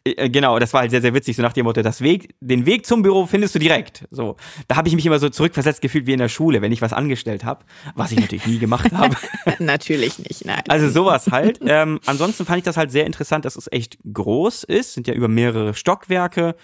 Ähm, 0.06 0.14
äh, 0.18 0.30
genau, 0.30 0.60
das 0.60 0.74
war 0.74 0.82
halt 0.82 0.92
sehr, 0.92 1.02
sehr 1.02 1.14
witzig, 1.14 1.36
so 1.36 1.42
nach 1.42 1.54
dem 1.54 1.66
Motto, 1.66 1.82
das 1.82 2.02
Weg, 2.02 2.36
den 2.40 2.66
Weg 2.66 2.86
zum 2.86 3.02
Büro 3.02 3.26
findest 3.26 3.56
du 3.56 3.60
direkt. 3.60 4.06
So, 4.12 4.36
da 4.68 4.76
habe 4.76 4.88
ich 4.88 4.96
mich 4.96 5.06
immer 5.06 5.20
so 5.20 5.30
zurückversetzt 5.30 5.82
gefühlt 5.82 6.08
wie 6.08 6.14
in 6.14 6.20
der 6.20 6.30
Schule, 6.30 6.62
wenn 6.62 6.72
ich 6.72 6.82
was 6.82 6.94
angestellt 6.94 7.44
habe, 7.44 7.66
was 7.96 8.12
ich 8.12 8.20
natürlich 8.20 8.46
nie 8.46 8.60
gemacht 8.60 8.92
habe. 8.94 9.16
natürlich 9.60 10.20
nicht, 10.20 10.46
nein. 10.46 10.64
Also 10.68 10.90
sowas 10.90 11.28
halt. 11.32 11.60
Ähm, 11.66 12.00
ansonsten 12.06 12.46
fand 12.46 12.60
ich 12.60 12.64
das 12.64 12.78
halt 12.78 12.92
sehr 12.92 13.06
interessant, 13.06 13.46
dass 13.46 13.56
es 13.56 13.72
echt 13.72 13.98
groß 14.12 14.64
ist, 14.64 14.94
sind 14.94 15.08
ja 15.08 15.14
über 15.14 15.28
mehrere 15.28 15.74
Stockwerke, 15.74 16.56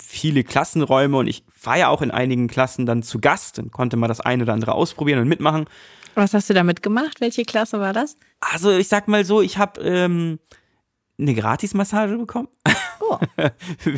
viele 0.00 0.44
Klassenräume 0.44 1.16
und 1.16 1.26
ich 1.26 1.44
war 1.62 1.78
ja 1.78 1.88
auch 1.88 2.02
in 2.02 2.10
einigen 2.10 2.48
Klassen 2.48 2.86
dann 2.86 3.02
zu 3.02 3.20
Gast 3.20 3.58
und 3.58 3.72
konnte 3.72 3.96
mal 3.96 4.08
das 4.08 4.20
eine 4.20 4.42
oder 4.44 4.52
andere 4.52 4.72
ausprobieren 4.72 5.20
und 5.20 5.28
mitmachen. 5.28 5.66
Was 6.14 6.34
hast 6.34 6.50
du 6.50 6.54
damit 6.54 6.82
gemacht? 6.82 7.20
Welche 7.20 7.44
Klasse 7.44 7.80
war 7.80 7.92
das? 7.92 8.16
Also 8.40 8.72
ich 8.72 8.88
sag 8.88 9.06
mal 9.06 9.24
so, 9.24 9.42
ich 9.42 9.58
habe 9.58 9.80
ähm, 9.80 10.38
eine 11.20 11.34
Gratismassage 11.34 12.16
bekommen. 12.16 12.48
Oh. 13.00 13.18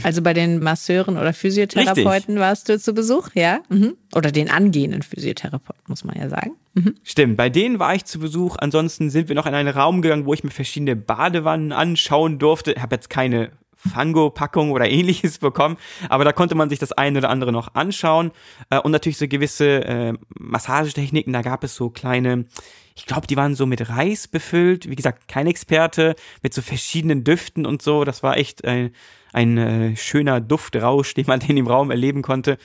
Also 0.05 0.23
bei 0.23 0.33
den 0.33 0.61
Masseuren 0.62 1.19
oder 1.19 1.33
Physiotherapeuten 1.35 2.09
Richtig. 2.09 2.37
warst 2.38 2.69
du 2.69 2.79
zu 2.79 2.95
Besuch, 2.95 3.29
ja? 3.35 3.61
Mhm. 3.69 3.95
Oder 4.14 4.31
den 4.33 4.49
angehenden 4.50 5.02
Physiotherapeuten, 5.02 5.83
muss 5.88 6.05
man 6.05 6.17
ja 6.17 6.29
sagen. 6.29 6.52
Mhm. 6.75 6.95
Stimmt, 7.02 7.37
bei 7.37 7.50
denen 7.50 7.79
war 7.79 7.95
ich 7.95 8.05
zu 8.07 8.19
Besuch. 8.21 8.57
Ansonsten 8.59 9.11
sind 9.11 9.29
wir 9.29 9.37
noch 9.37 9.47
in 9.47 9.55
einen 9.55 9.69
Raum 9.69 10.00
gegangen, 10.00 10.25
wo 10.25 10.33
ich 10.33 10.45
mir 10.45 10.50
verschiedene 10.50 10.97
Badewannen 10.97 11.73
anschauen 11.73 12.38
durfte. 12.38 12.73
Ich 12.73 12.81
habe 12.83 12.95
jetzt 12.95 13.11
keine 13.11 13.50
Fango-Packung 13.76 14.71
oder 14.71 14.88
ähnliches 14.88 15.38
bekommen, 15.38 15.76
aber 16.09 16.25
da 16.25 16.33
konnte 16.33 16.55
man 16.55 16.71
sich 16.71 16.79
das 16.79 16.93
eine 16.93 17.19
oder 17.19 17.31
andere 17.31 17.52
noch 17.52 17.75
anschauen. 17.75 18.31
Äh, 18.71 18.79
Und 18.79 18.93
natürlich 18.93 19.19
so 19.19 19.29
gewisse 19.29 19.85
äh, 19.85 20.12
Massagetechniken, 20.38 21.33
da 21.33 21.43
gab 21.43 21.64
es 21.64 21.75
so 21.75 21.91
kleine, 21.91 22.47
ich 22.94 23.06
glaube, 23.06 23.26
die 23.26 23.37
waren 23.37 23.54
so 23.54 23.66
mit 23.66 23.88
Reis 23.88 24.28
befüllt. 24.28 24.88
Wie 24.88 24.96
gesagt, 24.96 25.28
kein 25.28 25.46
Experte, 25.46 26.14
mit 26.42 26.54
so 26.54 26.62
verschiedenen 26.62 27.25
Düften 27.25 27.66
und 27.66 27.82
so. 27.82 28.04
Das 28.04 28.22
war 28.22 28.37
echt 28.37 28.64
äh, 28.64 28.90
ein 29.32 29.58
äh, 29.58 29.96
schöner 29.96 30.40
Duftrausch, 30.40 31.14
den 31.14 31.26
man 31.26 31.40
in 31.40 31.56
dem 31.56 31.66
Raum 31.66 31.90
erleben 31.90 32.22
konnte. 32.22 32.58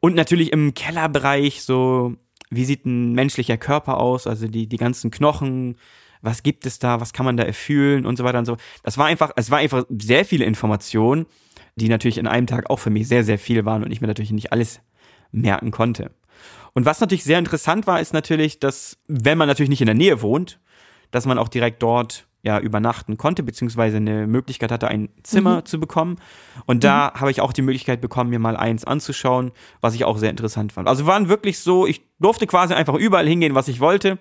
Und 0.00 0.14
natürlich 0.14 0.52
im 0.52 0.74
Kellerbereich 0.74 1.62
so, 1.62 2.16
wie 2.50 2.64
sieht 2.64 2.86
ein 2.86 3.12
menschlicher 3.12 3.58
Körper 3.58 3.98
aus? 3.98 4.26
Also 4.26 4.48
die, 4.48 4.66
die 4.66 4.76
ganzen 4.76 5.10
Knochen, 5.10 5.76
was 6.22 6.42
gibt 6.42 6.66
es 6.66 6.78
da, 6.78 7.00
was 7.00 7.12
kann 7.12 7.26
man 7.26 7.36
da 7.36 7.44
erfühlen 7.44 8.06
und 8.06 8.16
so 8.16 8.24
weiter 8.24 8.38
und 8.38 8.46
so. 8.46 8.56
Das 8.82 8.98
war 8.98 9.06
einfach, 9.06 9.30
es 9.36 9.50
war 9.50 9.58
einfach 9.58 9.84
sehr 9.88 10.24
viele 10.24 10.44
Informationen, 10.44 11.26
die 11.76 11.88
natürlich 11.88 12.18
in 12.18 12.26
einem 12.26 12.46
Tag 12.46 12.70
auch 12.70 12.78
für 12.78 12.90
mich 12.90 13.08
sehr, 13.08 13.24
sehr 13.24 13.38
viel 13.38 13.64
waren 13.64 13.84
und 13.84 13.92
ich 13.92 14.00
mir 14.00 14.06
natürlich 14.06 14.32
nicht 14.32 14.52
alles 14.52 14.80
merken 15.32 15.70
konnte. 15.70 16.10
Und 16.74 16.86
was 16.86 17.00
natürlich 17.00 17.24
sehr 17.24 17.38
interessant 17.38 17.86
war, 17.86 18.00
ist 18.00 18.12
natürlich, 18.12 18.60
dass, 18.60 18.98
wenn 19.06 19.38
man 19.38 19.48
natürlich 19.48 19.70
nicht 19.70 19.80
in 19.80 19.86
der 19.86 19.94
Nähe 19.94 20.22
wohnt, 20.22 20.60
dass 21.10 21.26
man 21.26 21.38
auch 21.38 21.48
direkt 21.48 21.82
dort 21.82 22.26
ja 22.42 22.58
übernachten 22.58 23.16
konnte, 23.16 23.42
beziehungsweise 23.42 23.98
eine 23.98 24.26
Möglichkeit 24.26 24.72
hatte, 24.72 24.88
ein 24.88 25.10
Zimmer 25.22 25.64
zu 25.64 25.78
bekommen. 25.78 26.16
Und 26.66 26.84
da 26.84 27.12
habe 27.14 27.30
ich 27.30 27.40
auch 27.40 27.52
die 27.52 27.62
Möglichkeit 27.62 28.00
bekommen, 28.00 28.30
mir 28.30 28.38
mal 28.38 28.56
eins 28.56 28.84
anzuschauen, 28.84 29.52
was 29.80 29.94
ich 29.94 30.04
auch 30.04 30.16
sehr 30.16 30.30
interessant 30.30 30.72
fand. 30.72 30.88
Also 30.88 31.06
waren 31.06 31.28
wirklich 31.28 31.58
so, 31.58 31.86
ich 31.86 32.02
durfte 32.18 32.46
quasi 32.46 32.72
einfach 32.74 32.94
überall 32.94 33.28
hingehen, 33.28 33.54
was 33.54 33.68
ich 33.68 33.80
wollte. 33.80 34.18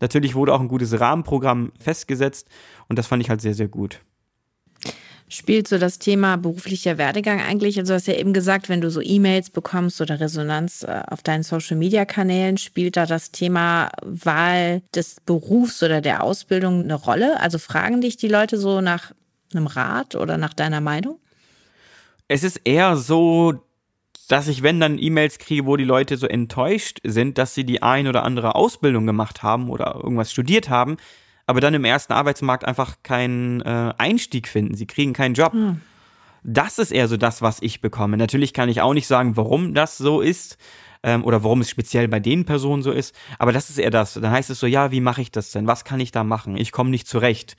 Natürlich 0.00 0.34
wurde 0.34 0.54
auch 0.54 0.60
ein 0.60 0.68
gutes 0.68 0.98
Rahmenprogramm 0.98 1.72
festgesetzt 1.78 2.48
und 2.88 2.98
das 2.98 3.06
fand 3.06 3.22
ich 3.22 3.30
halt 3.30 3.40
sehr, 3.40 3.54
sehr 3.54 3.68
gut. 3.68 4.00
Spielt 5.30 5.68
so 5.68 5.76
das 5.76 5.98
Thema 5.98 6.36
beruflicher 6.36 6.96
Werdegang 6.96 7.40
eigentlich? 7.40 7.78
Also 7.78 7.92
du 7.92 7.96
hast 7.96 8.06
ja 8.06 8.14
eben 8.14 8.32
gesagt, 8.32 8.70
wenn 8.70 8.80
du 8.80 8.90
so 8.90 9.02
E-Mails 9.02 9.50
bekommst 9.50 10.00
oder 10.00 10.20
Resonanz 10.20 10.84
äh, 10.84 11.02
auf 11.06 11.22
deinen 11.22 11.42
Social-Media-Kanälen, 11.42 12.56
spielt 12.56 12.96
da 12.96 13.04
das 13.04 13.30
Thema 13.30 13.90
Wahl 14.02 14.82
des 14.94 15.20
Berufs 15.26 15.82
oder 15.82 16.00
der 16.00 16.22
Ausbildung 16.22 16.82
eine 16.82 16.94
Rolle? 16.94 17.40
Also 17.40 17.58
fragen 17.58 18.00
dich 18.00 18.16
die 18.16 18.28
Leute 18.28 18.56
so 18.56 18.80
nach 18.80 19.12
einem 19.52 19.66
Rat 19.66 20.14
oder 20.14 20.38
nach 20.38 20.54
deiner 20.54 20.80
Meinung? 20.80 21.18
Es 22.26 22.42
ist 22.42 22.62
eher 22.64 22.96
so, 22.96 23.62
dass 24.28 24.48
ich, 24.48 24.62
wenn 24.62 24.80
dann 24.80 24.98
E-Mails 24.98 25.38
kriege, 25.38 25.66
wo 25.66 25.76
die 25.76 25.84
Leute 25.84 26.16
so 26.16 26.26
enttäuscht 26.26 27.00
sind, 27.04 27.38
dass 27.38 27.54
sie 27.54 27.64
die 27.64 27.82
ein 27.82 28.06
oder 28.06 28.24
andere 28.24 28.54
Ausbildung 28.54 29.06
gemacht 29.06 29.42
haben 29.42 29.68
oder 29.68 30.00
irgendwas 30.02 30.30
studiert 30.30 30.70
haben, 30.70 30.96
aber 31.48 31.60
dann 31.62 31.72
im 31.72 31.84
ersten 31.84 32.12
Arbeitsmarkt 32.12 32.66
einfach 32.66 32.96
keinen 33.02 33.62
äh, 33.62 33.94
Einstieg 33.96 34.48
finden. 34.48 34.74
Sie 34.74 34.86
kriegen 34.86 35.14
keinen 35.14 35.34
Job. 35.34 35.54
Hm. 35.54 35.80
Das 36.44 36.78
ist 36.78 36.92
eher 36.92 37.08
so 37.08 37.16
das, 37.16 37.40
was 37.40 37.60
ich 37.62 37.80
bekomme. 37.80 38.18
Natürlich 38.18 38.52
kann 38.52 38.68
ich 38.68 38.82
auch 38.82 38.92
nicht 38.92 39.06
sagen, 39.06 39.36
warum 39.36 39.72
das 39.72 39.96
so 39.96 40.20
ist 40.20 40.58
ähm, 41.02 41.24
oder 41.24 41.42
warum 41.42 41.62
es 41.62 41.70
speziell 41.70 42.06
bei 42.06 42.20
den 42.20 42.44
Personen 42.44 42.82
so 42.82 42.92
ist, 42.92 43.14
aber 43.38 43.52
das 43.52 43.70
ist 43.70 43.78
eher 43.78 43.90
das. 43.90 44.12
Dann 44.14 44.30
heißt 44.30 44.50
es 44.50 44.60
so, 44.60 44.66
ja, 44.66 44.92
wie 44.92 45.00
mache 45.00 45.22
ich 45.22 45.30
das 45.30 45.50
denn? 45.50 45.66
Was 45.66 45.84
kann 45.84 46.00
ich 46.00 46.12
da 46.12 46.22
machen? 46.22 46.54
Ich 46.56 46.70
komme 46.70 46.90
nicht 46.90 47.08
zurecht. 47.08 47.56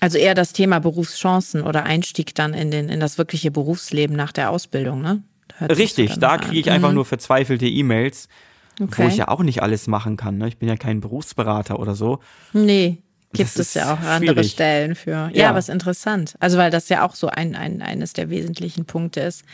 Also 0.00 0.16
eher 0.16 0.34
das 0.34 0.54
Thema 0.54 0.80
Berufschancen 0.80 1.62
oder 1.62 1.84
Einstieg 1.84 2.34
dann 2.34 2.54
in, 2.54 2.70
den, 2.70 2.88
in 2.88 2.98
das 2.98 3.18
wirkliche 3.18 3.50
Berufsleben 3.50 4.16
nach 4.16 4.32
der 4.32 4.50
Ausbildung, 4.50 5.02
ne? 5.02 5.22
Richtig, 5.60 6.18
da 6.18 6.38
kriege 6.38 6.58
ich 6.58 6.70
einfach 6.70 6.88
Mhm. 6.88 6.94
nur 6.94 7.04
verzweifelte 7.04 7.66
E-Mails, 7.66 8.28
wo 8.78 8.84
Okay. 8.84 9.08
ich 9.08 9.16
ja 9.16 9.28
auch 9.28 9.42
nicht 9.42 9.62
alles 9.62 9.86
machen 9.86 10.16
kann. 10.16 10.38
Ne? 10.38 10.48
Ich 10.48 10.58
bin 10.58 10.68
ja 10.68 10.76
kein 10.76 11.00
Berufsberater 11.00 11.78
oder 11.78 11.94
so. 11.94 12.18
Nee, 12.52 12.98
gibt 13.34 13.58
es 13.58 13.74
ja 13.74 13.94
auch 13.94 14.00
andere 14.00 14.34
schwierig. 14.34 14.50
Stellen 14.52 14.94
für. 14.94 15.30
Ja, 15.32 15.50
Ja. 15.52 15.56
ist 15.58 15.68
interessant. 15.70 16.34
Also 16.40 16.58
weil 16.58 16.70
das 16.70 16.88
ja 16.88 17.06
auch 17.06 17.14
so 17.14 17.28
ein, 17.28 17.54
ein, 17.54 17.80
eines 17.82 18.12
der 18.12 18.28
wesentlichen 18.30 18.84
Punkte 18.84 19.20
ist, 19.20 19.44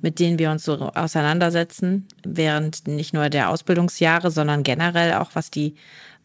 mit 0.00 0.18
denen 0.20 0.38
wir 0.38 0.50
uns 0.50 0.64
so 0.64 0.74
auseinandersetzen, 0.74 2.06
während 2.24 2.86
nicht 2.86 3.14
nur 3.14 3.28
der 3.30 3.50
Ausbildungsjahre, 3.50 4.30
sondern 4.30 4.62
generell 4.62 5.14
auch 5.14 5.30
was 5.34 5.50
die 5.50 5.74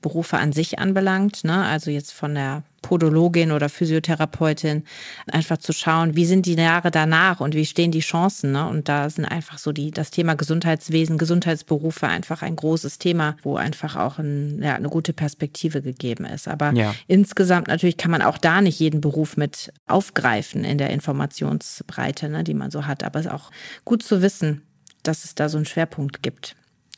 Berufe 0.02 0.38
an 0.38 0.54
sich 0.54 0.80
anbelangt. 0.80 1.44
Ne? 1.44 1.66
Also 1.66 1.92
jetzt 1.92 2.14
von 2.14 2.34
der 2.36 2.64
Podologin 2.82 3.52
oder 3.52 3.68
Physiotherapeutin, 3.68 4.86
einfach 5.30 5.58
zu 5.58 5.74
schauen, 5.74 6.16
wie 6.16 6.26
sind 6.26 6.46
die 6.46 6.54
Jahre 6.54 6.92
danach 6.92 7.42
und 7.42 7.54
wie 7.54 7.66
stehen 7.66 7.92
die 7.92 8.00
Chancen. 8.00 8.54
Ne? 8.54 8.66
Und 8.68 8.88
da 8.88 9.10
sind 9.10 9.26
einfach 9.26 9.58
so 9.58 9.74
die, 9.74 9.92
das 9.92 10.12
Thema 10.12 10.36
Gesundheitswesen, 10.36 11.18
Gesundheitsberufe 11.18 12.08
einfach 12.08 12.42
ein 12.42 12.56
großes 12.56 12.98
Thema, 12.98 13.36
wo 13.44 13.58
einfach 13.58 13.98
auch 13.98 14.18
ein, 14.18 14.62
ja, 14.64 14.76
eine 14.76 14.88
gute 14.90 15.12
Perspektive 15.12 15.82
gegeben 15.82 16.24
ist. 16.24 16.48
Aber 16.48 16.72
Ja. 16.74 16.96
insgesamt 17.08 17.68
natürlich 17.68 17.98
kann 17.98 18.12
man 18.12 18.22
auch 18.22 18.38
da 18.38 18.62
nicht 18.62 18.80
jeden 18.80 19.02
Beruf 19.02 19.36
mit 19.36 19.74
aufgreifen 19.88 20.64
in 20.64 20.78
der 20.78 20.92
Informationsbreite, 20.92 22.30
ne, 22.30 22.44
die 22.46 22.54
man 22.54 22.72
so 22.72 22.86
hat. 22.88 23.04
Aber 23.04 23.20
es 23.20 23.26
ist 23.26 23.32
auch 23.32 23.52
gut 23.86 24.04
zu 24.04 24.22
wissen, 24.22 24.62
dass 25.04 25.26
es 25.26 25.36
da 25.36 25.50
so 25.50 25.58
einen 25.58 25.66
Schwerpunkt 25.66 26.24
gibt 26.24 26.56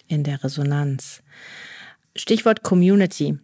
in 0.07 0.23
der 0.23 0.43
Resonanz. 0.43 1.21
Stichwort 2.15 2.63
Community. 2.63 3.37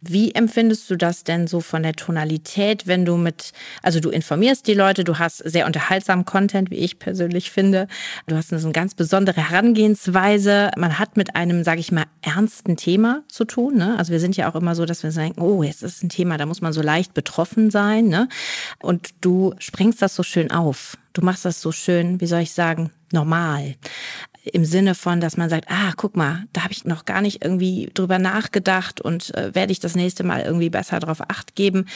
Wie 0.00 0.32
empfindest 0.32 0.88
du 0.90 0.96
das 0.96 1.24
denn 1.24 1.48
so 1.48 1.58
von 1.58 1.82
der 1.82 1.92
Tonalität, 1.92 2.86
wenn 2.86 3.04
du 3.04 3.16
mit, 3.16 3.52
also 3.82 3.98
du 3.98 4.10
informierst 4.10 4.68
die 4.68 4.74
Leute, 4.74 5.02
du 5.02 5.18
hast 5.18 5.38
sehr 5.38 5.66
unterhaltsamen 5.66 6.24
Content, 6.24 6.70
wie 6.70 6.76
ich 6.76 7.00
persönlich 7.00 7.50
finde. 7.50 7.88
Du 8.28 8.36
hast 8.36 8.52
eine 8.52 8.72
ganz 8.72 8.94
besondere 8.94 9.50
Herangehensweise. 9.50 10.70
Man 10.76 11.00
hat 11.00 11.16
mit 11.16 11.34
einem, 11.34 11.64
sage 11.64 11.80
ich 11.80 11.90
mal, 11.90 12.04
ernsten 12.22 12.76
Thema 12.76 13.24
zu 13.26 13.44
tun. 13.44 13.76
Ne? 13.76 13.98
Also 13.98 14.12
wir 14.12 14.20
sind 14.20 14.36
ja 14.36 14.48
auch 14.48 14.54
immer 14.54 14.76
so, 14.76 14.84
dass 14.84 15.02
wir 15.02 15.10
sagen, 15.10 15.34
oh, 15.40 15.64
jetzt 15.64 15.82
ist 15.82 16.04
ein 16.04 16.10
Thema, 16.10 16.36
da 16.36 16.46
muss 16.46 16.60
man 16.60 16.72
so 16.72 16.80
leicht 16.80 17.12
betroffen 17.12 17.72
sein. 17.72 18.06
Ne? 18.06 18.28
Und 18.78 19.10
du 19.20 19.52
springst 19.58 20.00
das 20.00 20.14
so 20.14 20.22
schön 20.22 20.52
auf. 20.52 20.96
Du 21.12 21.22
machst 21.22 21.44
das 21.44 21.60
so 21.60 21.72
schön, 21.72 22.20
wie 22.20 22.26
soll 22.26 22.42
ich 22.42 22.52
sagen, 22.52 22.92
normal 23.10 23.74
im 24.52 24.64
Sinne 24.64 24.94
von, 24.94 25.20
dass 25.20 25.36
man 25.36 25.48
sagt, 25.48 25.66
ah, 25.68 25.92
guck 25.96 26.16
mal, 26.16 26.44
da 26.52 26.62
habe 26.62 26.72
ich 26.72 26.84
noch 26.84 27.04
gar 27.04 27.20
nicht 27.20 27.44
irgendwie 27.44 27.90
drüber 27.94 28.18
nachgedacht 28.18 29.00
und 29.00 29.34
äh, 29.34 29.54
werde 29.54 29.72
ich 29.72 29.80
das 29.80 29.94
nächste 29.94 30.24
Mal 30.24 30.42
irgendwie 30.42 30.70
besser 30.70 31.00
darauf 31.00 31.20
acht 31.22 31.54
geben. 31.54 31.86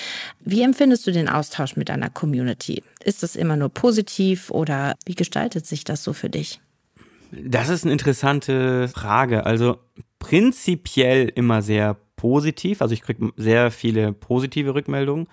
Wie 0.40 0.62
empfindest 0.62 1.06
du 1.06 1.12
den 1.12 1.28
Austausch 1.28 1.76
mit 1.76 1.88
deiner 1.88 2.10
Community? 2.10 2.82
Ist 3.04 3.22
das 3.22 3.36
immer 3.36 3.56
nur 3.56 3.68
positiv 3.68 4.50
oder 4.50 4.94
wie 5.04 5.14
gestaltet 5.14 5.66
sich 5.66 5.84
das 5.84 6.04
so 6.04 6.12
für 6.12 6.30
dich? 6.30 6.60
Das 7.32 7.68
ist 7.68 7.84
eine 7.84 7.92
interessante 7.92 8.88
Frage. 8.88 9.46
Also 9.46 9.78
prinzipiell 10.18 11.28
immer 11.34 11.62
sehr 11.62 11.96
positiv. 12.16 12.82
Also 12.82 12.94
ich 12.94 13.02
kriege 13.02 13.32
sehr 13.36 13.70
viele 13.70 14.12
positive 14.12 14.74
Rückmeldungen. 14.74 15.26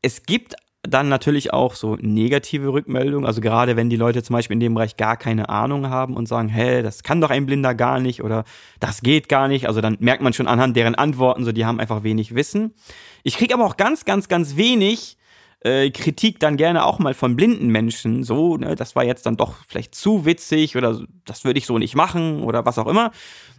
Es 0.00 0.22
gibt 0.22 0.54
dann 0.88 1.08
natürlich 1.08 1.52
auch 1.52 1.74
so 1.74 1.96
negative 2.00 2.72
Rückmeldungen. 2.72 3.26
Also 3.26 3.40
gerade 3.40 3.76
wenn 3.76 3.90
die 3.90 3.96
Leute 3.96 4.22
zum 4.22 4.34
Beispiel 4.34 4.54
in 4.54 4.60
dem 4.60 4.74
Bereich 4.74 4.96
gar 4.96 5.16
keine 5.16 5.48
Ahnung 5.48 5.88
haben 5.88 6.14
und 6.14 6.26
sagen, 6.26 6.48
hä, 6.48 6.82
das 6.82 7.02
kann 7.02 7.20
doch 7.20 7.30
ein 7.30 7.46
Blinder 7.46 7.74
gar 7.74 8.00
nicht 8.00 8.22
oder 8.22 8.44
das 8.80 9.00
geht 9.00 9.28
gar 9.28 9.48
nicht. 9.48 9.66
Also 9.66 9.80
dann 9.80 9.96
merkt 10.00 10.22
man 10.22 10.32
schon 10.32 10.46
anhand 10.46 10.76
deren 10.76 10.94
Antworten, 10.94 11.44
so 11.44 11.52
die 11.52 11.64
haben 11.64 11.80
einfach 11.80 12.02
wenig 12.02 12.34
Wissen. 12.34 12.74
Ich 13.22 13.36
kriege 13.36 13.54
aber 13.54 13.64
auch 13.64 13.76
ganz, 13.76 14.04
ganz, 14.04 14.28
ganz 14.28 14.56
wenig 14.56 15.16
äh, 15.64 15.90
Kritik 15.90 16.38
dann 16.40 16.56
gerne 16.56 16.84
auch 16.84 16.98
mal 16.98 17.14
von 17.14 17.36
blinden 17.36 17.68
Menschen, 17.68 18.22
so, 18.22 18.56
ne, 18.56 18.76
das 18.76 18.94
war 18.94 19.02
jetzt 19.02 19.24
dann 19.26 19.36
doch 19.36 19.56
vielleicht 19.66 19.94
zu 19.94 20.26
witzig 20.26 20.76
oder 20.76 21.02
das 21.24 21.44
würde 21.44 21.58
ich 21.58 21.66
so 21.66 21.78
nicht 21.78 21.94
machen 21.94 22.42
oder 22.42 22.64
was 22.66 22.78
auch 22.78 22.86
immer. 22.86 23.10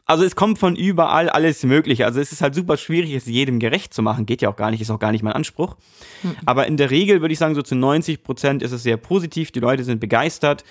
Also 0.06 0.24
es 0.24 0.36
kommt 0.36 0.60
von 0.60 0.76
überall 0.76 1.30
alles 1.30 1.64
Mögliche. 1.64 2.06
Also 2.06 2.20
es 2.20 2.32
ist 2.32 2.42
halt 2.44 2.54
super 2.54 2.78
schwierig, 2.78 3.12
es 3.14 3.26
jedem 3.26 3.58
gerecht 3.58 3.92
zu 3.92 4.04
machen. 4.04 4.28
Geht 4.28 4.44
ja 4.44 4.50
auch 4.50 4.56
gar 4.56 4.70
nicht, 4.70 4.82
ist 4.82 4.92
auch 4.92 5.00
gar 5.00 5.12
nicht 5.12 5.24
mein 5.24 5.34
Anspruch. 5.34 5.78
Mhm. 6.22 6.36
Aber 6.46 6.68
in 6.68 6.78
der 6.78 6.92
Regel 6.92 7.22
würde 7.22 7.34
ich 7.34 7.40
sagen, 7.40 7.56
so 7.56 7.64
zu 7.64 7.74
90 7.74 8.22
Prozent 8.22 8.62
ist 8.62 8.72
es 8.72 8.84
sehr 8.84 8.98
positiv. 8.98 9.52
Die 9.52 9.60
Leute 9.60 9.84
sind 9.84 10.00
begeistert. 10.00 10.64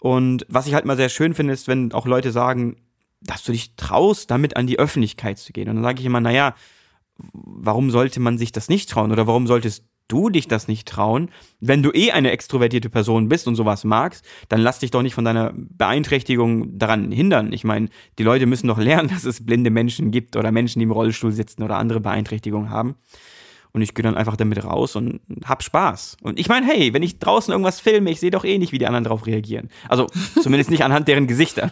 Und 0.00 0.46
was 0.48 0.66
ich 0.66 0.72
halt 0.72 0.86
mal 0.86 0.96
sehr 0.96 1.10
schön 1.10 1.34
finde, 1.34 1.52
ist, 1.52 1.68
wenn 1.68 1.92
auch 1.92 2.06
Leute 2.06 2.32
sagen, 2.32 2.76
dass 3.20 3.42
du 3.42 3.52
dich 3.52 3.76
traust, 3.76 4.30
damit 4.30 4.56
an 4.56 4.66
die 4.66 4.78
Öffentlichkeit 4.78 5.38
zu 5.38 5.52
gehen. 5.52 5.68
Und 5.68 5.76
dann 5.76 5.84
sage 5.84 6.00
ich 6.00 6.06
immer, 6.06 6.20
naja, 6.20 6.54
warum 7.18 7.90
sollte 7.90 8.20
man 8.20 8.38
sich 8.38 8.52
das 8.52 8.70
nicht 8.70 8.88
trauen? 8.88 9.12
Oder 9.12 9.26
warum 9.26 9.46
solltest 9.46 9.84
du 10.08 10.30
dich 10.30 10.48
das 10.48 10.68
nicht 10.68 10.88
trauen? 10.88 11.30
Wenn 11.60 11.82
du 11.82 11.90
eh 11.92 12.10
eine 12.10 12.30
extrovertierte 12.30 12.90
Person 12.90 13.28
bist 13.28 13.46
und 13.46 13.54
sowas 13.54 13.84
magst, 13.84 14.24
dann 14.48 14.60
lass 14.60 14.80
dich 14.80 14.90
doch 14.90 15.02
nicht 15.02 15.14
von 15.14 15.24
deiner 15.24 15.52
Beeinträchtigung 15.54 16.78
daran 16.78 17.12
hindern. 17.12 17.52
Ich 17.52 17.64
meine, 17.64 17.88
die 18.18 18.22
Leute 18.24 18.46
müssen 18.46 18.68
doch 18.68 18.78
lernen, 18.78 19.08
dass 19.12 19.24
es 19.24 19.44
blinde 19.44 19.70
Menschen 19.70 20.10
gibt 20.10 20.36
oder 20.36 20.50
Menschen, 20.50 20.80
die 20.80 20.84
im 20.84 20.90
Rollstuhl 20.90 21.32
sitzen 21.32 21.62
oder 21.62 21.76
andere 21.76 22.00
Beeinträchtigungen 22.00 22.70
haben. 22.70 22.96
Und 23.72 23.82
ich 23.82 23.94
gehe 23.94 24.02
dann 24.02 24.16
einfach 24.16 24.36
damit 24.36 24.64
raus 24.64 24.96
und 24.96 25.20
hab 25.44 25.62
Spaß. 25.62 26.16
Und 26.22 26.38
ich 26.38 26.48
meine, 26.48 26.66
hey, 26.66 26.92
wenn 26.94 27.02
ich 27.02 27.18
draußen 27.18 27.52
irgendwas 27.52 27.80
filme, 27.80 28.10
ich 28.10 28.20
sehe 28.20 28.30
doch 28.30 28.44
eh 28.44 28.58
nicht, 28.58 28.72
wie 28.72 28.78
die 28.78 28.86
anderen 28.86 29.04
darauf 29.04 29.26
reagieren. 29.26 29.68
Also 29.88 30.06
zumindest 30.42 30.70
nicht 30.70 30.84
anhand 30.84 31.06
deren 31.08 31.26
Gesichter. 31.26 31.70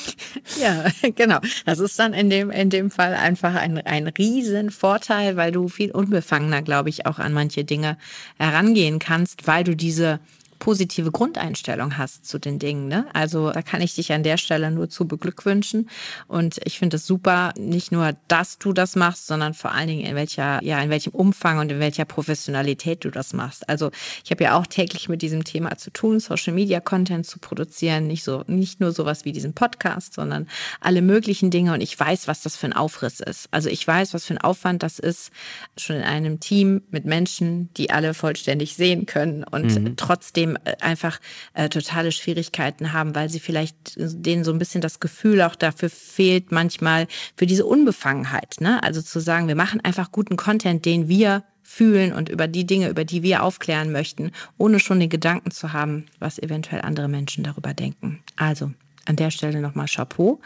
ja, 0.60 0.86
genau. 1.14 1.38
Das 1.64 1.78
ist 1.78 1.98
dann 1.98 2.12
in 2.12 2.30
dem, 2.30 2.50
in 2.50 2.70
dem 2.70 2.90
Fall 2.90 3.14
einfach 3.14 3.54
ein, 3.54 3.78
ein 3.78 4.08
Riesenvorteil, 4.08 5.36
weil 5.36 5.52
du 5.52 5.68
viel 5.68 5.90
unbefangener, 5.92 6.62
glaube 6.62 6.88
ich, 6.88 7.06
auch 7.06 7.18
an 7.18 7.32
manche 7.32 7.64
Dinge 7.64 7.98
herangehen 8.38 8.98
kannst, 8.98 9.46
weil 9.46 9.64
du 9.64 9.76
diese 9.76 10.20
positive 10.58 11.10
Grundeinstellung 11.10 11.96
hast 11.96 12.26
zu 12.26 12.38
den 12.38 12.58
Dingen. 12.58 12.88
Ne? 12.88 13.06
Also 13.12 13.50
da 13.50 13.62
kann 13.62 13.80
ich 13.80 13.94
dich 13.94 14.12
an 14.12 14.22
der 14.22 14.36
Stelle 14.36 14.70
nur 14.70 14.88
zu 14.88 15.06
beglückwünschen. 15.06 15.88
Und 16.26 16.60
ich 16.64 16.78
finde 16.78 16.96
es 16.96 17.06
super, 17.06 17.52
nicht 17.58 17.92
nur, 17.92 18.12
dass 18.28 18.58
du 18.58 18.72
das 18.72 18.96
machst, 18.96 19.26
sondern 19.26 19.54
vor 19.54 19.72
allen 19.72 19.88
Dingen 19.88 20.04
in 20.04 20.14
welcher, 20.14 20.62
ja, 20.62 20.80
in 20.80 20.90
welchem 20.90 21.12
Umfang 21.12 21.58
und 21.58 21.70
in 21.70 21.80
welcher 21.80 22.04
Professionalität 22.04 23.04
du 23.04 23.10
das 23.10 23.32
machst. 23.32 23.68
Also 23.68 23.90
ich 24.24 24.30
habe 24.30 24.44
ja 24.44 24.58
auch 24.58 24.66
täglich 24.66 25.08
mit 25.08 25.22
diesem 25.22 25.44
Thema 25.44 25.76
zu 25.78 25.90
tun, 25.90 26.20
Social 26.20 26.54
Media 26.54 26.80
Content 26.80 27.26
zu 27.26 27.38
produzieren, 27.38 28.06
nicht 28.06 28.24
so, 28.24 28.44
nicht 28.46 28.80
nur 28.80 28.92
sowas 28.92 29.24
wie 29.24 29.32
diesen 29.32 29.54
Podcast, 29.54 30.14
sondern 30.14 30.48
alle 30.80 31.02
möglichen 31.02 31.50
Dinge. 31.50 31.72
Und 31.72 31.80
ich 31.80 31.98
weiß, 31.98 32.28
was 32.28 32.42
das 32.42 32.56
für 32.56 32.66
ein 32.66 32.72
Aufriss 32.72 33.20
ist. 33.20 33.48
Also 33.50 33.68
ich 33.68 33.86
weiß, 33.86 34.14
was 34.14 34.24
für 34.24 34.34
ein 34.34 34.38
Aufwand 34.38 34.82
das 34.82 34.98
ist, 34.98 35.30
schon 35.76 35.96
in 35.96 36.02
einem 36.02 36.40
Team 36.40 36.82
mit 36.90 37.04
Menschen, 37.04 37.72
die 37.76 37.90
alle 37.90 38.14
vollständig 38.14 38.74
sehen 38.74 39.06
können 39.06 39.44
und 39.44 39.74
mhm. 39.74 39.96
trotzdem 39.96 40.47
trotzdem 40.48 40.58
äh, 40.64 40.76
einfach 40.80 41.20
äh, 41.54 41.68
totale 41.68 42.12
Schwierigkeiten 42.12 42.92
haben, 42.92 43.14
weil 43.14 43.28
sie 43.28 43.40
vielleicht 43.40 43.76
denen 43.96 44.44
so 44.44 44.52
ein 44.52 44.58
bisschen 44.58 44.80
das 44.80 45.00
Gefühl 45.00 45.42
auch 45.42 45.54
dafür 45.54 45.90
fehlt, 45.90 46.52
manchmal 46.52 47.06
für 47.36 47.46
diese 47.46 47.66
Unbefangenheit. 47.66 48.56
Ne? 48.60 48.82
Also 48.82 49.02
zu 49.02 49.20
sagen, 49.20 49.48
wir 49.48 49.56
machen 49.56 49.80
einfach 49.82 50.12
guten 50.12 50.36
Content, 50.36 50.84
den 50.84 51.08
wir 51.08 51.44
fühlen 51.62 52.12
und 52.12 52.28
über 52.30 52.48
die 52.48 52.64
Dinge, 52.64 52.88
über 52.88 53.04
die 53.04 53.22
wir 53.22 53.42
aufklären 53.42 53.92
möchten, 53.92 54.32
ohne 54.56 54.80
schon 54.80 55.00
den 55.00 55.10
Gedanken 55.10 55.50
zu 55.50 55.72
haben, 55.74 56.06
was 56.18 56.38
eventuell 56.38 56.80
andere 56.80 57.08
Menschen 57.08 57.44
darüber 57.44 57.74
denken. 57.74 58.20
Also 58.36 58.72
an 59.08 59.16
der 59.16 59.30
Stelle 59.30 59.60
nochmal 59.60 59.86
Chapeau. 59.86 60.40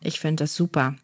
Ich 0.00 0.20
finde 0.20 0.44
das 0.44 0.54
super. 0.54 0.94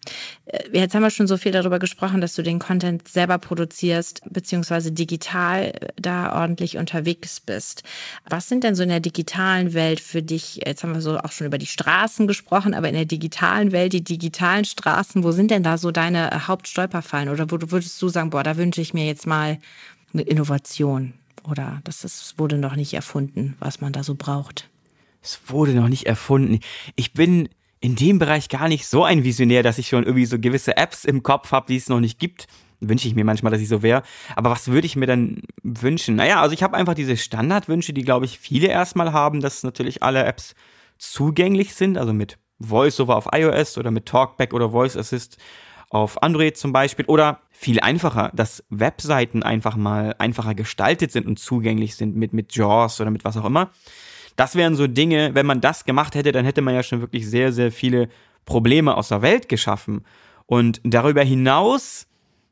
Äh, 0.46 0.68
jetzt 0.73 0.94
haben 0.94 1.03
wir 1.03 1.11
schon 1.11 1.27
so 1.27 1.37
viel 1.37 1.53
darüber 1.53 1.79
gesprochen, 1.79 2.20
dass 2.20 2.35
du 2.35 2.42
den 2.42 2.59
Content 2.59 3.09
selber 3.09 3.38
produzierst, 3.38 4.23
beziehungsweise 4.31 4.92
digital 4.92 5.64
äh, 5.64 5.88
da 5.96 6.40
ordentlich 6.40 6.79
unterwegs 6.79 7.40
bist. 7.40 7.83
Was 8.29 8.49
sind 8.49 8.64
denn 8.64 8.75
so 8.75 8.83
in 8.83 8.88
der 8.88 9.01
digitalen 9.01 9.75
Welt 9.75 10.01
für 10.01 10.23
dich, 10.23 10.61
jetzt 10.64 10.83
haben 10.83 10.94
wir 10.94 11.01
so 11.01 11.18
auch 11.18 11.33
schon 11.33 11.46
über 11.46 11.59
die 11.59 11.66
Straßen 11.66 12.27
gesprochen, 12.27 12.75
aber 12.75 12.88
in 12.88 12.94
der 12.94 13.05
digitalen 13.05 13.73
Welt, 13.73 13.92
die 13.92 14.05
digitalen 14.05 14.64
Straßen, 14.64 15.25
wo 15.25 15.33
sind 15.33 15.51
denn 15.51 15.64
da 15.64 15.79
so 15.79 15.90
deine 15.90 16.31
äh, 16.31 16.38
Hauptstolperfallen? 16.46 17.29
Oder 17.29 17.51
wo 17.51 17.59
würdest 17.61 18.01
du 18.01 18.09
sagen, 18.09 18.31
boah, 18.31 18.44
da 18.44 18.57
wünsche 18.57 18.81
ich 18.81 18.94
mir 18.94 19.07
jetzt 19.07 19.27
mal 19.27 19.59
eine 20.12 20.23
Innovation? 20.23 21.14
Oder 21.49 21.81
das 21.85 22.05
ist, 22.05 22.38
wurde 22.38 22.59
noch 22.59 22.77
nicht 22.77 22.94
erfunden, 22.94 23.57
was 23.59 23.81
man 23.81 23.92
da 23.92 24.05
so 24.05 24.14
braucht? 24.14 24.68
Es 25.22 25.40
wurde 25.46 25.72
noch 25.72 25.88
nicht 25.88 26.06
erfunden. 26.06 26.61
Ich 26.96 27.12
bin 27.12 27.48
in 27.80 27.96
dem 27.96 28.18
Bereich 28.18 28.48
gar 28.48 28.68
nicht 28.68 28.87
so 28.87 29.04
ein 29.04 29.24
Visionär, 29.24 29.62
dass 29.62 29.78
ich 29.78 29.88
schon 29.88 30.04
irgendwie 30.04 30.26
so 30.26 30.38
gewisse 30.38 30.76
Apps 30.76 31.04
im 31.04 31.22
Kopf 31.22 31.52
habe, 31.52 31.66
die 31.68 31.76
es 31.76 31.88
noch 31.88 32.00
nicht 32.00 32.18
gibt. 32.18 32.46
Wünsche 32.80 33.09
ich 33.09 33.14
mir 33.14 33.24
manchmal, 33.24 33.52
dass 33.52 33.61
ich 33.61 33.68
so 33.68 33.83
wäre. 33.83 34.02
Aber 34.37 34.50
was 34.50 34.68
würde 34.68 34.87
ich 34.87 34.96
mir 34.96 35.06
dann 35.06 35.42
wünschen? 35.62 36.16
Naja, 36.16 36.40
also 36.40 36.54
ich 36.54 36.62
habe 36.62 36.76
einfach 36.76 36.94
diese 36.94 37.16
Standardwünsche, 37.16 37.92
die, 37.92 38.02
glaube 38.02 38.24
ich, 38.24 38.38
viele 38.38 38.68
erstmal 38.68 39.12
haben, 39.12 39.40
dass 39.40 39.62
natürlich 39.62 40.02
alle 40.02 40.24
Apps 40.24 40.54
zugänglich 40.98 41.74
sind, 41.74 41.98
also 41.98 42.12
mit 42.12 42.38
VoiceOver 42.59 43.16
auf 43.16 43.28
iOS 43.33 43.78
oder 43.78 43.90
mit 43.90 44.06
Talkback 44.06 44.52
oder 44.52 44.70
Voice 44.70 44.96
Assist 44.96 45.38
auf 45.88 46.22
Android 46.22 46.56
zum 46.56 46.72
Beispiel 46.72 47.04
oder 47.06 47.40
viel 47.50 47.80
einfacher, 47.80 48.30
dass 48.35 48.64
Webseiten 48.70 49.42
einfach 49.42 49.76
mal 49.76 50.14
einfacher 50.18 50.54
gestaltet 50.54 51.11
sind 51.11 51.26
und 51.26 51.38
zugänglich 51.38 51.96
sind 51.96 52.16
mit, 52.16 52.33
mit 52.33 52.54
JAWS 52.54 53.00
oder 53.00 53.11
mit 53.11 53.24
was 53.24 53.37
auch 53.37 53.44
immer. 53.44 53.70
Das 54.37 54.55
wären 54.55 54.75
so 54.75 54.87
Dinge, 54.87 55.35
wenn 55.35 55.47
man 55.47 55.61
das 55.61 55.85
gemacht 55.85 56.14
hätte, 56.14 56.33
dann 56.33 56.45
hätte 56.45 56.62
man 56.62 56.75
ja 56.75 56.83
schon 56.83 57.01
wirklich 57.01 57.29
sehr, 57.29 57.53
sehr 57.53 57.73
viele 57.73 58.09
Probleme 58.45 58.97
aus 58.97 59.09
der 59.09 59.23
Welt 59.23 59.49
geschaffen. 59.49 60.05
Und 60.47 60.81
darüber 60.85 61.23
hinaus, 61.23 62.07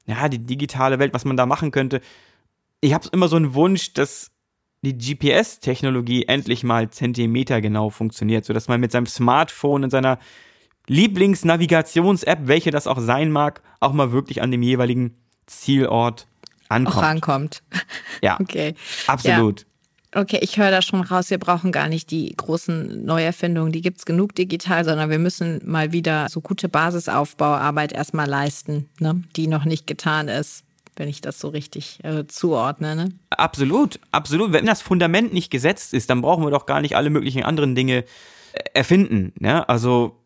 ja, 0.07 0.29
die 0.29 0.38
digitale 0.38 0.99
Welt, 0.99 1.14
was 1.14 1.25
man 1.25 1.37
da 1.37 1.47
machen 1.47 1.71
könnte, 1.71 2.01
ich 2.81 2.95
habe 2.95 3.09
immer 3.12 3.29
so 3.29 3.37
einen 3.37 3.55
Wunsch, 3.55 3.93
dass 3.93 4.31
die 4.83 4.97
GPS-Technologie 4.97 6.27
endlich 6.27 6.62
mal 6.62 6.88
zentimetergenau 6.91 7.91
funktioniert, 7.91 8.45
sodass 8.45 8.69
man 8.69 8.81
mit 8.81 8.93
seinem 8.93 9.07
Smartphone 9.07 9.85
und 9.85 9.91
seiner 9.91 10.19
Lieblingsnavigations-App, 10.87 12.41
welche 12.45 12.71
das 12.71 12.87
auch 12.87 13.01
sein 13.01 13.31
mag, 13.31 13.62
auch 13.81 13.93
mal 13.93 14.12
wirklich 14.12 14.41
an 14.41 14.51
dem 14.51 14.62
jeweiligen 14.62 15.17
Zielort 15.47 16.29
ankommt. 16.69 16.97
Auch 16.97 17.03
ankommt. 17.03 17.62
Ja, 18.23 18.38
okay. 18.41 18.75
absolut. 19.07 19.61
Ja. 19.61 19.67
Okay, 20.14 20.38
ich 20.40 20.57
höre 20.57 20.71
da 20.71 20.81
schon 20.81 21.03
raus, 21.03 21.29
wir 21.29 21.38
brauchen 21.38 21.71
gar 21.71 21.88
nicht 21.88 22.11
die 22.11 22.35
großen 22.35 23.05
Neuerfindungen, 23.05 23.73
die 23.73 23.83
gibt's 23.83 24.07
genug 24.07 24.35
digital, 24.35 24.85
sondern 24.85 25.11
wir 25.11 25.18
müssen 25.18 25.61
mal 25.66 25.92
wieder 25.92 26.29
so 26.31 26.40
gute 26.40 26.71
Basisaufbauarbeit 26.71 27.92
erstmal 27.92 28.27
leisten, 28.27 28.88
ne? 29.01 29.23
die 29.37 29.49
noch 29.49 29.66
nicht 29.66 29.87
getan 29.87 30.29
ist, 30.29 30.64
wenn 30.97 31.09
ich 31.09 31.21
das 31.21 31.38
so 31.38 31.49
richtig 31.49 31.99
äh, 32.05 32.27
zuordne. 32.27 32.97
Ne? 32.97 33.09
Absolut, 33.29 34.01
absolut. 34.11 34.53
Wenn 34.53 34.64
das 34.64 34.81
Fundament 34.81 35.35
nicht 35.35 35.51
gesetzt 35.51 35.92
ist, 35.92 36.09
dann 36.09 36.23
brauchen 36.23 36.42
wir 36.42 36.51
doch 36.51 36.64
gar 36.64 36.81
nicht 36.81 36.97
alle 36.97 37.11
möglichen 37.11 37.42
anderen 37.42 37.75
Dinge 37.75 38.05
äh, 38.55 38.61
erfinden. 38.73 39.35
Ne? 39.38 39.68
Also 39.68 40.16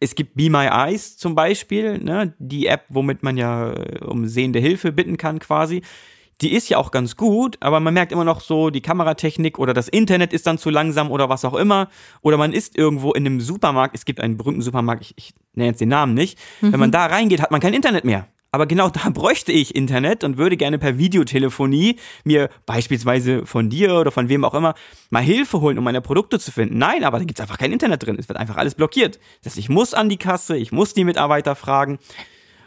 es 0.00 0.16
gibt 0.16 0.34
Be 0.34 0.50
My 0.50 0.66
Eyes 0.66 1.16
zum 1.16 1.36
Beispiel, 1.36 1.98
ne? 1.98 2.34
die 2.40 2.66
App, 2.66 2.86
womit 2.88 3.22
man 3.22 3.36
ja 3.36 3.74
äh, 3.74 4.04
um 4.04 4.26
sehende 4.26 4.58
Hilfe 4.58 4.90
bitten 4.90 5.18
kann 5.18 5.38
quasi 5.38 5.82
die 6.40 6.52
ist 6.52 6.68
ja 6.68 6.78
auch 6.78 6.90
ganz 6.90 7.16
gut, 7.16 7.58
aber 7.60 7.80
man 7.80 7.92
merkt 7.92 8.12
immer 8.12 8.24
noch 8.24 8.40
so, 8.40 8.70
die 8.70 8.80
Kameratechnik 8.80 9.58
oder 9.58 9.74
das 9.74 9.88
Internet 9.88 10.32
ist 10.32 10.46
dann 10.46 10.58
zu 10.58 10.70
langsam 10.70 11.10
oder 11.10 11.28
was 11.28 11.44
auch 11.44 11.54
immer. 11.54 11.88
Oder 12.22 12.36
man 12.36 12.52
ist 12.52 12.78
irgendwo 12.78 13.12
in 13.12 13.26
einem 13.26 13.40
Supermarkt, 13.40 13.94
es 13.94 14.04
gibt 14.04 14.20
einen 14.20 14.36
berühmten 14.36 14.62
Supermarkt, 14.62 15.02
ich, 15.02 15.14
ich 15.16 15.34
nenne 15.54 15.70
jetzt 15.70 15.80
den 15.80 15.90
Namen 15.90 16.14
nicht. 16.14 16.38
Mhm. 16.60 16.72
Wenn 16.72 16.80
man 16.80 16.88
mhm. 16.90 16.94
da 16.94 17.06
reingeht, 17.06 17.42
hat 17.42 17.50
man 17.50 17.60
kein 17.60 17.74
Internet 17.74 18.04
mehr. 18.04 18.26
Aber 18.52 18.66
genau 18.66 18.88
da 18.88 19.10
bräuchte 19.14 19.52
ich 19.52 19.74
Internet 19.74 20.24
und 20.24 20.38
würde 20.38 20.56
gerne 20.56 20.78
per 20.78 20.98
Videotelefonie 20.98 21.96
mir 22.24 22.48
beispielsweise 22.66 23.46
von 23.46 23.68
dir 23.68 23.94
oder 23.94 24.10
von 24.10 24.28
wem 24.28 24.44
auch 24.44 24.54
immer 24.54 24.74
mal 25.10 25.22
Hilfe 25.22 25.60
holen, 25.60 25.78
um 25.78 25.84
meine 25.84 26.00
Produkte 26.00 26.38
zu 26.38 26.50
finden. 26.52 26.78
Nein, 26.78 27.04
aber 27.04 27.18
da 27.18 27.24
gibt's 27.24 27.40
einfach 27.40 27.58
kein 27.58 27.72
Internet 27.72 28.04
drin. 28.04 28.16
Es 28.18 28.28
wird 28.28 28.38
einfach 28.38 28.56
alles 28.56 28.74
blockiert. 28.74 29.20
Das 29.42 29.52
heißt, 29.52 29.58
ich 29.58 29.68
muss 29.68 29.94
an 29.94 30.08
die 30.08 30.16
Kasse, 30.16 30.56
ich 30.56 30.72
muss 30.72 30.94
die 30.94 31.04
Mitarbeiter 31.04 31.54
fragen 31.54 31.98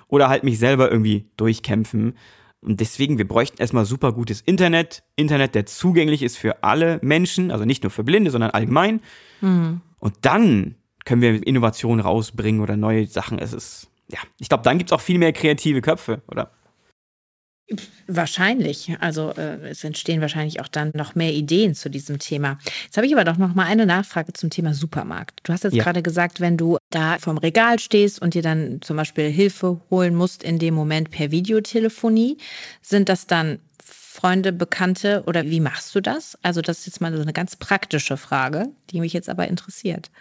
oder 0.08 0.30
halt 0.30 0.44
mich 0.44 0.60
selber 0.60 0.92
irgendwie 0.92 1.26
durchkämpfen. 1.38 2.16
Und 2.64 2.80
deswegen, 2.80 3.18
wir 3.18 3.28
bräuchten 3.28 3.58
erstmal 3.60 3.86
super 3.86 4.14
gutes 4.14 4.42
Internet. 4.42 5.04
Internet, 5.16 5.56
der 5.56 5.66
zugänglich 5.66 6.24
ist 6.24 6.38
für 6.38 6.64
alle 6.64 7.00
Menschen, 7.02 7.52
also 7.52 7.66
nicht 7.66 7.84
nur 7.84 7.92
für 7.92 8.04
Blinde, 8.04 8.32
sondern 8.32 8.52
allgemein. 8.52 9.02
Mhm. 9.42 9.82
Und 10.00 10.14
dann 10.22 10.76
können 11.06 11.22
wir 11.22 11.46
Innovationen 11.46 12.00
rausbringen 12.00 12.62
oder 12.62 12.78
neue 12.78 13.08
Sachen. 13.08 13.40
Es 13.40 13.54
ist, 13.54 13.90
ja, 14.10 14.20
ich 14.40 14.50
glaube, 14.50 14.64
dann 14.64 14.78
gibt 14.78 14.90
es 14.90 14.94
auch 14.94 15.02
viel 15.02 15.18
mehr 15.18 15.34
kreative 15.34 15.82
Köpfe, 15.82 16.22
oder? 16.28 16.52
Wahrscheinlich. 18.08 18.96
Also 19.00 19.32
äh, 19.32 19.70
es 19.70 19.84
entstehen 19.84 20.22
wahrscheinlich 20.22 20.60
auch 20.60 20.68
dann 20.68 20.92
noch 20.94 21.16
mehr 21.16 21.32
Ideen 21.32 21.76
zu 21.76 21.90
diesem 21.90 22.20
Thema. 22.20 22.60
Jetzt 22.84 22.98
habe 22.98 23.08
ich 23.08 23.14
aber 23.14 23.24
doch 23.24 23.38
noch 23.38 23.56
mal 23.56 23.66
eine 23.66 23.86
Nachfrage 23.86 24.34
zum 24.34 24.50
Thema 24.50 24.74
Supermarkt. 24.74 25.40
Du 25.44 25.54
hast 25.54 25.64
jetzt 25.64 25.74
ja. 25.74 25.84
gerade 25.84 26.02
gesagt, 26.02 26.42
wenn 26.42 26.58
du 26.58 26.78
da 26.90 27.18
vom 27.20 27.38
Regal 27.38 27.80
stehst 27.80 28.22
und 28.22 28.34
dir 28.34 28.42
dann 28.42 28.82
zum 28.82 28.98
Beispiel 28.98 29.30
Hilfe 29.30 29.82
holen 29.90 30.14
musst 30.16 30.44
in 30.44 30.60
dem 30.60 30.74
Moment 30.74 31.10
per 31.10 31.32
Videotelefonie, 31.32 32.38
sind 32.82 33.08
das 33.10 33.28
dann 33.28 33.60
Freunde, 33.84 34.52
Bekannte 34.52 35.24
oder 35.26 35.46
wie 35.46 35.60
machst 35.60 35.96
du 35.96 36.02
das? 36.02 36.38
Also 36.44 36.62
das 36.62 36.80
ist 36.80 36.86
jetzt 36.86 37.02
mal 37.02 37.16
so 37.16 37.22
eine 37.22 37.34
ganz 37.34 37.56
praktische 37.56 38.18
Frage, 38.18 38.68
die 38.92 39.00
mich 39.00 39.14
jetzt 39.14 39.30
aber 39.30 39.48
interessiert. 39.48 40.12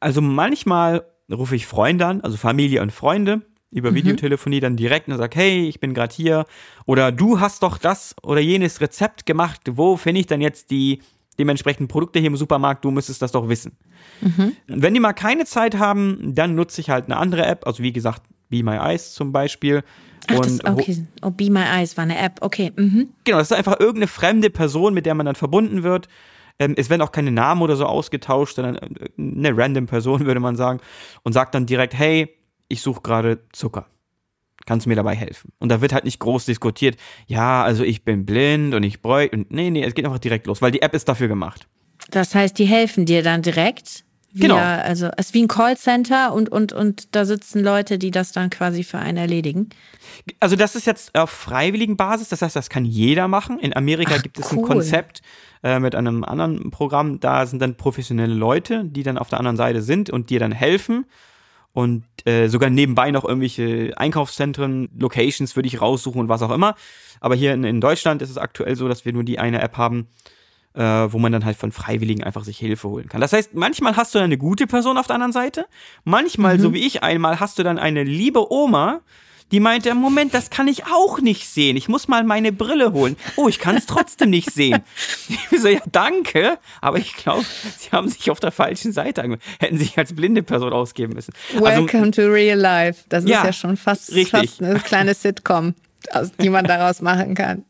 Also 0.00 0.20
manchmal 0.20 1.06
rufe 1.30 1.56
ich 1.56 1.66
Freunde 1.66 2.06
an, 2.06 2.20
also 2.20 2.36
Familie 2.36 2.82
und 2.82 2.92
Freunde 2.92 3.42
über 3.70 3.90
mhm. 3.90 3.96
Videotelefonie 3.96 4.60
dann 4.60 4.76
direkt 4.76 5.08
und 5.08 5.16
sagt, 5.16 5.36
hey, 5.36 5.68
ich 5.68 5.80
bin 5.80 5.94
gerade 5.94 6.14
hier 6.14 6.46
oder 6.86 7.12
du 7.12 7.40
hast 7.40 7.62
doch 7.62 7.78
das 7.78 8.14
oder 8.22 8.40
jenes 8.40 8.80
Rezept 8.80 9.26
gemacht, 9.26 9.60
wo 9.72 9.96
finde 9.96 10.20
ich 10.20 10.26
dann 10.26 10.40
jetzt 10.40 10.70
die 10.70 11.00
dementsprechenden 11.38 11.88
Produkte 11.88 12.18
hier 12.18 12.28
im 12.28 12.36
Supermarkt, 12.36 12.84
du 12.84 12.90
müsstest 12.90 13.20
das 13.20 13.32
doch 13.32 13.48
wissen. 13.48 13.76
Mhm. 14.20 14.56
Wenn 14.66 14.94
die 14.94 15.00
mal 15.00 15.12
keine 15.12 15.44
Zeit 15.44 15.78
haben, 15.78 16.34
dann 16.34 16.54
nutze 16.54 16.80
ich 16.80 16.90
halt 16.90 17.06
eine 17.06 17.16
andere 17.16 17.44
App, 17.44 17.66
also 17.66 17.82
wie 17.82 17.92
gesagt, 17.92 18.22
Be 18.48 18.62
My 18.62 18.76
Eyes 18.76 19.12
zum 19.12 19.32
Beispiel. 19.32 19.82
Ach, 20.28 20.36
das, 20.36 20.64
okay. 20.64 21.06
Oh, 21.22 21.30
Be 21.30 21.50
My 21.50 21.64
Eyes 21.64 21.96
war 21.96 22.04
eine 22.04 22.18
App, 22.18 22.38
okay. 22.40 22.72
Mhm. 22.76 23.10
Genau, 23.24 23.38
das 23.38 23.50
ist 23.50 23.56
einfach 23.56 23.78
irgendeine 23.78 24.06
fremde 24.06 24.50
Person, 24.50 24.94
mit 24.94 25.06
der 25.06 25.14
man 25.14 25.26
dann 25.26 25.34
verbunden 25.34 25.82
wird. 25.82 26.08
Ähm, 26.58 26.74
es 26.76 26.88
werden 26.88 27.02
auch 27.02 27.12
keine 27.12 27.32
Namen 27.32 27.60
oder 27.62 27.76
so 27.76 27.84
ausgetauscht, 27.84 28.56
sondern 28.56 28.76
äh, 28.76 29.08
eine 29.18 29.56
random 29.56 29.86
Person, 29.86 30.20
würde 30.26 30.40
man 30.40 30.56
sagen, 30.56 30.80
und 31.22 31.32
sagt 31.32 31.54
dann 31.54 31.66
direkt, 31.66 31.94
hey, 31.94 32.34
ich 32.68 32.82
suche 32.82 33.02
gerade 33.02 33.40
Zucker. 33.52 33.86
Kannst 34.64 34.86
du 34.86 34.88
mir 34.88 34.96
dabei 34.96 35.14
helfen? 35.14 35.52
Und 35.58 35.68
da 35.68 35.80
wird 35.80 35.92
halt 35.92 36.04
nicht 36.04 36.18
groß 36.18 36.44
diskutiert, 36.46 36.96
ja, 37.26 37.62
also 37.62 37.84
ich 37.84 38.04
bin 38.04 38.26
blind 38.26 38.74
und 38.74 38.82
ich 38.82 39.00
bräuchte. 39.00 39.46
Nee, 39.48 39.70
nee, 39.70 39.84
es 39.84 39.94
geht 39.94 40.04
einfach 40.04 40.18
direkt 40.18 40.46
los, 40.46 40.60
weil 40.60 40.72
die 40.72 40.82
App 40.82 40.94
ist 40.94 41.08
dafür 41.08 41.28
gemacht. 41.28 41.68
Das 42.10 42.34
heißt, 42.34 42.58
die 42.58 42.64
helfen 42.64 43.06
dir 43.06 43.22
dann 43.22 43.42
direkt? 43.42 44.04
Via, 44.32 44.48
genau. 44.48 44.58
Also 44.58 45.08
es 45.16 45.26
ist 45.26 45.34
wie 45.34 45.42
ein 45.42 45.48
Callcenter 45.48 46.32
und, 46.34 46.50
und, 46.50 46.72
und 46.72 47.14
da 47.14 47.24
sitzen 47.24 47.62
Leute, 47.62 47.98
die 47.98 48.10
das 48.10 48.32
dann 48.32 48.50
quasi 48.50 48.84
für 48.84 48.98
einen 48.98 49.16
erledigen. 49.16 49.70
Also 50.40 50.56
das 50.56 50.74
ist 50.74 50.86
jetzt 50.86 51.16
auf 51.16 51.30
freiwilligen 51.30 51.96
Basis, 51.96 52.28
das 52.28 52.42
heißt, 52.42 52.54
das 52.54 52.68
kann 52.68 52.84
jeder 52.84 53.28
machen. 53.28 53.58
In 53.58 53.74
Amerika 53.74 54.16
Ach, 54.18 54.22
gibt 54.22 54.38
es 54.38 54.52
cool. 54.52 54.58
ein 54.58 54.62
Konzept 54.62 55.22
äh, 55.62 55.78
mit 55.78 55.94
einem 55.94 56.22
anderen 56.22 56.70
Programm, 56.70 57.18
da 57.18 57.46
sind 57.46 57.62
dann 57.62 57.76
professionelle 57.76 58.34
Leute, 58.34 58.84
die 58.84 59.04
dann 59.04 59.16
auf 59.16 59.28
der 59.28 59.38
anderen 59.38 59.56
Seite 59.56 59.80
sind 59.80 60.10
und 60.10 60.28
dir 60.28 60.40
dann 60.40 60.52
helfen 60.52 61.06
und 61.76 62.04
äh, 62.24 62.48
sogar 62.48 62.70
nebenbei 62.70 63.10
noch 63.10 63.26
irgendwelche 63.26 63.92
Einkaufszentren, 63.98 64.88
Locations 64.98 65.56
würde 65.56 65.66
ich 65.66 65.82
raussuchen 65.82 66.22
und 66.22 66.30
was 66.30 66.40
auch 66.40 66.50
immer. 66.50 66.74
Aber 67.20 67.34
hier 67.34 67.52
in, 67.52 67.64
in 67.64 67.82
Deutschland 67.82 68.22
ist 68.22 68.30
es 68.30 68.38
aktuell 68.38 68.76
so, 68.76 68.88
dass 68.88 69.04
wir 69.04 69.12
nur 69.12 69.24
die 69.24 69.38
eine 69.38 69.60
App 69.60 69.76
haben, 69.76 70.06
äh, 70.72 70.80
wo 70.80 71.18
man 71.18 71.32
dann 71.32 71.44
halt 71.44 71.58
von 71.58 71.72
Freiwilligen 71.72 72.24
einfach 72.24 72.44
sich 72.44 72.56
Hilfe 72.56 72.88
holen 72.88 73.10
kann. 73.10 73.20
Das 73.20 73.34
heißt, 73.34 73.52
manchmal 73.52 73.94
hast 73.94 74.14
du 74.14 74.18
eine 74.20 74.38
gute 74.38 74.66
Person 74.66 74.96
auf 74.96 75.06
der 75.06 75.16
anderen 75.16 75.34
Seite, 75.34 75.66
manchmal, 76.04 76.56
mhm. 76.56 76.62
so 76.62 76.72
wie 76.72 76.86
ich 76.86 77.02
einmal, 77.02 77.40
hast 77.40 77.58
du 77.58 77.62
dann 77.62 77.78
eine 77.78 78.04
liebe 78.04 78.50
Oma, 78.50 79.02
die 79.52 79.60
meinte, 79.60 79.94
Moment, 79.94 80.34
das 80.34 80.50
kann 80.50 80.66
ich 80.66 80.86
auch 80.86 81.20
nicht 81.20 81.48
sehen. 81.48 81.76
Ich 81.76 81.88
muss 81.88 82.08
mal 82.08 82.24
meine 82.24 82.52
Brille 82.52 82.92
holen. 82.92 83.16
Oh, 83.36 83.48
ich 83.48 83.58
kann 83.58 83.76
es 83.76 83.86
trotzdem 83.86 84.30
nicht 84.30 84.52
sehen. 84.52 84.82
Ich 85.50 85.60
so, 85.60 85.68
ja, 85.68 85.80
danke, 85.90 86.58
aber 86.80 86.98
ich 86.98 87.14
glaube, 87.14 87.44
sie 87.78 87.90
haben 87.90 88.08
sich 88.08 88.30
auf 88.30 88.40
der 88.40 88.52
falschen 88.52 88.92
Seite 88.92 89.22
angehört. 89.22 89.42
Hätten 89.58 89.78
sich 89.78 89.96
als 89.96 90.14
blinde 90.14 90.42
Person 90.42 90.72
ausgeben 90.72 91.14
müssen. 91.14 91.32
Also 91.54 91.64
Welcome 91.64 92.06
also, 92.06 92.22
to 92.22 92.28
real 92.28 92.58
life. 92.58 93.04
Das 93.08 93.24
ja, 93.24 93.38
ist 93.38 93.46
ja 93.46 93.52
schon 93.52 93.76
fast, 93.76 94.12
fast 94.28 94.62
eine 94.62 94.80
kleine 94.80 95.14
Sitcom 95.14 95.74
die 96.40 96.50
man 96.50 96.64
daraus 96.64 97.00
machen 97.02 97.34
kann. 97.34 97.64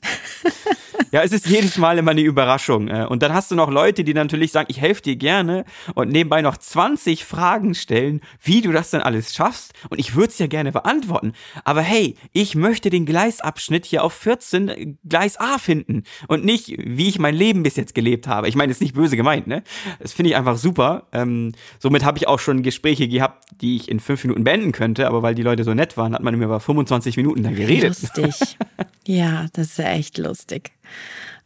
Ja, 1.13 1.23
es 1.23 1.33
ist 1.33 1.47
jedes 1.47 1.79
Mal 1.79 1.99
immer 1.99 2.11
eine 2.11 2.21
Überraschung. 2.21 2.89
Äh, 2.89 3.07
und 3.09 3.23
dann 3.23 3.33
hast 3.33 3.51
du 3.51 3.55
noch 3.55 3.71
Leute, 3.71 4.05
die 4.05 4.15
natürlich 4.15 4.53
sagen, 4.53 4.67
ich 4.71 4.81
helfe 4.81 5.03
dir 5.03 5.17
gerne 5.17 5.65
und 5.95 6.11
nebenbei 6.11 6.43
noch 6.43 6.57
20 6.57 7.25
Fragen 7.25 7.75
stellen, 7.75 8.21
wie 8.43 8.61
du 8.61 8.73
das 8.73 8.91
dann 8.91 9.03
alles 9.03 9.35
schaffst. 9.35 9.73
Und 9.89 9.99
ich 9.99 10.15
würde 10.15 10.29
es 10.29 10.39
ja 10.39 10.47
gerne 10.47 10.73
beantworten. 10.73 11.33
Aber 11.65 11.81
hey, 11.81 12.17
ich 12.33 12.55
möchte 12.55 12.91
den 12.91 13.07
Gleisabschnitt 13.07 13.87
hier 13.87 14.03
auf 14.05 14.13
14 14.15 14.69
äh, 14.69 14.95
Gleis 15.09 15.39
A 15.39 15.59
finden 15.59 16.03
und 16.29 16.45
nicht, 16.45 16.75
wie 16.77 17.09
ich 17.09 17.19
mein 17.19 17.35
Leben 17.35 17.63
bis 17.63 17.77
jetzt 17.77 17.95
gelebt 17.95 18.27
habe. 18.27 18.49
Ich 18.49 18.57
meine, 18.57 18.73
ist 18.73 18.81
nicht 18.81 18.95
böse 18.95 19.17
gemeint, 19.17 19.47
ne? 19.47 19.63
Das 20.01 20.13
finde 20.13 20.31
ich 20.31 20.37
einfach 20.37 20.57
super. 20.57 21.07
Ähm, 21.13 21.53
somit 21.79 22.05
habe 22.05 22.19
ich 22.19 22.29
auch 22.29 22.41
schon 22.41 22.63
Gespräche 22.63 23.09
gehabt, 23.09 23.45
die 23.61 23.77
ich 23.77 23.89
in 23.89 24.01
fünf 24.01 24.25
Minuten 24.25 24.45
beenden 24.45 24.73
könnte, 24.73 25.07
aber 25.07 25.23
weil 25.23 25.35
die 25.35 25.43
Leute 25.43 25.65
so 25.65 25.73
nett 25.73 25.97
waren, 25.97 26.15
hat 26.15 26.23
man 26.23 26.37
mir 26.37 26.45
über 26.45 26.61
25 26.61 27.17
Minuten 27.17 27.43
da 27.43 27.51
geredet. 27.51 28.01
Lustig. 28.01 28.26
ja, 29.07 29.47
das 29.53 29.69
ist 29.69 29.79
ja 29.79 29.91
echt 29.91 30.19
lustig. 30.19 30.73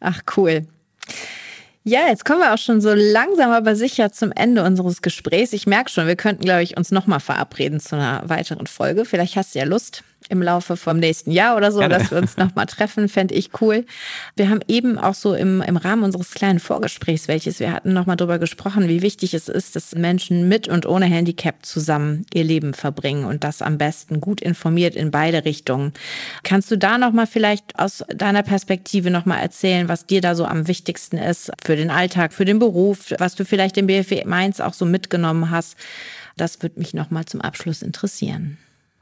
Ach, 0.01 0.21
cool. 0.37 0.67
Ja, 1.83 2.09
jetzt 2.09 2.25
kommen 2.25 2.41
wir 2.41 2.53
auch 2.53 2.59
schon 2.59 2.81
so 2.81 2.93
langsam 2.95 3.51
aber 3.53 3.75
sicher 3.75 4.13
zum 4.13 4.33
Ende 4.33 4.63
unseres 4.65 5.01
Gesprächs. 5.01 5.53
Ich 5.55 5.67
merke 5.67 5.91
schon, 5.91 6.07
wir 6.07 6.17
könnten, 6.17 6.45
glaube 6.45 6.63
ich, 6.63 6.77
uns 6.77 6.91
nochmal 6.91 7.21
verabreden 7.21 7.81
zu 7.81 7.97
einer 7.97 8.29
weiteren 8.29 8.67
Folge. 8.67 9.05
Vielleicht 9.05 9.37
hast 9.37 9.55
du 9.55 9.61
ja 9.61 9.65
Lust 9.65 10.05
im 10.31 10.43
Laufe 10.43 10.77
vom 10.77 10.99
nächsten 10.99 11.33
Jahr 11.33 11.57
oder 11.57 11.73
so, 11.73 11.81
Gerne. 11.81 11.99
dass 11.99 12.11
wir 12.11 12.19
uns 12.19 12.37
nochmal 12.37 12.67
treffen, 12.67 13.09
fände 13.09 13.35
ich 13.35 13.51
cool. 13.61 13.85
Wir 14.37 14.49
haben 14.49 14.61
eben 14.69 14.97
auch 14.97 15.15
so 15.15 15.35
im, 15.35 15.61
im 15.61 15.77
Rahmen 15.77 16.05
unseres 16.05 16.31
kleinen 16.31 16.61
Vorgesprächs, 16.61 17.29
welches 17.29 17.59
wir 17.61 17.73
hatten, 17.73 17.93
nochmal 17.93 18.17
drüber 18.17 18.39
gesprochen, 18.39 18.89
wie 18.89 19.03
wichtig 19.03 19.35
es 19.35 19.49
ist, 19.49 19.75
dass 19.77 19.95
Menschen 19.95 20.49
mit 20.49 20.69
und 20.69 20.87
ohne 20.87 21.07
Handicap 21.07 21.67
zusammen 21.67 22.25
ihr 22.33 22.45
Leben 22.45 22.75
verbringen 22.75 23.25
und 23.25 23.43
das 23.43 23.61
am 23.61 23.77
besten 23.77 24.21
gut 24.21 24.41
informiert 24.41 24.95
in 24.95 25.11
beide 25.11 25.45
Richtungen. 25.45 25.93
Kannst 26.45 26.71
du 26.71 26.79
da 26.79 26.97
nochmal 26.97 27.27
vielleicht 27.27 27.79
aus 27.79 28.05
deiner 28.15 28.43
Perspektive 28.43 29.11
nochmal 29.11 29.41
erzählen, 29.41 29.89
was 29.89 30.07
dir 30.07 30.21
da 30.21 30.35
so 30.37 30.45
am 30.45 30.69
wichtigsten 30.69 31.19
ist 31.19 31.51
für 31.63 31.75
den 31.75 31.91
Alltag, 31.91 32.33
für 32.33 32.45
den 32.45 32.61
Beruf, 32.61 33.13
was 33.19 33.35
du 33.35 33.45
vielleicht 33.45 33.77
im 33.79 33.89
BFW 33.89 34.25
Mainz 34.27 34.61
auch 34.61 34.75
so 34.75 34.87
mitgenommen 34.87 35.51
hast? 35.51 35.77
Das 36.37 36.63
würde 36.63 36.79
mich 36.79 36.95
nochmal 36.95 37.25
zum 37.25 37.41
Abschluss 37.41 37.83
interessieren. 37.83 38.57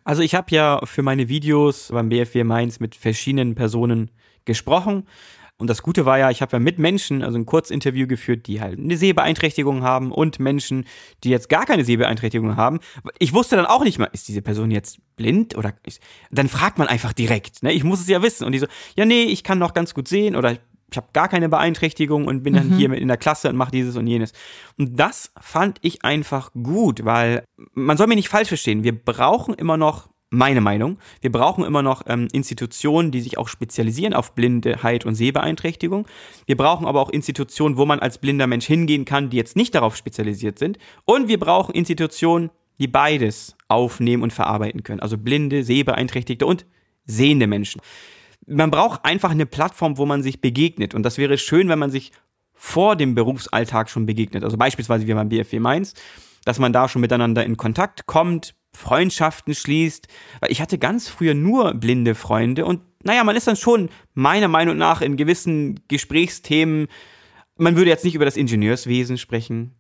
Also 0.09 0.23
ich 0.23 0.35
habe 0.35 0.47
ja 0.55 0.81
für 0.85 1.03
meine 1.03 1.29
Videos 1.29 1.89
beim 1.93 2.09
BFW 2.09 2.43
Mainz 2.43 2.81
mit 2.81 2.95
verschiedenen 2.95 3.55
Personen 3.55 4.11
gesprochen. 4.47 5.07
Und 5.59 5.69
das 5.69 5.83
Gute 5.83 6.07
war 6.07 6.19
ja, 6.19 6.31
ich 6.31 6.41
habe 6.41 6.53
ja 6.53 6.59
mit 6.61 6.79
Menschen, 6.79 7.23
also 7.23 7.37
ein 7.37 7.45
Kurzinterview 7.45 8.07
geführt, 8.07 8.47
die 8.47 8.63
halt 8.63 8.79
eine 8.79 8.97
Sehbeeinträchtigung 8.97 9.83
haben 9.83 10.11
und 10.11 10.41
Menschen, 10.41 10.87
die 11.25 11.29
jetzt 11.29 11.51
gar 11.51 11.67
keine 11.67 11.85
Sehbeeinträchtigung 11.85 12.57
haben. 12.57 12.81
Ich 13.19 13.35
wusste 13.35 13.57
dann 13.57 13.67
auch 13.67 13.85
nicht 13.85 13.99
mal, 13.99 14.09
ist 14.13 14.29
diese 14.29 14.41
Person 14.41 14.71
jetzt 14.71 14.99
blind 15.17 15.59
oder 15.59 15.75
ist, 15.85 16.01
dann 16.31 16.49
fragt 16.49 16.79
man 16.79 16.89
einfach 16.89 17.13
direkt. 17.13 17.63
Ne? 17.63 17.75
Ich 17.75 17.85
muss 17.85 18.01
es 18.01 18.09
ja 18.09 18.23
wissen. 18.23 18.47
Und 18.47 18.53
die 18.53 18.61
so, 18.61 18.67
ja 18.97 19.05
nee, 19.05 19.25
ich 19.25 19.45
kann 19.45 19.59
noch 19.59 19.75
ganz 19.75 19.93
gut 19.93 20.09
sehen 20.09 20.37
oder 20.37 20.57
ich 20.91 20.97
habe 20.97 21.09
gar 21.13 21.29
keine 21.29 21.49
Beeinträchtigung 21.49 22.27
und 22.27 22.43
bin 22.43 22.55
dann 22.55 22.71
mhm. 22.71 22.77
hier 22.77 22.89
mit 22.89 23.01
in 23.01 23.09
der 23.09 23.17
Klasse 23.17 23.49
und 23.49 23.57
mache 23.57 23.71
dieses 23.71 23.97
und 23.97 24.07
jenes. 24.07 24.33
Und 24.79 24.99
das 24.99 25.33
fand 25.41 25.79
ich 25.83 26.05
einfach 26.05 26.51
gut, 26.53 27.05
weil 27.05 27.45
man 27.75 27.97
soll 27.97 28.07
mich 28.07 28.17
nicht 28.17 28.29
falsch 28.29 28.49
verstehen. 28.49 28.85
Wir 28.85 28.97
brauchen 28.97 29.55
immer 29.55 29.77
noch 29.77 30.09
meine 30.31 30.61
Meinung. 30.61 30.99
Wir 31.21 31.33
brauchen 31.33 31.65
immer 31.65 31.83
noch 31.83 32.03
ähm, 32.07 32.29
Institutionen, 32.33 33.11
die 33.11 33.21
sich 33.21 33.39
auch 33.39 33.49
spezialisieren 33.49 34.15
auf 34.15 34.35
Blindheit 34.35 35.07
und 35.07 35.15
Sehbeeinträchtigung. 35.15 36.07
Wir 36.47 36.57
brauchen 36.57 36.87
aber 36.87 37.01
auch 37.01 37.11
Institutionen, 37.11 37.77
wo 37.77 37.87
man 37.87 37.99
als 37.99 38.19
blinder 38.19 38.47
Mensch 38.47 38.67
hingehen 38.67 39.05
kann, 39.05 39.31
die 39.31 39.37
jetzt 39.37 39.57
nicht 39.57 39.75
darauf 39.75 39.97
spezialisiert 39.97 40.59
sind. 40.59 40.79
Und 41.05 41.29
wir 41.29 41.39
brauchen 41.39 41.75
Institutionen, 41.75 42.51
die 42.79 42.89
beides 42.89 43.57
aufnehmen 43.69 44.23
und 44.23 44.33
verarbeiten 44.33 44.83
können. 44.83 45.01
Also 45.01 45.17
blinde, 45.19 45.65
sehbeeinträchtigte 45.65 46.47
und 46.47 46.67
sehende 47.05 47.47
Menschen 47.47 47.81
man 48.49 48.71
braucht 48.71 49.05
einfach 49.05 49.31
eine 49.31 49.47
Plattform, 49.47 49.99
wo 49.99 50.07
man 50.07 50.23
sich 50.23 50.41
begegnet. 50.41 50.95
Und 50.95 51.03
das 51.03 51.19
wäre 51.19 51.39
schön, 51.39 51.69
wenn 51.69 51.79
man 51.79 51.91
sich 51.91 52.13
vor 52.55 52.97
dem 52.97 53.15
Berufsalltag 53.15 53.89
schon 53.91 54.07
begegnet. 54.07 54.45
Also 54.45 54.57
beispielsweise 54.57 55.07
wie 55.07 55.15
beim 55.15 55.29
BFW 55.29 55.61
Mainz, 55.61 55.95
dass 56.45 56.59
man 56.59 56.73
da 56.73 56.89
schon 56.89 57.01
miteinander 57.01 57.45
in 57.45 57.57
Kontakt 57.57 58.07
kommt, 58.07 58.55
Freundschaften 58.75 59.55
schließt. 59.55 60.09
Weil 60.41 60.51
ich 60.51 60.61
hatte 60.61 60.79
ganz 60.79 61.09
früher 61.09 61.35
nur 61.35 61.75
blinde 61.75 62.15
Freunde 62.15 62.65
und 62.65 62.81
naja, 63.05 63.23
man 63.23 63.37
ist 63.37 63.47
dann 63.47 63.57
schon 63.57 63.91
meiner 64.15 64.49
Meinung 64.49 64.77
nach 64.77 65.03
in 65.03 65.17
gewissen 65.17 65.81
Gesprächsthemen, 65.87 66.89
man 67.57 67.77
würde 67.77 67.91
jetzt 67.91 68.05
nicht 68.05 68.15
über 68.15 68.25
das 68.25 68.37
Ingenieurswesen 68.37 69.19
sprechen, 69.19 69.75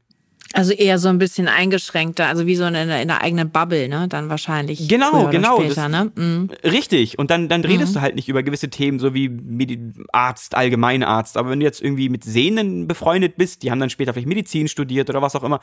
also 0.54 0.72
eher 0.72 0.98
so 0.98 1.08
ein 1.08 1.18
bisschen 1.18 1.46
eingeschränkter, 1.46 2.26
also 2.26 2.46
wie 2.46 2.56
so 2.56 2.64
in 2.64 2.74
einer, 2.74 3.02
in 3.02 3.10
einer 3.10 3.20
eigenen 3.20 3.50
Bubble, 3.50 3.88
ne? 3.88 4.08
Dann 4.08 4.30
wahrscheinlich. 4.30 4.88
Genau, 4.88 5.28
genau. 5.28 5.60
Später, 5.60 5.88
das, 5.88 5.90
ne? 5.90 6.12
Mhm. 6.14 6.50
Richtig. 6.64 7.18
Und 7.18 7.30
dann, 7.30 7.48
dann 7.48 7.62
redest 7.64 7.92
mhm. 7.92 7.94
du 7.94 8.00
halt 8.00 8.14
nicht 8.14 8.28
über 8.28 8.42
gewisse 8.42 8.70
Themen, 8.70 8.98
so 8.98 9.12
wie 9.12 9.28
Medi 9.28 9.92
Arzt, 10.12 10.54
Allgemeinarzt. 10.54 11.36
Aber 11.36 11.50
wenn 11.50 11.60
du 11.60 11.66
jetzt 11.66 11.82
irgendwie 11.82 12.08
mit 12.08 12.24
Sehnen 12.24 12.88
befreundet 12.88 13.36
bist, 13.36 13.62
die 13.62 13.70
haben 13.70 13.78
dann 13.78 13.90
später 13.90 14.14
vielleicht 14.14 14.28
Medizin 14.28 14.68
studiert 14.68 15.10
oder 15.10 15.20
was 15.20 15.36
auch 15.36 15.44
immer. 15.44 15.60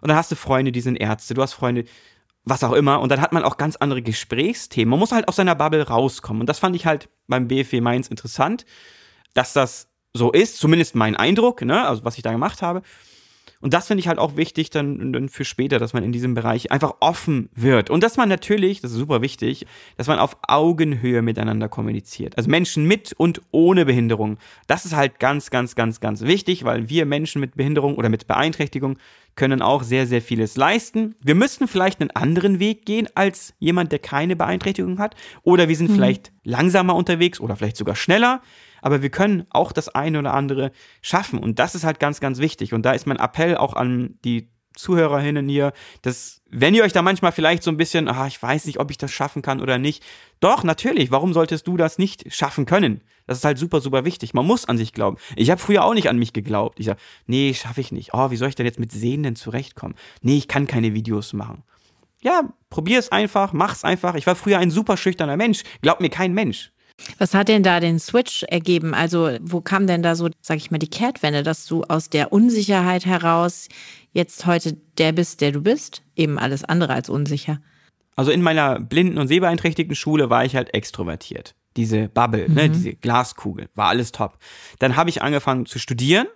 Und 0.00 0.08
dann 0.08 0.16
hast 0.16 0.30
du 0.30 0.36
Freunde, 0.36 0.70
die 0.70 0.80
sind 0.80 0.96
Ärzte, 0.96 1.34
du 1.34 1.42
hast 1.42 1.54
Freunde, 1.54 1.84
was 2.44 2.62
auch 2.62 2.72
immer. 2.72 3.00
Und 3.00 3.10
dann 3.10 3.20
hat 3.20 3.32
man 3.32 3.42
auch 3.42 3.56
ganz 3.56 3.74
andere 3.76 4.02
Gesprächsthemen. 4.02 4.90
Man 4.90 5.00
muss 5.00 5.10
halt 5.10 5.26
aus 5.26 5.36
seiner 5.36 5.56
Bubble 5.56 5.82
rauskommen. 5.82 6.40
Und 6.40 6.48
das 6.48 6.60
fand 6.60 6.76
ich 6.76 6.86
halt 6.86 7.08
beim 7.26 7.48
BFW 7.48 7.80
Mainz 7.80 8.06
interessant, 8.06 8.64
dass 9.34 9.52
das 9.52 9.88
so 10.14 10.30
ist, 10.30 10.58
zumindest 10.58 10.94
mein 10.94 11.16
Eindruck, 11.16 11.62
ne? 11.62 11.86
Also 11.86 12.04
was 12.04 12.16
ich 12.16 12.22
da 12.22 12.30
gemacht 12.30 12.62
habe. 12.62 12.82
Und 13.60 13.74
das 13.74 13.88
finde 13.88 14.00
ich 14.00 14.08
halt 14.08 14.18
auch 14.18 14.36
wichtig 14.36 14.70
dann, 14.70 15.12
dann 15.12 15.28
für 15.28 15.44
später, 15.44 15.78
dass 15.78 15.92
man 15.92 16.04
in 16.04 16.12
diesem 16.12 16.34
Bereich 16.34 16.70
einfach 16.70 16.94
offen 17.00 17.48
wird. 17.54 17.90
Und 17.90 18.02
dass 18.02 18.16
man 18.16 18.28
natürlich, 18.28 18.80
das 18.80 18.92
ist 18.92 18.98
super 18.98 19.20
wichtig, 19.20 19.66
dass 19.96 20.06
man 20.06 20.18
auf 20.18 20.36
Augenhöhe 20.46 21.22
miteinander 21.22 21.68
kommuniziert. 21.68 22.36
Also 22.36 22.48
Menschen 22.48 22.84
mit 22.84 23.12
und 23.16 23.42
ohne 23.50 23.84
Behinderung. 23.84 24.38
Das 24.66 24.84
ist 24.84 24.94
halt 24.94 25.18
ganz, 25.18 25.50
ganz, 25.50 25.74
ganz, 25.74 26.00
ganz 26.00 26.22
wichtig, 26.22 26.64
weil 26.64 26.88
wir 26.88 27.04
Menschen 27.04 27.40
mit 27.40 27.56
Behinderung 27.56 27.96
oder 27.96 28.08
mit 28.08 28.26
Beeinträchtigung 28.26 28.98
können 29.34 29.62
auch 29.62 29.82
sehr, 29.82 30.06
sehr 30.06 30.22
vieles 30.22 30.56
leisten. 30.56 31.14
Wir 31.22 31.34
müssten 31.34 31.68
vielleicht 31.68 32.00
einen 32.00 32.10
anderen 32.10 32.58
Weg 32.58 32.86
gehen 32.86 33.08
als 33.14 33.54
jemand, 33.58 33.92
der 33.92 34.00
keine 34.00 34.36
Beeinträchtigung 34.36 34.98
hat. 34.98 35.14
Oder 35.42 35.68
wir 35.68 35.76
sind 35.76 35.90
mhm. 35.90 35.94
vielleicht 35.94 36.32
langsamer 36.44 36.94
unterwegs 36.94 37.40
oder 37.40 37.56
vielleicht 37.56 37.76
sogar 37.76 37.96
schneller 37.96 38.40
aber 38.82 39.02
wir 39.02 39.10
können 39.10 39.46
auch 39.50 39.72
das 39.72 39.88
eine 39.88 40.18
oder 40.18 40.34
andere 40.34 40.72
schaffen 41.02 41.38
und 41.38 41.58
das 41.58 41.74
ist 41.74 41.84
halt 41.84 42.00
ganz, 42.00 42.20
ganz 42.20 42.38
wichtig 42.38 42.72
und 42.74 42.82
da 42.82 42.92
ist 42.92 43.06
mein 43.06 43.18
Appell 43.18 43.56
auch 43.56 43.74
an 43.74 44.18
die 44.24 44.50
ZuhörerInnen 44.78 45.48
hier, 45.48 45.72
dass, 46.02 46.40
wenn 46.48 46.74
ihr 46.74 46.84
euch 46.84 46.92
da 46.92 47.02
manchmal 47.02 47.32
vielleicht 47.32 47.62
so 47.62 47.70
ein 47.70 47.76
bisschen, 47.76 48.08
ah, 48.08 48.26
ich 48.26 48.40
weiß 48.42 48.64
nicht, 48.66 48.78
ob 48.78 48.90
ich 48.90 48.96
das 48.96 49.10
schaffen 49.10 49.42
kann 49.42 49.60
oder 49.60 49.76
nicht. 49.76 50.02
Doch, 50.40 50.64
natürlich, 50.64 51.10
warum 51.10 51.32
solltest 51.32 51.66
du 51.66 51.76
das 51.76 51.98
nicht 51.98 52.32
schaffen 52.32 52.64
können? 52.64 53.02
Das 53.26 53.38
ist 53.38 53.44
halt 53.44 53.58
super, 53.58 53.80
super 53.80 54.04
wichtig. 54.04 54.32
Man 54.32 54.46
muss 54.46 54.64
an 54.64 54.78
sich 54.78 54.94
glauben. 54.94 55.18
Ich 55.36 55.50
habe 55.50 55.60
früher 55.60 55.84
auch 55.84 55.94
nicht 55.94 56.08
an 56.08 56.18
mich 56.18 56.32
geglaubt. 56.32 56.80
Ich 56.80 56.86
sag, 56.86 56.98
nee, 57.26 57.52
schaffe 57.52 57.80
ich 57.80 57.92
nicht. 57.92 58.14
Oh, 58.14 58.30
wie 58.30 58.36
soll 58.36 58.48
ich 58.48 58.54
denn 58.54 58.66
jetzt 58.66 58.80
mit 58.80 58.90
Sehenden 58.90 59.36
zurechtkommen? 59.36 59.96
Nee, 60.22 60.38
ich 60.38 60.48
kann 60.48 60.66
keine 60.66 60.94
Videos 60.94 61.34
machen. 61.34 61.62
Ja, 62.22 62.42
probier 62.70 62.98
es 62.98 63.12
einfach, 63.12 63.52
mach's 63.52 63.84
einfach. 63.84 64.14
Ich 64.14 64.26
war 64.26 64.34
früher 64.34 64.58
ein 64.58 64.70
super 64.70 64.96
schüchterner 64.96 65.36
Mensch. 65.36 65.62
Glaubt 65.82 66.00
mir 66.00 66.10
kein 66.10 66.32
Mensch. 66.32 66.72
Was 67.18 67.34
hat 67.34 67.48
denn 67.48 67.62
da 67.62 67.80
den 67.80 67.98
Switch 67.98 68.42
ergeben? 68.44 68.94
Also, 68.94 69.30
wo 69.40 69.60
kam 69.60 69.86
denn 69.86 70.02
da 70.02 70.14
so, 70.14 70.28
sag 70.40 70.56
ich 70.56 70.70
mal, 70.70 70.78
die 70.78 70.90
Kehrtwende, 70.90 71.42
dass 71.42 71.66
du 71.66 71.84
aus 71.84 72.10
der 72.10 72.32
Unsicherheit 72.32 73.06
heraus 73.06 73.68
jetzt 74.12 74.46
heute 74.46 74.76
der 74.98 75.12
bist, 75.12 75.40
der 75.40 75.52
du 75.52 75.60
bist? 75.60 76.02
Eben 76.16 76.38
alles 76.38 76.64
andere 76.64 76.92
als 76.94 77.08
unsicher. 77.08 77.60
Also 78.16 78.32
in 78.32 78.42
meiner 78.42 78.80
blinden 78.80 79.16
und 79.18 79.28
sehbeeinträchtigten 79.28 79.94
Schule 79.94 80.28
war 80.28 80.44
ich 80.44 80.56
halt 80.56 80.74
extrovertiert. 80.74 81.54
Diese 81.76 82.08
Bubble, 82.08 82.48
ne, 82.48 82.48
mhm. 82.48 82.54
ne, 82.54 82.70
diese 82.70 82.94
Glaskugel, 82.94 83.68
war 83.76 83.86
alles 83.86 84.10
top. 84.10 84.38
Dann 84.80 84.96
habe 84.96 85.08
ich 85.08 85.22
angefangen 85.22 85.66
zu 85.66 85.78
studieren 85.78 86.26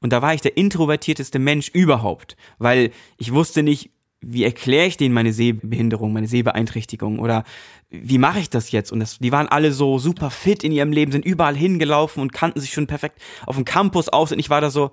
und 0.00 0.14
da 0.14 0.22
war 0.22 0.32
ich 0.32 0.40
der 0.40 0.56
introvertierteste 0.56 1.38
Mensch 1.38 1.68
überhaupt, 1.68 2.36
weil 2.58 2.90
ich 3.18 3.32
wusste 3.32 3.62
nicht, 3.62 3.90
wie 4.28 4.42
erkläre 4.42 4.86
ich 4.86 4.96
denen 4.96 5.14
meine 5.14 5.32
Sehbehinderung, 5.32 6.12
meine 6.12 6.26
Sehbeeinträchtigung 6.26 7.20
oder 7.20 7.44
wie 7.90 8.18
mache 8.18 8.40
ich 8.40 8.50
das 8.50 8.72
jetzt? 8.72 8.90
Und 8.90 8.98
das, 8.98 9.18
die 9.18 9.30
waren 9.30 9.48
alle 9.48 9.72
so 9.72 9.98
super 10.00 10.30
fit 10.30 10.64
in 10.64 10.72
ihrem 10.72 10.90
Leben, 10.90 11.12
sind 11.12 11.24
überall 11.24 11.54
hingelaufen 11.54 12.20
und 12.20 12.32
kannten 12.32 12.60
sich 12.60 12.72
schon 12.72 12.88
perfekt 12.88 13.20
auf 13.46 13.54
dem 13.54 13.64
Campus 13.64 14.08
aus 14.08 14.32
und 14.32 14.40
ich 14.40 14.50
war 14.50 14.60
da 14.60 14.70
so, 14.70 14.90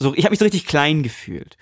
so 0.00 0.14
ich 0.14 0.24
habe 0.24 0.32
mich 0.32 0.40
so 0.40 0.44
richtig 0.44 0.66
klein 0.66 1.04
gefühlt. 1.04 1.56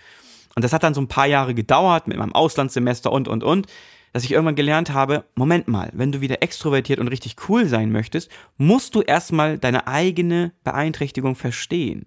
Und 0.57 0.65
das 0.65 0.73
hat 0.73 0.83
dann 0.83 0.95
so 0.95 1.01
ein 1.03 1.09
paar 1.09 1.27
Jahre 1.27 1.55
gedauert 1.55 2.09
mit 2.09 2.17
meinem 2.17 2.35
Auslandssemester 2.35 3.13
und 3.13 3.29
und 3.29 3.45
und, 3.45 3.67
dass 4.15 4.25
ich 4.25 4.33
irgendwann 4.33 4.57
gelernt 4.57 4.91
habe, 4.91 5.25
Moment 5.35 5.69
mal, 5.69 5.91
wenn 5.93 6.13
du 6.13 6.23
wieder 6.23 6.43
extrovertiert 6.43 6.99
und 6.99 7.09
richtig 7.09 7.37
cool 7.49 7.67
sein 7.67 7.93
möchtest, 7.93 8.31
musst 8.57 8.95
du 8.95 9.03
erstmal 9.03 9.59
deine 9.59 9.87
eigene 9.87 10.53
Beeinträchtigung 10.65 11.37
verstehen. 11.37 12.07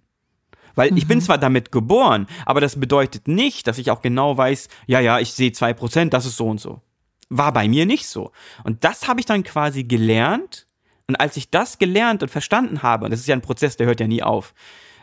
Weil 0.75 0.91
mhm. 0.91 0.97
ich 0.97 1.07
bin 1.07 1.19
mhm. 1.19 1.23
zwar 1.23 1.37
damit 1.37 1.71
geboren, 1.71 2.27
aber 2.45 2.61
das 2.61 2.79
bedeutet 2.79 3.27
nicht, 3.27 3.67
dass 3.67 3.77
ich 3.77 3.91
auch 3.91 4.01
genau 4.01 4.37
weiß, 4.37 4.69
ja, 4.87 4.99
ja, 4.99 5.19
ich 5.19 5.33
sehe 5.33 5.51
zwei 5.51 5.73
Prozent, 5.73 6.13
das 6.13 6.25
ist 6.25 6.37
so 6.37 6.47
und 6.47 6.59
so. 6.59 6.81
War 7.29 7.51
bei 7.51 7.67
mir 7.67 7.85
nicht 7.85 8.07
so. 8.07 8.31
Und 8.63 8.83
das 8.83 9.07
habe 9.07 9.19
ich 9.19 9.25
dann 9.25 9.43
quasi 9.43 9.83
gelernt. 9.83 10.67
Und 11.07 11.15
als 11.19 11.37
ich 11.37 11.49
das 11.49 11.79
gelernt 11.79 12.23
und 12.23 12.29
verstanden 12.29 12.83
habe, 12.83 13.05
und 13.05 13.11
das 13.11 13.19
ist 13.19 13.27
ja 13.27 13.35
ein 13.35 13.41
Prozess, 13.41 13.77
der 13.77 13.87
hört 13.87 13.99
ja 13.99 14.07
nie 14.07 14.23
auf, 14.23 14.53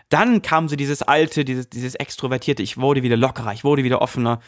dann 0.08 0.42
kam 0.42 0.68
so 0.68 0.76
dieses 0.76 1.02
alte, 1.02 1.44
dieses, 1.44 1.68
dieses 1.68 1.94
extrovertierte, 1.94 2.62
ich 2.62 2.78
wurde 2.78 3.02
wieder 3.02 3.16
lockerer, 3.16 3.52
ich 3.52 3.64
wurde 3.64 3.84
wieder 3.84 4.02
offener. 4.02 4.40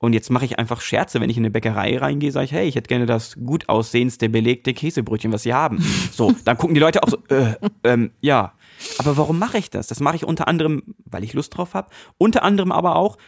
Und 0.00 0.12
jetzt 0.12 0.30
mache 0.30 0.44
ich 0.44 0.60
einfach 0.60 0.80
Scherze, 0.80 1.20
wenn 1.20 1.28
ich 1.28 1.36
in 1.36 1.42
eine 1.42 1.50
Bäckerei 1.50 1.98
reingehe, 1.98 2.30
sage 2.30 2.44
ich, 2.44 2.52
hey, 2.52 2.68
ich 2.68 2.76
hätte 2.76 2.86
gerne 2.86 3.04
das 3.04 3.34
gut 3.34 3.68
aussehendste 3.68 4.28
belegte 4.28 4.72
Käsebrötchen, 4.72 5.32
was 5.32 5.42
Sie 5.42 5.52
haben. 5.52 5.84
So, 6.12 6.32
dann 6.44 6.56
gucken 6.56 6.74
die 6.74 6.80
Leute 6.80 7.02
auch 7.02 7.08
so, 7.08 7.18
äh, 7.28 7.54
ähm, 7.82 8.12
ja, 8.20 8.52
aber 8.98 9.16
warum 9.16 9.38
mache 9.38 9.58
ich 9.58 9.70
das? 9.70 9.86
Das 9.86 10.00
mache 10.00 10.16
ich 10.16 10.24
unter 10.24 10.48
anderem, 10.48 10.82
weil 11.04 11.24
ich 11.24 11.32
Lust 11.32 11.56
drauf 11.56 11.74
habe, 11.74 11.88
unter 12.18 12.42
anderem 12.42 12.72
aber 12.72 12.96
auch, 12.96 13.18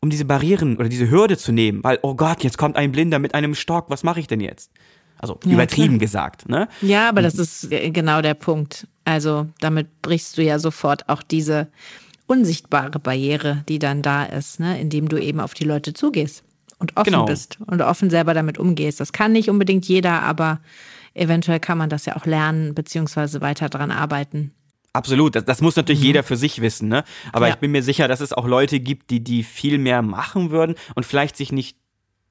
um 0.00 0.10
diese 0.10 0.24
Barrieren 0.24 0.76
oder 0.76 0.88
diese 0.88 1.10
Hürde 1.10 1.36
zu 1.36 1.52
nehmen, 1.52 1.84
weil, 1.84 1.98
oh 2.02 2.14
Gott, 2.14 2.42
jetzt 2.42 2.58
kommt 2.58 2.76
ein 2.76 2.92
Blinder 2.92 3.18
mit 3.18 3.34
einem 3.34 3.54
Stock, 3.54 3.90
was 3.90 4.02
mache 4.02 4.20
ich 4.20 4.26
denn 4.26 4.40
jetzt? 4.40 4.70
Also 5.18 5.38
ja, 5.44 5.52
übertrieben 5.52 5.98
klar. 5.98 5.98
gesagt, 5.98 6.48
ne? 6.48 6.68
Ja, 6.80 7.08
aber 7.10 7.20
das 7.20 7.34
ist 7.34 7.68
genau 7.70 8.22
der 8.22 8.32
Punkt. 8.34 8.86
Also 9.04 9.48
damit 9.60 10.00
brichst 10.00 10.38
du 10.38 10.42
ja 10.42 10.58
sofort 10.58 11.08
auch 11.10 11.22
diese 11.22 11.68
unsichtbare 12.26 12.98
Barriere, 12.98 13.64
die 13.68 13.78
dann 13.78 14.02
da 14.02 14.24
ist, 14.24 14.60
ne? 14.60 14.80
indem 14.80 15.08
du 15.08 15.18
eben 15.18 15.40
auf 15.40 15.52
die 15.52 15.64
Leute 15.64 15.92
zugehst 15.92 16.44
und 16.78 16.96
offen 16.96 17.12
genau. 17.12 17.24
bist 17.26 17.58
und 17.66 17.82
offen 17.82 18.08
selber 18.08 18.34
damit 18.34 18.56
umgehst. 18.58 19.00
Das 19.00 19.12
kann 19.12 19.32
nicht 19.32 19.50
unbedingt 19.50 19.86
jeder, 19.86 20.22
aber 20.22 20.60
eventuell 21.12 21.60
kann 21.60 21.76
man 21.76 21.90
das 21.90 22.06
ja 22.06 22.16
auch 22.16 22.24
lernen, 22.24 22.74
beziehungsweise 22.74 23.40
weiter 23.40 23.68
dran 23.68 23.90
arbeiten. 23.90 24.52
Absolut, 24.92 25.36
das, 25.36 25.44
das 25.44 25.60
muss 25.60 25.76
natürlich 25.76 26.00
mhm. 26.00 26.06
jeder 26.06 26.22
für 26.22 26.36
sich 26.36 26.60
wissen, 26.60 26.88
ne? 26.88 27.04
Aber 27.32 27.46
ja. 27.46 27.54
ich 27.54 27.60
bin 27.60 27.70
mir 27.70 27.82
sicher, 27.82 28.08
dass 28.08 28.20
es 28.20 28.32
auch 28.32 28.46
Leute 28.46 28.80
gibt, 28.80 29.10
die 29.10 29.22
die 29.22 29.44
viel 29.44 29.78
mehr 29.78 30.02
machen 30.02 30.50
würden 30.50 30.74
und 30.94 31.06
vielleicht 31.06 31.36
sich 31.36 31.52
nicht 31.52 31.76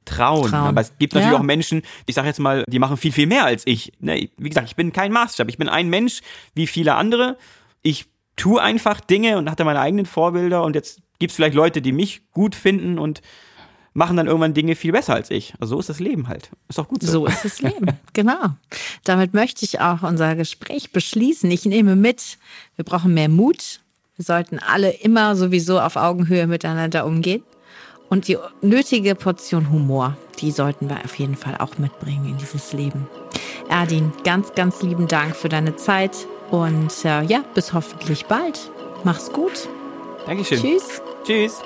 trauen. 0.06 0.50
trauen. 0.50 0.68
Aber 0.68 0.82
es 0.82 0.98
gibt 0.98 1.14
natürlich 1.14 1.34
ja. 1.34 1.40
auch 1.40 1.44
Menschen, 1.44 1.84
ich 2.06 2.16
sage 2.16 2.28
jetzt 2.28 2.40
mal, 2.40 2.66
die 2.68 2.80
machen 2.80 2.98
viel, 2.98 3.12
viel 3.12 3.28
mehr 3.28 3.46
als 3.46 3.64
ich. 3.66 3.94
Ne? 4.00 4.30
Wie 4.38 4.50
gesagt, 4.50 4.68
ich 4.68 4.76
bin 4.76 4.92
kein 4.92 5.12
Maßstab. 5.12 5.48
Ich 5.50 5.58
bin 5.58 5.70
ein 5.70 5.90
Mensch 5.90 6.22
wie 6.54 6.68
viele 6.68 6.96
andere. 6.96 7.38
Ich 7.82 8.08
tue 8.36 8.62
einfach 8.62 9.00
Dinge 9.02 9.38
und 9.38 9.50
hatte 9.50 9.66
meine 9.66 9.80
eigenen 9.80 10.06
Vorbilder 10.06 10.64
und 10.64 10.76
jetzt 10.76 11.02
gibt 11.20 11.32
es 11.32 11.36
vielleicht 11.36 11.56
Leute, 11.56 11.82
die 11.82 11.92
mich 11.92 12.22
gut 12.32 12.56
finden 12.56 12.98
und 12.98 13.22
machen 13.94 14.18
dann 14.18 14.28
irgendwann 14.28 14.54
Dinge 14.54 14.76
viel 14.76 14.92
besser 14.92 15.14
als 15.14 15.32
ich. 15.32 15.54
Also 15.60 15.76
so 15.76 15.80
ist 15.80 15.90
das 15.90 16.00
Leben 16.00 16.28
halt. 16.28 16.50
Ist 16.68 16.80
auch 16.80 16.88
gut 16.88 17.04
so. 17.04 17.12
So 17.12 17.26
ist 17.26 17.46
das 17.46 17.62
Leben, 17.62 17.88
genau. 18.14 18.50
Damit 19.04 19.34
möchte 19.34 19.66
ich 19.66 19.80
auch 19.80 20.04
unser 20.04 20.36
Gespräch 20.36 20.92
beschließen. 20.92 21.50
Ich 21.52 21.66
nehme 21.66 21.96
mit, 21.96 22.38
wir 22.76 22.86
brauchen 22.86 23.14
mehr 23.14 23.30
Mut. 23.30 23.82
Wir 24.16 24.26
sollten 24.26 24.60
alle 24.60 24.92
immer 24.92 25.36
sowieso 25.36 25.80
auf 25.80 25.96
Augenhöhe 25.96 26.46
miteinander 26.48 27.06
umgehen. 27.06 27.44
Und 28.10 28.28
die 28.28 28.38
nötige 28.62 29.16
Portion 29.16 29.70
Humor, 29.70 30.18
die 30.40 30.52
sollten 30.52 30.90
wir 30.90 30.98
auf 31.06 31.16
jeden 31.20 31.36
Fall 31.36 31.58
auch 31.60 31.78
mitbringen 31.78 32.26
in 32.26 32.38
dieses 32.38 32.74
Leben. 32.74 33.08
Erdin, 33.70 34.12
ganz, 34.24 34.54
ganz 34.56 34.82
lieben 34.82 35.08
Dank 35.08 35.36
für 35.36 35.48
deine 35.48 35.76
Zeit 35.76 36.28
und 36.50 36.92
äh, 37.06 37.24
ja, 37.24 37.44
bis 37.54 37.74
hoffentlich 37.74 38.26
bald. 38.26 38.72
Mach's 39.04 39.32
gut. 39.32 39.70
Dankeschön. 40.26 40.60
Tschüss. 40.60 41.02
Tschüss. 41.24 41.62